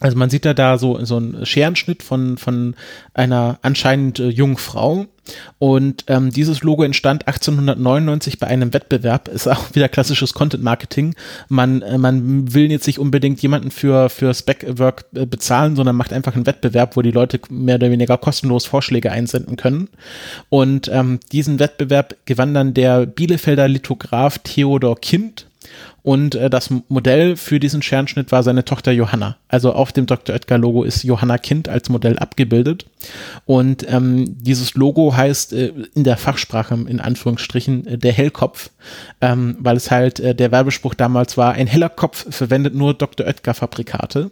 Also 0.00 0.18
man 0.18 0.28
sieht 0.28 0.44
da 0.44 0.52
da 0.52 0.76
so, 0.76 1.02
so 1.06 1.16
einen 1.16 1.46
Scherenschnitt 1.46 2.02
von, 2.02 2.36
von 2.36 2.74
einer 3.14 3.58
anscheinend 3.62 4.18
äh, 4.18 4.28
jungen 4.28 4.58
Frau. 4.58 5.06
Und 5.58 6.04
ähm, 6.06 6.30
dieses 6.30 6.62
Logo 6.62 6.82
entstand 6.82 7.26
1899 7.26 8.38
bei 8.38 8.46
einem 8.46 8.74
Wettbewerb. 8.74 9.28
Ist 9.28 9.48
auch 9.48 9.64
wieder 9.74 9.88
klassisches 9.88 10.34
Content 10.34 10.62
Marketing. 10.62 11.14
Man, 11.48 11.80
äh, 11.80 11.96
man 11.96 12.52
will 12.52 12.70
jetzt 12.70 12.86
nicht 12.86 12.98
unbedingt 12.98 13.40
jemanden 13.40 13.70
für, 13.70 14.10
für 14.10 14.34
Spec-Work 14.34 15.06
äh, 15.14 15.24
bezahlen, 15.24 15.76
sondern 15.76 15.96
macht 15.96 16.12
einfach 16.12 16.34
einen 16.34 16.46
Wettbewerb, 16.46 16.96
wo 16.96 17.00
die 17.00 17.10
Leute 17.10 17.40
mehr 17.48 17.76
oder 17.76 17.90
weniger 17.90 18.18
kostenlos 18.18 18.66
Vorschläge 18.66 19.10
einsenden 19.10 19.56
können. 19.56 19.88
Und 20.50 20.88
ähm, 20.92 21.20
diesen 21.32 21.58
Wettbewerb 21.58 22.16
gewann 22.26 22.52
dann 22.52 22.74
der 22.74 23.06
Bielefelder 23.06 23.66
Lithograph 23.66 24.40
Theodor 24.40 25.00
Kind 25.00 25.46
und 26.06 26.36
äh, 26.36 26.48
das 26.48 26.70
Modell 26.88 27.34
für 27.36 27.58
diesen 27.58 27.82
Scherenschnitt 27.82 28.30
war 28.30 28.44
seine 28.44 28.64
Tochter 28.64 28.92
Johanna. 28.92 29.38
Also 29.48 29.72
auf 29.72 29.92
dem 29.92 30.06
Dr. 30.06 30.36
Oetker 30.36 30.56
Logo 30.56 30.84
ist 30.84 31.02
Johanna 31.02 31.36
Kind 31.36 31.68
als 31.68 31.88
Modell 31.88 32.16
abgebildet. 32.16 32.86
Und 33.44 33.84
ähm, 33.88 34.36
dieses 34.40 34.74
Logo 34.74 35.16
heißt 35.16 35.52
äh, 35.52 35.72
in 35.94 36.04
der 36.04 36.16
Fachsprache 36.16 36.74
in 36.74 37.00
Anführungsstrichen 37.00 37.86
äh, 37.88 37.98
der 37.98 38.12
Hellkopf, 38.12 38.70
ähm, 39.20 39.56
weil 39.58 39.76
es 39.76 39.90
halt 39.90 40.20
äh, 40.20 40.34
der 40.34 40.52
Werbespruch 40.52 40.94
damals 40.94 41.36
war, 41.36 41.54
ein 41.54 41.66
heller 41.66 41.88
Kopf 41.88 42.32
verwendet 42.32 42.74
nur 42.76 42.94
Dr. 42.94 43.26
Oetker 43.26 43.54
Fabrikate. 43.54 44.30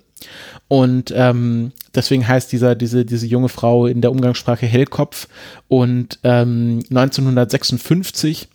Und 0.68 1.12
ähm, 1.16 1.72
deswegen 1.92 2.26
heißt 2.26 2.52
dieser, 2.52 2.76
diese, 2.76 3.04
diese 3.04 3.26
junge 3.26 3.48
Frau 3.48 3.86
in 3.86 4.00
der 4.00 4.12
Umgangssprache 4.12 4.66
Hellkopf. 4.66 5.26
Und 5.66 6.20
ähm, 6.22 6.84
1956 6.88 8.48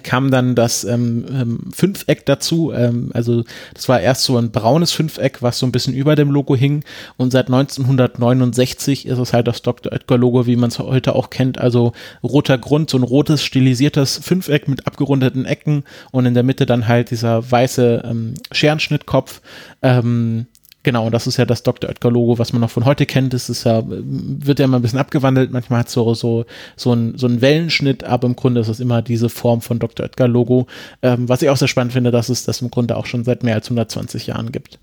kam 0.00 0.30
dann 0.30 0.54
das 0.54 0.84
ähm, 0.84 1.24
ähm, 1.28 1.70
Fünfeck 1.72 2.26
dazu. 2.26 2.72
Ähm, 2.72 3.10
also 3.12 3.44
das 3.74 3.88
war 3.88 4.00
erst 4.00 4.24
so 4.24 4.36
ein 4.36 4.50
braunes 4.50 4.92
Fünfeck, 4.92 5.42
was 5.42 5.58
so 5.58 5.66
ein 5.66 5.72
bisschen 5.72 5.94
über 5.94 6.14
dem 6.14 6.30
Logo 6.30 6.56
hing. 6.56 6.84
Und 7.16 7.30
seit 7.30 7.46
1969 7.46 9.06
ist 9.06 9.18
es 9.18 9.32
halt 9.32 9.48
das 9.48 9.62
Dr. 9.62 9.92
Oetker 9.92 10.18
Logo, 10.18 10.46
wie 10.46 10.56
man 10.56 10.68
es 10.68 10.78
heute 10.78 11.14
auch 11.14 11.30
kennt. 11.30 11.58
Also 11.58 11.92
roter 12.22 12.58
Grund, 12.58 12.90
so 12.90 12.98
ein 12.98 13.02
rotes 13.02 13.42
stilisiertes 13.42 14.18
Fünfeck 14.22 14.68
mit 14.68 14.86
abgerundeten 14.86 15.44
Ecken 15.44 15.84
und 16.10 16.26
in 16.26 16.34
der 16.34 16.42
Mitte 16.42 16.66
dann 16.66 16.88
halt 16.88 17.10
dieser 17.10 17.50
weiße 17.50 18.02
ähm, 18.04 18.34
Scherenschnittkopf. 18.52 19.40
Ähm, 19.82 20.46
Genau, 20.84 21.10
das 21.10 21.28
ist 21.28 21.36
ja 21.36 21.44
das 21.44 21.62
Dr. 21.62 21.90
Oetker-Logo, 21.90 22.38
was 22.38 22.52
man 22.52 22.60
noch 22.60 22.70
von 22.70 22.84
heute 22.84 23.06
kennt. 23.06 23.32
Das 23.32 23.48
ist 23.48 23.64
ja, 23.64 23.82
wird 23.86 24.58
ja 24.58 24.64
immer 24.64 24.80
ein 24.80 24.82
bisschen 24.82 24.98
abgewandelt. 24.98 25.52
Manchmal 25.52 25.80
hat 25.80 25.86
es 25.86 25.92
so, 25.92 26.12
so, 26.14 26.44
so, 26.76 26.92
ein, 26.92 27.16
so 27.16 27.28
einen 27.28 27.40
Wellenschnitt, 27.40 28.02
aber 28.02 28.26
im 28.26 28.34
Grunde 28.34 28.60
ist 28.60 28.68
es 28.68 28.80
immer 28.80 29.00
diese 29.00 29.28
Form 29.28 29.60
von 29.60 29.78
Dr. 29.78 30.04
Oetker-Logo. 30.04 30.66
Ähm, 31.02 31.28
was 31.28 31.42
ich 31.42 31.50
auch 31.50 31.56
sehr 31.56 31.68
spannend 31.68 31.92
finde, 31.92 32.10
dass 32.10 32.28
es 32.28 32.44
das 32.44 32.62
im 32.62 32.70
Grunde 32.70 32.96
auch 32.96 33.06
schon 33.06 33.22
seit 33.22 33.44
mehr 33.44 33.54
als 33.54 33.66
120 33.66 34.26
Jahren 34.26 34.50
gibt. 34.50 34.80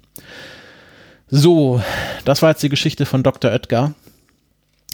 So, 1.30 1.82
das 2.24 2.42
war 2.42 2.52
jetzt 2.52 2.64
die 2.64 2.70
Geschichte 2.70 3.06
von 3.06 3.22
Dr. 3.22 3.52
Oetker 3.52 3.94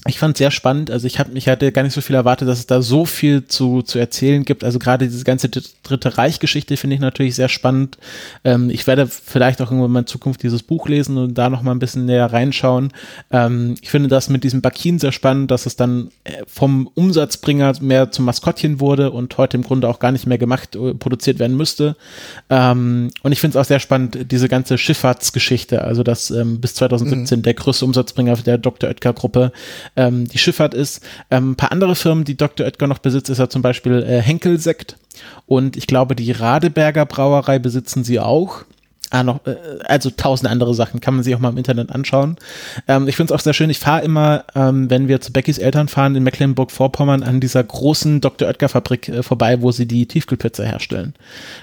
ich 0.07 0.19
fand 0.19 0.37
sehr 0.37 0.51
spannend. 0.51 0.91
Also 0.91 1.07
ich 1.07 1.17
habe 1.17 1.31
mich 1.31 1.47
hatte 1.47 1.71
gar 1.71 1.81
nicht 1.81 1.93
so 1.93 2.01
viel 2.01 2.15
erwartet, 2.15 2.47
dass 2.47 2.59
es 2.59 2.67
da 2.67 2.83
so 2.83 3.05
viel 3.05 3.45
zu, 3.45 3.81
zu 3.81 3.97
erzählen 3.97 4.45
gibt. 4.45 4.63
Also 4.63 4.77
gerade 4.77 5.07
diese 5.07 5.23
ganze 5.23 5.49
Dritte 5.49 6.17
Reich-Geschichte 6.17 6.77
finde 6.77 6.95
ich 6.95 6.99
natürlich 6.99 7.33
sehr 7.33 7.49
spannend. 7.49 7.97
Ähm, 8.43 8.69
ich 8.69 8.85
werde 8.85 9.07
vielleicht 9.07 9.61
auch 9.61 9.71
irgendwann 9.71 9.91
mal 9.91 9.99
in 10.01 10.07
Zukunft 10.07 10.43
dieses 10.43 10.61
Buch 10.61 10.87
lesen 10.87 11.17
und 11.17 11.33
da 11.33 11.49
noch 11.49 11.63
mal 11.63 11.71
ein 11.71 11.79
bisschen 11.79 12.05
näher 12.05 12.31
reinschauen. 12.31 12.93
Ähm, 13.31 13.75
ich 13.81 13.89
finde 13.89 14.07
das 14.07 14.29
mit 14.29 14.43
diesem 14.43 14.61
Bakin 14.61 14.99
sehr 14.99 15.11
spannend, 15.11 15.49
dass 15.49 15.65
es 15.65 15.75
dann 15.75 16.11
äh, 16.23 16.43
vom 16.45 16.87
Umsatzbringer 16.93 17.73
mehr 17.81 18.11
zum 18.11 18.25
Maskottchen 18.25 18.79
wurde 18.79 19.09
und 19.09 19.35
heute 19.39 19.57
im 19.57 19.63
Grunde 19.63 19.89
auch 19.89 19.97
gar 19.97 20.11
nicht 20.11 20.27
mehr 20.27 20.37
gemacht, 20.37 20.75
äh, 20.75 20.93
produziert 20.93 21.39
werden 21.39 21.57
müsste. 21.57 21.95
Ähm, 22.51 23.09
und 23.23 23.31
ich 23.31 23.39
finde 23.39 23.57
es 23.57 23.63
auch 23.63 23.67
sehr 23.67 23.79
spannend, 23.79 24.31
diese 24.31 24.49
ganze 24.49 24.77
Schifffahrtsgeschichte, 24.77 25.83
also 25.83 26.03
dass 26.03 26.29
ähm, 26.29 26.61
bis 26.61 26.75
2017 26.75 27.39
mhm. 27.39 27.43
der 27.43 27.55
größte 27.55 27.85
Umsatzbringer 27.85 28.35
der 28.35 28.59
Dr. 28.59 28.89
Oetker-Gruppe 28.89 29.51
ähm, 29.95 30.27
die 30.27 30.37
Schifffahrt 30.37 30.73
ist. 30.73 31.03
Ähm, 31.31 31.51
ein 31.51 31.55
paar 31.55 31.71
andere 31.71 31.95
Firmen, 31.95 32.25
die 32.25 32.37
Dr. 32.37 32.65
Oetker 32.65 32.87
noch 32.87 32.99
besitzt, 32.99 33.29
ist 33.29 33.37
ja 33.37 33.49
zum 33.49 33.61
Beispiel 33.61 34.03
äh, 34.03 34.21
Henkel 34.21 34.59
Sekt 34.59 34.97
und 35.45 35.77
ich 35.77 35.87
glaube, 35.87 36.15
die 36.15 36.31
Radeberger 36.31 37.05
Brauerei 37.05 37.59
besitzen 37.59 38.03
sie 38.03 38.19
auch. 38.19 38.65
Ah, 39.11 39.23
noch, 39.23 39.45
äh, 39.45 39.55
also 39.85 40.09
tausend 40.09 40.49
andere 40.49 40.73
Sachen 40.73 40.99
kann 40.99 41.13
man 41.13 41.23
sich 41.23 41.35
auch 41.35 41.39
mal 41.39 41.49
im 41.49 41.57
Internet 41.57 41.91
anschauen. 41.91 42.37
Ähm, 42.87 43.07
ich 43.07 43.15
finde 43.15 43.31
es 43.31 43.39
auch 43.39 43.43
sehr 43.43 43.53
schön. 43.53 43.69
Ich 43.69 43.77
fahre 43.77 44.03
immer, 44.03 44.45
ähm, 44.55 44.89
wenn 44.89 45.07
wir 45.07 45.21
zu 45.21 45.31
Beckys 45.31 45.59
Eltern 45.59 45.87
fahren 45.87 46.15
in 46.15 46.23
Mecklenburg-Vorpommern, 46.23 47.21
an 47.21 47.39
dieser 47.39 47.63
großen 47.63 48.19
Dr. 48.19 48.47
Oetker-Fabrik 48.47 49.09
äh, 49.09 49.23
vorbei, 49.23 49.61
wo 49.61 49.71
sie 49.71 49.85
die 49.85 50.07
Tiefkühlpizza 50.07 50.63
herstellen. 50.63 51.13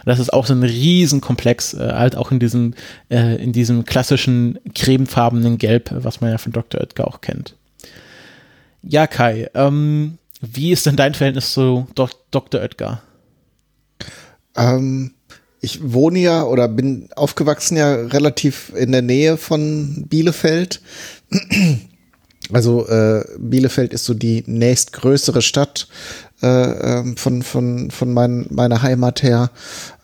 Das 0.05 0.21
ist 0.21 0.33
auch 0.33 0.47
so 0.47 0.55
ein 0.55 0.63
Riesenkomplex, 0.63 1.75
äh, 1.75 1.93
halt 1.93 2.17
auch 2.17 2.31
in 2.31 2.39
diesem, 2.39 2.75
äh, 3.11 3.43
in 3.43 3.53
diesem 3.53 3.85
klassischen 3.85 4.61
cremefarbenen 4.75 5.59
Gelb, 5.59 5.91
was 5.93 6.21
man 6.21 6.31
ja 6.31 6.39
von 6.39 6.53
Dr. 6.53 6.81
Oetker 6.81 7.09
auch 7.09 7.21
kennt. 7.21 7.57
Ja, 8.83 9.07
Kai, 9.07 9.49
ähm, 9.55 10.19
wie 10.41 10.73
ist 10.73 10.87
denn 10.87 10.97
dein 10.97 11.15
Verhältnis 11.15 11.53
zu 11.53 11.87
Dok 11.95 12.11
Dr. 12.31 12.61
Oetker? 12.61 13.03
Ähm, 14.57 15.13
ich 15.61 15.93
wohne 15.93 16.19
ja 16.19 16.43
oder 16.43 16.67
bin 16.69 17.09
aufgewachsen 17.15 17.77
ja 17.77 17.95
relativ 17.95 18.73
in 18.75 18.93
der 18.93 19.03
Nähe 19.03 19.37
von 19.37 20.07
Bielefeld. 20.09 20.81
Also 22.53 22.87
äh, 22.89 23.25
Bielefeld 23.39 23.93
ist 23.95 24.05
so 24.05 24.15
die 24.15 24.43
nächstgrößere 24.47 25.41
Stadt 25.41 25.89
äh, 26.43 26.47
ähm, 26.47 27.17
von, 27.17 27.43
von, 27.43 27.91
von 27.91 28.13
mein, 28.13 28.47
meiner 28.51 28.83
Heimat 28.83 29.23
her. 29.23 29.51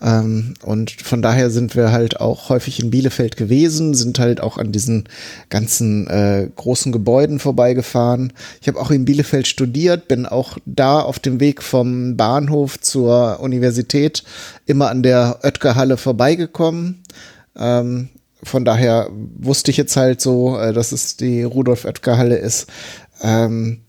Ähm, 0.01 0.55
und 0.63 0.93
von 0.93 1.21
daher 1.21 1.51
sind 1.51 1.75
wir 1.75 1.91
halt 1.91 2.21
auch 2.21 2.49
häufig 2.49 2.81
in 2.81 2.91
Bielefeld 2.91 3.37
gewesen, 3.37 3.95
sind 3.95 4.19
halt 4.19 4.41
auch 4.41 4.57
an 4.57 4.71
diesen 4.71 5.09
ganzen 5.51 6.07
äh, 6.07 6.49
großen 6.55 6.93
Gebäuden 6.93 7.41
vorbeigefahren. 7.41 8.33
Ich 8.61 8.69
habe 8.69 8.81
auch 8.81 8.91
in 8.91 9.05
Bielefeld 9.05 9.49
studiert, 9.49 10.07
bin 10.07 10.27
auch 10.27 10.59
da 10.65 11.01
auf 11.01 11.19
dem 11.19 11.41
Weg 11.41 11.63
vom 11.63 12.17
Bahnhof 12.17 12.81
zur 12.81 13.41
Universität 13.41 14.23
immer 14.67 14.91
an 14.91 15.03
der 15.03 15.41
Oetker-Halle 15.43 15.97
vorbeigekommen. 15.97 17.03
Ähm, 17.57 18.11
von 18.43 18.65
daher 18.65 19.11
wusste 19.39 19.73
ich 19.73 19.77
jetzt 19.77 19.97
halt 19.97 20.21
so, 20.21 20.57
äh, 20.59 20.73
dass 20.73 20.93
es 20.93 21.17
die 21.17 21.43
Rudolf 21.43 21.85
Oetker 21.85 22.17
Halle 22.17 22.37
ist. 22.37 22.69
Ähm, 23.23 23.81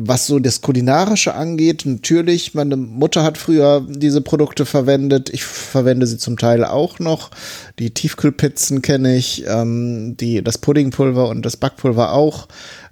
was 0.00 0.26
so 0.26 0.38
das 0.38 0.60
Kulinarische 0.60 1.34
angeht, 1.34 1.82
natürlich, 1.84 2.54
meine 2.54 2.76
Mutter 2.76 3.22
hat 3.22 3.38
früher 3.38 3.84
diese 3.88 4.20
Produkte 4.20 4.66
verwendet. 4.66 5.30
Ich 5.30 5.44
verwende 5.44 6.06
sie 6.06 6.18
zum 6.18 6.38
Teil 6.38 6.64
auch 6.64 6.98
noch. 6.98 7.30
Die 7.78 7.92
Tiefkühlpizzen 7.92 8.82
kenne 8.82 9.16
ich, 9.16 9.44
ähm, 9.46 10.16
die, 10.16 10.42
das 10.42 10.58
Puddingpulver 10.58 11.28
und 11.28 11.44
das 11.44 11.56
Backpulver 11.56 12.12
auch. 12.12 12.48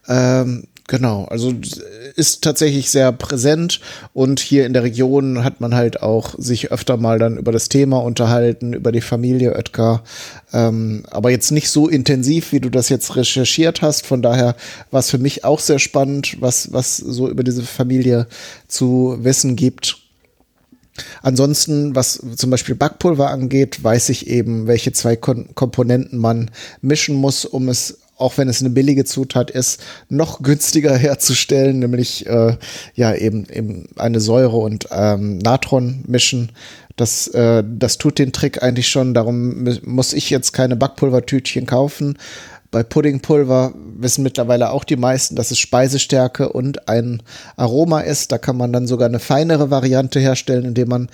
Ähm, 0.08 0.64
Genau, 0.88 1.24
also 1.24 1.52
ist 2.14 2.44
tatsächlich 2.44 2.90
sehr 2.90 3.10
präsent 3.10 3.80
und 4.14 4.38
hier 4.38 4.66
in 4.66 4.72
der 4.72 4.84
Region 4.84 5.42
hat 5.42 5.60
man 5.60 5.74
halt 5.74 6.00
auch 6.00 6.36
sich 6.38 6.70
öfter 6.70 6.96
mal 6.96 7.18
dann 7.18 7.38
über 7.38 7.50
das 7.50 7.68
Thema 7.68 7.98
unterhalten, 7.98 8.72
über 8.72 8.92
die 8.92 9.00
Familie 9.00 9.56
Oetker, 9.56 10.04
ähm, 10.52 11.02
aber 11.10 11.30
jetzt 11.30 11.50
nicht 11.50 11.70
so 11.70 11.88
intensiv, 11.88 12.52
wie 12.52 12.60
du 12.60 12.70
das 12.70 12.88
jetzt 12.88 13.16
recherchiert 13.16 13.82
hast. 13.82 14.06
Von 14.06 14.22
daher 14.22 14.54
war 14.92 15.00
es 15.00 15.10
für 15.10 15.18
mich 15.18 15.44
auch 15.44 15.58
sehr 15.58 15.80
spannend, 15.80 16.36
was, 16.40 16.72
was 16.72 16.98
so 16.98 17.28
über 17.28 17.42
diese 17.42 17.64
Familie 17.64 18.28
zu 18.68 19.18
wissen 19.22 19.56
gibt. 19.56 19.98
Ansonsten, 21.20 21.96
was 21.96 22.22
zum 22.36 22.50
Beispiel 22.50 22.76
Backpulver 22.76 23.28
angeht, 23.30 23.82
weiß 23.82 24.08
ich 24.10 24.28
eben, 24.28 24.68
welche 24.68 24.92
zwei 24.92 25.16
Kon 25.16 25.48
Komponenten 25.54 26.18
man 26.18 26.50
mischen 26.80 27.16
muss, 27.16 27.44
um 27.44 27.68
es 27.68 27.98
auch 28.16 28.38
wenn 28.38 28.48
es 28.48 28.60
eine 28.60 28.70
billige 28.70 29.04
Zutat 29.04 29.50
ist, 29.50 29.82
noch 30.08 30.42
günstiger 30.42 30.96
herzustellen, 30.96 31.78
nämlich 31.78 32.26
äh, 32.26 32.56
ja 32.94 33.14
eben, 33.14 33.46
eben 33.50 33.88
eine 33.96 34.20
Säure 34.20 34.56
und 34.56 34.88
ähm, 34.90 35.38
Natron 35.38 36.04
mischen. 36.06 36.52
Das, 36.96 37.28
äh, 37.28 37.62
das 37.66 37.98
tut 37.98 38.18
den 38.18 38.32
Trick 38.32 38.62
eigentlich 38.62 38.88
schon. 38.88 39.12
Darum 39.12 39.68
muss 39.84 40.14
ich 40.14 40.30
jetzt 40.30 40.52
keine 40.52 40.76
Backpulvertütchen 40.76 41.66
kaufen. 41.66 42.16
Bei 42.70 42.82
Puddingpulver 42.82 43.74
wissen 43.98 44.22
mittlerweile 44.22 44.70
auch 44.70 44.84
die 44.84 44.96
meisten, 44.96 45.36
dass 45.36 45.50
es 45.50 45.58
Speisestärke 45.58 46.48
und 46.48 46.88
ein 46.88 47.22
Aroma 47.56 48.00
ist. 48.00 48.32
Da 48.32 48.38
kann 48.38 48.56
man 48.56 48.72
dann 48.72 48.86
sogar 48.86 49.08
eine 49.08 49.18
feinere 49.18 49.70
Variante 49.70 50.20
herstellen, 50.20 50.64
indem 50.64 50.88
man 50.88 51.08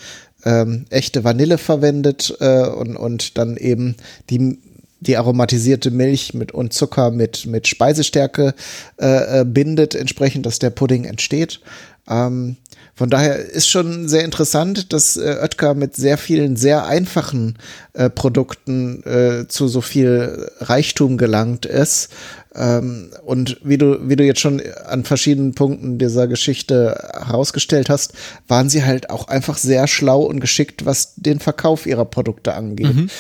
ähm, 0.44 0.86
echte 0.90 1.24
Vanille 1.24 1.59
verwendet 1.59 2.34
äh, 2.40 2.66
und, 2.66 2.96
und 2.96 3.38
dann 3.38 3.57
eben 3.57 3.96
die 4.30 4.59
die 5.07 5.16
aromatisierte 5.16 5.90
Milch 5.90 6.34
mit 6.34 6.53
und 6.53 6.72
Zucker 6.72 7.11
mit, 7.11 7.46
mit 7.46 7.66
Speisestärke 7.66 8.55
äh, 9.00 9.40
äh, 9.40 9.44
bindet, 9.44 9.94
entsprechend, 9.94 10.46
dass 10.46 10.59
der 10.59 10.70
Pudding 10.70 11.05
entsteht. 11.05 11.61
Ähm, 12.09 12.57
von 12.94 13.09
daher 13.09 13.38
ist 13.38 13.68
schon 13.68 14.09
sehr 14.09 14.24
interessant, 14.24 14.92
dass 14.92 15.16
äh, 15.16 15.38
Oetker 15.40 15.74
mit 15.74 15.96
sehr 15.96 16.18
vielen 16.18 16.57
sehr 16.57 16.86
einfachen 16.86 17.59
äh, 17.94 18.11
Produkten 18.11 19.03
äh, 19.05 19.48
zu 19.48 19.66
so 19.66 19.80
viel 19.80 20.50
Reichtum 20.61 21.16
gelangt 21.16 21.64
ist. 21.64 22.11
Ähm, 22.55 23.11
und 23.24 23.59
wie 23.64 23.78
du, 23.78 24.09
wie 24.09 24.16
du 24.16 24.24
jetzt 24.24 24.40
schon 24.40 24.62
an 24.86 25.05
verschiedenen 25.05 25.55
Punkten 25.55 25.98
dieser 25.98 26.28
Geschichte 26.28 27.11
herausgestellt 27.14 27.88
hast, 27.88 28.12
waren 28.46 28.68
sie 28.68 28.84
halt 28.84 29.09
auch 29.09 29.26
einfach 29.28 29.57
sehr 29.57 29.86
schlau 29.86 30.22
und 30.22 30.40
geschickt, 30.40 30.84
was 30.84 31.14
den 31.16 31.40
Verkauf 31.40 31.86
ihrer 31.86 32.05
Produkte 32.05 32.55
angeht. 32.55 32.94
Mhm 32.94 33.11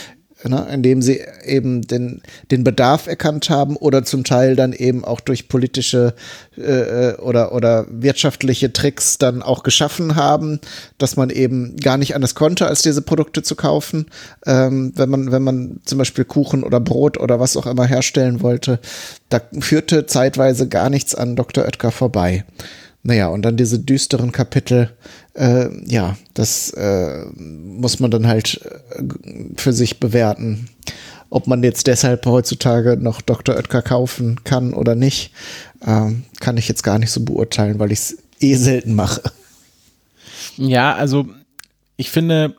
ne, 0.44 0.66
indem 0.72 1.02
sie 1.02 1.20
eben 1.44 1.82
den, 1.82 2.22
den 2.50 2.64
Bedarf 2.64 3.06
erkannt 3.06 3.50
haben 3.50 3.76
oder 3.76 4.04
zum 4.04 4.24
Teil 4.24 4.56
dann 4.56 4.72
eben 4.72 5.04
auch 5.04 5.20
durch 5.20 5.48
politische 5.48 6.14
äh, 6.56 7.14
oder, 7.14 7.52
oder 7.52 7.86
wirtschaftliche 7.88 8.72
Tricks 8.72 9.18
dann 9.18 9.42
auch 9.42 9.62
geschaffen 9.62 10.16
haben, 10.16 10.60
dass 10.98 11.16
man 11.16 11.30
eben 11.30 11.76
gar 11.76 11.98
nicht 11.98 12.14
anders 12.14 12.34
konnte, 12.34 12.66
als 12.66 12.82
diese 12.82 13.02
Produkte 13.02 13.42
zu 13.42 13.56
kaufen. 13.56 14.06
Ähm, 14.46 14.92
wenn 14.96 15.10
man, 15.10 15.32
wenn 15.32 15.42
man 15.42 15.80
zum 15.84 15.98
Beispiel 15.98 16.24
Kuchen 16.24 16.64
oder 16.64 16.80
Brot 16.80 17.18
oder 17.18 17.40
was 17.40 17.56
auch 17.56 17.66
immer 17.66 17.86
herstellen 17.86 18.42
wollte, 18.42 18.80
da 19.28 19.40
führte 19.60 20.06
zeitweise 20.06 20.68
gar 20.68 20.90
nichts 20.90 21.14
an 21.14 21.36
Dr. 21.36 21.64
Oetker 21.64 21.90
vorbei. 21.90 22.44
Naja, 23.04 23.28
und 23.28 23.42
dann 23.42 23.56
diese 23.56 23.80
düsteren 23.80 24.30
Kapitel, 24.30 24.90
äh, 25.34 25.68
ja, 25.86 26.16
das 26.34 26.70
äh, 26.70 27.24
muss 27.36 28.00
man 28.00 28.10
dann 28.10 28.26
halt 28.26 28.60
äh, 28.94 29.02
für 29.56 29.72
sich 29.72 30.00
bewerten. 30.00 30.68
Ob 31.30 31.46
man 31.46 31.62
jetzt 31.62 31.86
deshalb 31.86 32.26
heutzutage 32.26 32.98
noch 32.98 33.22
Dr. 33.22 33.56
Oetker 33.56 33.80
kaufen 33.80 34.44
kann 34.44 34.74
oder 34.74 34.94
nicht, 34.94 35.32
äh, 35.80 36.10
kann 36.40 36.56
ich 36.56 36.68
jetzt 36.68 36.82
gar 36.82 36.98
nicht 36.98 37.10
so 37.10 37.24
beurteilen, 37.24 37.78
weil 37.78 37.92
ich 37.92 37.98
es 38.00 38.18
eh 38.40 38.54
selten 38.54 38.94
mache. 38.94 39.22
Ja, 40.56 40.94
also 40.94 41.26
ich 41.96 42.10
finde, 42.10 42.56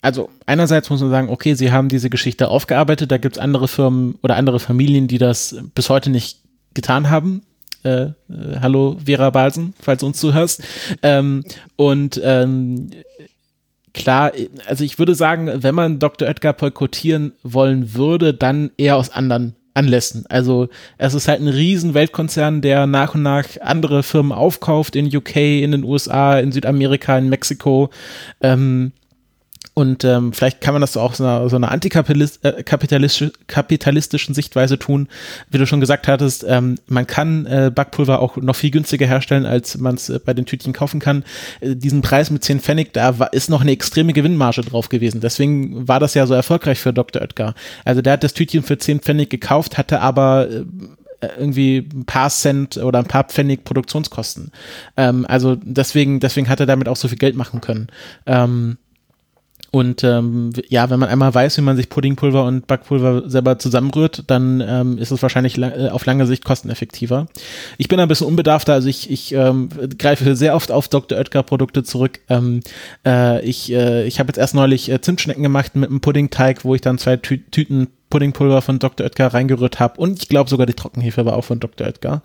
also 0.00 0.30
einerseits 0.46 0.88
muss 0.88 1.00
man 1.00 1.10
sagen, 1.10 1.28
okay, 1.28 1.54
sie 1.54 1.72
haben 1.72 1.88
diese 1.88 2.08
Geschichte 2.08 2.48
aufgearbeitet, 2.48 3.10
da 3.10 3.18
gibt 3.18 3.36
es 3.36 3.42
andere 3.42 3.68
Firmen 3.68 4.18
oder 4.22 4.36
andere 4.36 4.60
Familien, 4.60 5.08
die 5.08 5.18
das 5.18 5.56
bis 5.74 5.90
heute 5.90 6.08
nicht 6.08 6.40
getan 6.72 7.10
haben. 7.10 7.42
Äh, 7.84 7.88
äh, 7.88 8.12
hallo 8.60 8.96
Vera 9.04 9.30
Balsen, 9.30 9.74
falls 9.80 10.00
du 10.00 10.06
uns 10.06 10.18
zuhörst. 10.18 10.62
Ähm, 11.02 11.44
und 11.76 12.20
ähm, 12.22 12.90
klar, 13.94 14.32
also 14.66 14.84
ich 14.84 14.98
würde 14.98 15.14
sagen, 15.14 15.50
wenn 15.62 15.74
man 15.74 15.98
Dr. 15.98 16.28
Oetker 16.28 16.52
boykottieren 16.52 17.32
wollen 17.42 17.94
würde, 17.94 18.34
dann 18.34 18.70
eher 18.76 18.96
aus 18.96 19.10
anderen 19.10 19.54
Anlässen. 19.74 20.24
Also 20.28 20.68
es 20.98 21.14
ist 21.14 21.28
halt 21.28 21.40
ein 21.40 21.48
riesen 21.48 21.94
Weltkonzern, 21.94 22.62
der 22.62 22.86
nach 22.86 23.14
und 23.14 23.22
nach 23.22 23.44
andere 23.60 24.02
Firmen 24.02 24.32
aufkauft 24.32 24.96
in 24.96 25.14
UK, 25.14 25.36
in 25.36 25.72
den 25.72 25.84
USA, 25.84 26.38
in 26.38 26.50
Südamerika, 26.50 27.16
in 27.18 27.28
Mexiko. 27.28 27.90
Ähm, 28.40 28.92
und 29.78 30.04
ähm, 30.04 30.32
vielleicht 30.32 30.62
kann 30.62 30.72
man 30.72 30.80
das 30.80 30.96
auch 30.96 31.12
so 31.12 31.22
einer, 31.22 31.50
so 31.50 31.56
einer 31.56 31.70
antikapitalistischen 31.70 33.34
äh, 34.32 34.34
Sichtweise 34.34 34.78
tun. 34.78 35.06
Wie 35.50 35.58
du 35.58 35.66
schon 35.66 35.80
gesagt 35.80 36.08
hattest, 36.08 36.46
ähm, 36.48 36.76
man 36.86 37.06
kann 37.06 37.44
äh, 37.44 37.70
Backpulver 37.74 38.20
auch 38.20 38.38
noch 38.38 38.56
viel 38.56 38.70
günstiger 38.70 39.06
herstellen, 39.06 39.44
als 39.44 39.76
man 39.76 39.96
es 39.96 40.08
äh, 40.08 40.18
bei 40.18 40.32
den 40.32 40.46
Tütchen 40.46 40.72
kaufen 40.72 40.98
kann. 40.98 41.24
Äh, 41.60 41.76
diesen 41.76 42.00
Preis 42.00 42.30
mit 42.30 42.42
10 42.42 42.60
Pfennig, 42.60 42.94
da 42.94 43.18
war, 43.18 43.34
ist 43.34 43.50
noch 43.50 43.60
eine 43.60 43.72
extreme 43.72 44.14
Gewinnmarge 44.14 44.62
drauf 44.62 44.88
gewesen. 44.88 45.20
Deswegen 45.20 45.86
war 45.86 46.00
das 46.00 46.14
ja 46.14 46.26
so 46.26 46.32
erfolgreich 46.32 46.78
für 46.78 46.94
Dr. 46.94 47.20
Oetker. 47.20 47.54
Also 47.84 48.00
der 48.00 48.14
hat 48.14 48.24
das 48.24 48.32
Tütchen 48.32 48.62
für 48.62 48.78
10 48.78 49.00
Pfennig 49.00 49.28
gekauft, 49.28 49.76
hatte 49.76 50.00
aber 50.00 50.48
äh, 50.48 50.64
irgendwie 51.38 51.86
ein 51.92 52.06
paar 52.06 52.30
Cent 52.30 52.78
oder 52.78 53.00
ein 53.00 53.04
paar 53.04 53.24
Pfennig 53.24 53.64
Produktionskosten. 53.64 54.52
Ähm, 54.96 55.26
also 55.28 55.54
deswegen, 55.54 56.18
deswegen 56.18 56.48
hat 56.48 56.60
er 56.60 56.66
damit 56.66 56.88
auch 56.88 56.96
so 56.96 57.08
viel 57.08 57.18
Geld 57.18 57.36
machen 57.36 57.60
können. 57.60 57.88
Ähm, 58.24 58.78
und 59.76 60.02
ähm, 60.04 60.54
ja, 60.70 60.88
wenn 60.88 60.98
man 60.98 61.10
einmal 61.10 61.34
weiß, 61.34 61.58
wie 61.58 61.60
man 61.60 61.76
sich 61.76 61.90
Puddingpulver 61.90 62.44
und 62.44 62.66
Backpulver 62.66 63.28
selber 63.28 63.58
zusammenrührt, 63.58 64.24
dann 64.26 64.64
ähm, 64.66 64.96
ist 64.96 65.10
es 65.10 65.20
wahrscheinlich 65.20 65.58
lang, 65.58 65.72
äh, 65.72 65.88
auf 65.90 66.06
lange 66.06 66.26
Sicht 66.26 66.46
kosteneffektiver. 66.46 67.26
Ich 67.76 67.88
bin 67.88 68.00
ein 68.00 68.08
bisschen 68.08 68.26
unbedarfter, 68.26 68.72
also 68.72 68.88
ich, 68.88 69.10
ich 69.10 69.32
ähm, 69.32 69.68
greife 69.98 70.34
sehr 70.34 70.56
oft 70.56 70.72
auf 70.72 70.88
Dr. 70.88 71.18
Oetker 71.18 71.42
Produkte 71.42 71.82
zurück. 71.82 72.20
Ähm, 72.30 72.60
äh, 73.04 73.44
ich 73.44 73.70
äh, 73.70 74.06
ich 74.06 74.18
habe 74.18 74.28
jetzt 74.28 74.38
erst 74.38 74.54
neulich 74.54 74.90
äh, 74.90 75.02
Zimtschnecken 75.02 75.42
gemacht 75.42 75.76
mit 75.76 75.90
einem 75.90 76.00
Puddingteig, 76.00 76.64
wo 76.64 76.74
ich 76.74 76.80
dann 76.80 76.96
zwei 76.96 77.18
Tü 77.18 77.36
Tüten 77.50 77.88
Puddingpulver 78.08 78.62
von 78.62 78.78
Dr. 78.78 79.04
Oetker 79.04 79.26
reingerührt 79.26 79.78
habe 79.78 80.00
und 80.00 80.22
ich 80.22 80.30
glaube 80.30 80.48
sogar 80.48 80.64
die 80.64 80.72
Trockenhefe 80.72 81.26
war 81.26 81.36
auch 81.36 81.44
von 81.44 81.60
Dr. 81.60 81.86
Oetker. 81.86 82.22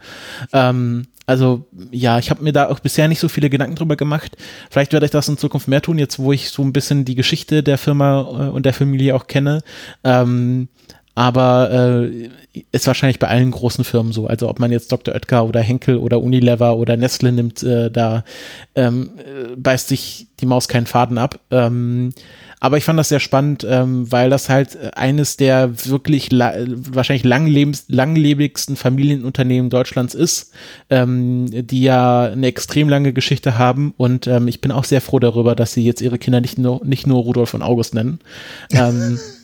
Ähm, 0.53 1.07
also 1.32 1.65
ja, 1.91 2.19
ich 2.19 2.29
habe 2.29 2.43
mir 2.43 2.51
da 2.51 2.67
auch 2.67 2.79
bisher 2.79 3.07
nicht 3.07 3.21
so 3.21 3.29
viele 3.29 3.49
Gedanken 3.49 3.75
drüber 3.75 3.95
gemacht. 3.95 4.36
Vielleicht 4.69 4.91
werde 4.91 5.05
ich 5.05 5.11
das 5.13 5.29
in 5.29 5.38
Zukunft 5.38 5.69
mehr 5.69 5.82
tun, 5.82 5.97
jetzt 5.97 6.19
wo 6.19 6.34
ich 6.34 6.49
so 6.49 6.61
ein 6.61 6.73
bisschen 6.73 7.05
die 7.05 7.15
Geschichte 7.15 7.63
der 7.63 7.77
Firma 7.77 8.19
äh, 8.19 8.49
und 8.49 8.65
der 8.65 8.73
Familie 8.73 9.15
auch 9.15 9.27
kenne. 9.27 9.61
Ähm, 10.03 10.67
aber 11.16 11.72
äh, 11.72 12.30
ist 12.72 12.88
wahrscheinlich 12.88 13.20
bei 13.20 13.28
allen 13.28 13.51
großen 13.51 13.84
Firmen 13.84 14.14
so. 14.14 14.28
Also 14.28 14.49
ob 14.49 14.59
man 14.59 14.72
jetzt 14.72 14.91
Dr. 14.91 15.14
Oetker 15.14 15.45
oder 15.45 15.62
Henkel 15.62 15.97
oder 15.97 16.22
Unilever 16.22 16.78
oder 16.78 16.97
Nestle 16.97 17.32
nimmt, 17.32 17.64
äh, 17.64 17.91
da 17.91 18.24
ähm, 18.76 19.12
äh, 19.18 19.55
beißt 19.55 19.88
sich 19.88 20.28
die 20.39 20.45
Maus 20.45 20.68
keinen 20.68 20.86
Faden 20.86 21.18
ab. 21.18 21.39
Ähm, 21.51 22.14
aber 22.64 22.78
ich 22.78 22.84
fand 22.84 22.99
das 22.99 23.09
sehr 23.09 23.20
spannend, 23.20 23.66
ähm, 23.68 24.12
weil 24.12 24.30
das 24.30 24.47
halt 24.47 24.78
eines 24.95 25.36
der 25.36 25.86
wirklich 25.88 26.30
wahrscheinlich 26.32 27.24
langlebens 27.24 27.86
langlebigsten 27.88 28.76
Familienunternehmen 28.76 29.72
Deutschlands 29.72 30.14
ist, 30.14 30.51
ähm, 30.91 31.47
die 31.49 31.82
ja 31.82 32.26
eine 32.26 32.45
extrem 32.45 32.88
lange 32.88 33.14
Geschichte 33.14 33.57
haben. 33.57 33.95
Und 33.97 34.28
ähm, 34.28 34.47
ich 34.47 34.62
bin 34.62 34.72
auch 34.72 34.84
sehr 34.84 35.01
froh 35.01 35.18
darüber, 35.18 35.55
dass 35.55 35.74
sie 35.74 35.84
jetzt 35.84 36.01
ihre 36.01 36.20
Kinder 36.20 36.39
nicht 36.39 36.59
nur, 36.59 36.86
nicht 36.86 37.07
nur 37.07 37.24
Rudolf 37.24 37.55
und 37.55 37.64
August 37.64 37.95
nennen. 37.95 38.20
Ähm, 38.72 39.20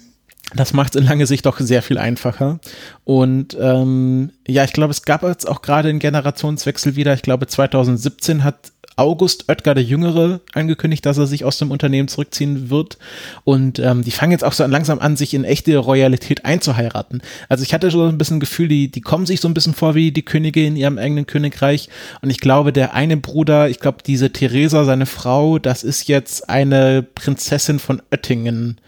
das 0.56 0.74
macht 0.74 0.96
es 0.96 1.02
in 1.02 1.08
lange 1.08 1.28
Sicht 1.28 1.46
doch 1.46 1.60
sehr 1.60 1.82
viel 1.82 1.98
einfacher. 1.98 2.60
Und 3.04 3.58
ähm, 3.60 4.32
ja, 4.48 4.64
ich 4.64 4.74
glaube, 4.74 4.92
es 4.92 5.04
gab 5.04 5.24
jetzt 5.24 5.48
auch 5.48 5.62
gerade 5.62 5.90
einen 5.90 6.00
Generationswechsel 6.00 6.96
wieder. 6.96 7.14
Ich 7.14 7.22
glaube, 7.22 7.48
2017 7.48 8.44
hat 8.44 8.72
August 8.98 9.48
Oetker 9.48 9.76
der 9.76 9.84
Jüngere 9.84 10.42
angekündigt, 10.54 11.06
dass 11.06 11.20
er 11.20 11.28
sich 11.28 11.46
aus 11.46 11.60
dem 11.60 11.70
Unternehmen 11.70 12.08
zurückziehen 12.08 12.70
wird. 12.70 12.98
Und 13.44 13.78
ähm, 13.78 14.04
die 14.04 14.12
fangen 14.12 14.32
jetzt 14.32 14.44
auch 14.44 14.54
so 14.54 14.66
langsam 14.66 15.00
an, 15.00 15.16
sich 15.16 15.34
in 15.34 15.44
echte 15.44 15.78
Royalität 15.78 16.46
einzuheiraten. 16.46 17.22
Also 17.48 17.64
ich 17.64 17.74
hatte 17.74 17.92
schon 17.92 18.10
ein 18.10 18.18
bisschen 18.18 18.40
Gefühl, 18.40 18.68
die, 18.68 18.90
die 18.90 19.02
kommen 19.02 19.28
sich 19.28 19.40
so 19.40 19.48
ein 19.48 19.54
bisschen 19.54 19.76
vor 19.76 19.94
wie 19.94 20.12
die 20.12 20.26
Könige 20.26 20.66
in 20.66 20.76
ihrem 20.76 20.98
eigenen 20.98 21.28
Königreich. 21.28 21.90
Und 22.22 22.32
ich 22.32 22.40
glaube, 22.40 22.74
der 22.74 22.96
eine 22.96 23.18
Bruder, 23.18 23.70
ich 23.70 23.80
glaube, 23.80 24.00
diese 24.06 24.32
Theresa, 24.32 24.84
seine 24.86 25.06
Frau, 25.06 25.60
das 25.60 25.84
ist 25.84 26.08
jetzt 26.08 26.50
eine 26.50 27.04
Prinzessin 27.04 27.80
von 27.80 28.02
Oettingen 28.12 28.80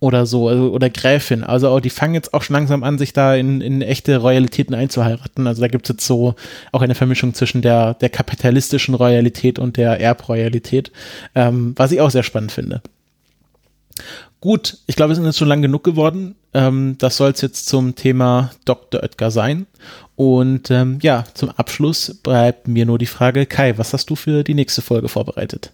oder 0.00 0.26
so, 0.26 0.48
also, 0.48 0.70
oder 0.70 0.90
Gräfin. 0.90 1.42
Also 1.42 1.68
auch, 1.68 1.80
die 1.80 1.90
fangen 1.90 2.14
jetzt 2.14 2.32
auch 2.32 2.42
schon 2.42 2.54
langsam 2.54 2.84
an, 2.84 2.98
sich 2.98 3.12
da 3.12 3.34
in, 3.34 3.60
in 3.60 3.82
echte 3.82 4.16
Royalitäten 4.18 4.74
einzuheiraten. 4.74 5.46
Also 5.46 5.60
da 5.60 5.68
gibt 5.68 5.86
es 5.86 5.94
jetzt 5.94 6.06
so 6.06 6.34
auch 6.72 6.82
eine 6.82 6.94
Vermischung 6.94 7.34
zwischen 7.34 7.62
der, 7.62 7.94
der 7.94 8.08
kapitalistischen 8.08 8.94
Royalität 8.94 9.58
und 9.58 9.76
der 9.76 10.00
Erbroyalität, 10.00 10.92
ähm, 11.34 11.72
was 11.76 11.92
ich 11.92 12.00
auch 12.00 12.10
sehr 12.10 12.22
spannend 12.22 12.52
finde. 12.52 12.82
Gut, 14.40 14.78
ich 14.86 14.94
glaube, 14.94 15.10
wir 15.10 15.16
sind 15.16 15.24
jetzt 15.24 15.38
schon 15.38 15.48
lang 15.48 15.62
genug 15.62 15.82
geworden. 15.82 16.36
Ähm, 16.54 16.94
das 16.98 17.16
soll 17.16 17.32
es 17.32 17.40
jetzt 17.40 17.66
zum 17.66 17.96
Thema 17.96 18.52
Dr. 18.64 19.02
Oetker 19.02 19.32
sein. 19.32 19.66
Und 20.14 20.70
ähm, 20.70 20.98
ja, 21.02 21.24
zum 21.34 21.50
Abschluss 21.50 22.20
bleibt 22.22 22.68
mir 22.68 22.86
nur 22.86 22.98
die 22.98 23.06
Frage, 23.06 23.46
Kai, 23.46 23.78
was 23.78 23.92
hast 23.92 24.10
du 24.10 24.16
für 24.16 24.44
die 24.44 24.54
nächste 24.54 24.80
Folge 24.80 25.08
vorbereitet? 25.08 25.72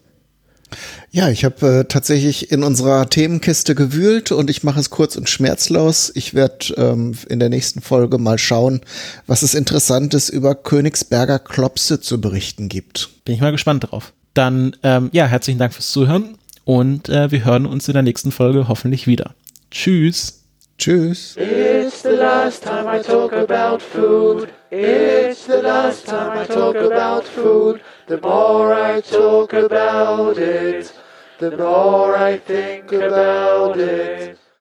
Ja, 1.11 1.29
ich 1.29 1.45
habe 1.45 1.81
äh, 1.81 1.85
tatsächlich 1.85 2.51
in 2.51 2.63
unserer 2.63 3.09
Themenkiste 3.09 3.75
gewühlt 3.75 4.33
und 4.33 4.51
ich 4.51 4.65
mache 4.65 4.81
es 4.81 4.91
kurz 4.91 5.17
und 5.17 5.29
schmerzlos. 5.29 6.11
Ich 6.15 6.35
werde 6.35 6.75
ähm, 6.77 7.15
in 7.29 7.39
der 7.39 7.49
nächsten 7.49 7.81
Folge 7.81 8.19
mal 8.19 8.39
schauen, 8.39 8.81
was 9.27 9.43
es 9.43 9.55
Interessantes 9.55 10.29
über 10.29 10.55
Königsberger 10.55 11.39
Klopse 11.39 12.01
zu 12.01 12.21
berichten 12.21 12.69
gibt. 12.69 13.11
Bin 13.25 13.35
ich 13.35 13.41
mal 13.41 13.53
gespannt 13.53 13.91
drauf. 13.91 14.13
Dann, 14.35 14.77
ähm, 14.83 15.11
ja, 15.13 15.27
herzlichen 15.27 15.59
Dank 15.59 15.75
fürs 15.75 15.93
Zuhören 15.93 16.37
und 16.65 17.09
äh, 17.09 17.31
wir 17.31 17.45
hören 17.45 17.67
uns 17.67 17.87
in 17.87 17.95
der 17.95 18.03
nächsten 18.03 18.33
Folge 18.33 18.67
hoffentlich 18.69 19.07
wieder. 19.07 19.35
Tschüss. 19.71 20.41
Tschüss. 20.77 21.37
It's 21.37 22.03
the 22.03 22.11
last 22.11 22.65
time 22.65 22.89
I 22.89 23.01
talk 23.01 23.33
about 23.33 23.81
food. 23.81 24.49
It's 24.73 25.47
the 25.47 25.63
last 25.63 26.07
time 26.07 26.37
I 26.37 26.47
talk 26.47 26.75
about 26.75 27.23
food. 27.25 27.81
The 28.07 28.21
more 28.21 28.75
I 28.75 29.01
talk 29.01 29.55
about 29.55 30.37
it, 30.37 30.93
the 31.39 31.57
more 31.57 32.15
I 32.15 32.37
think 32.37 32.93
about 32.93 33.79
it. 33.79 34.39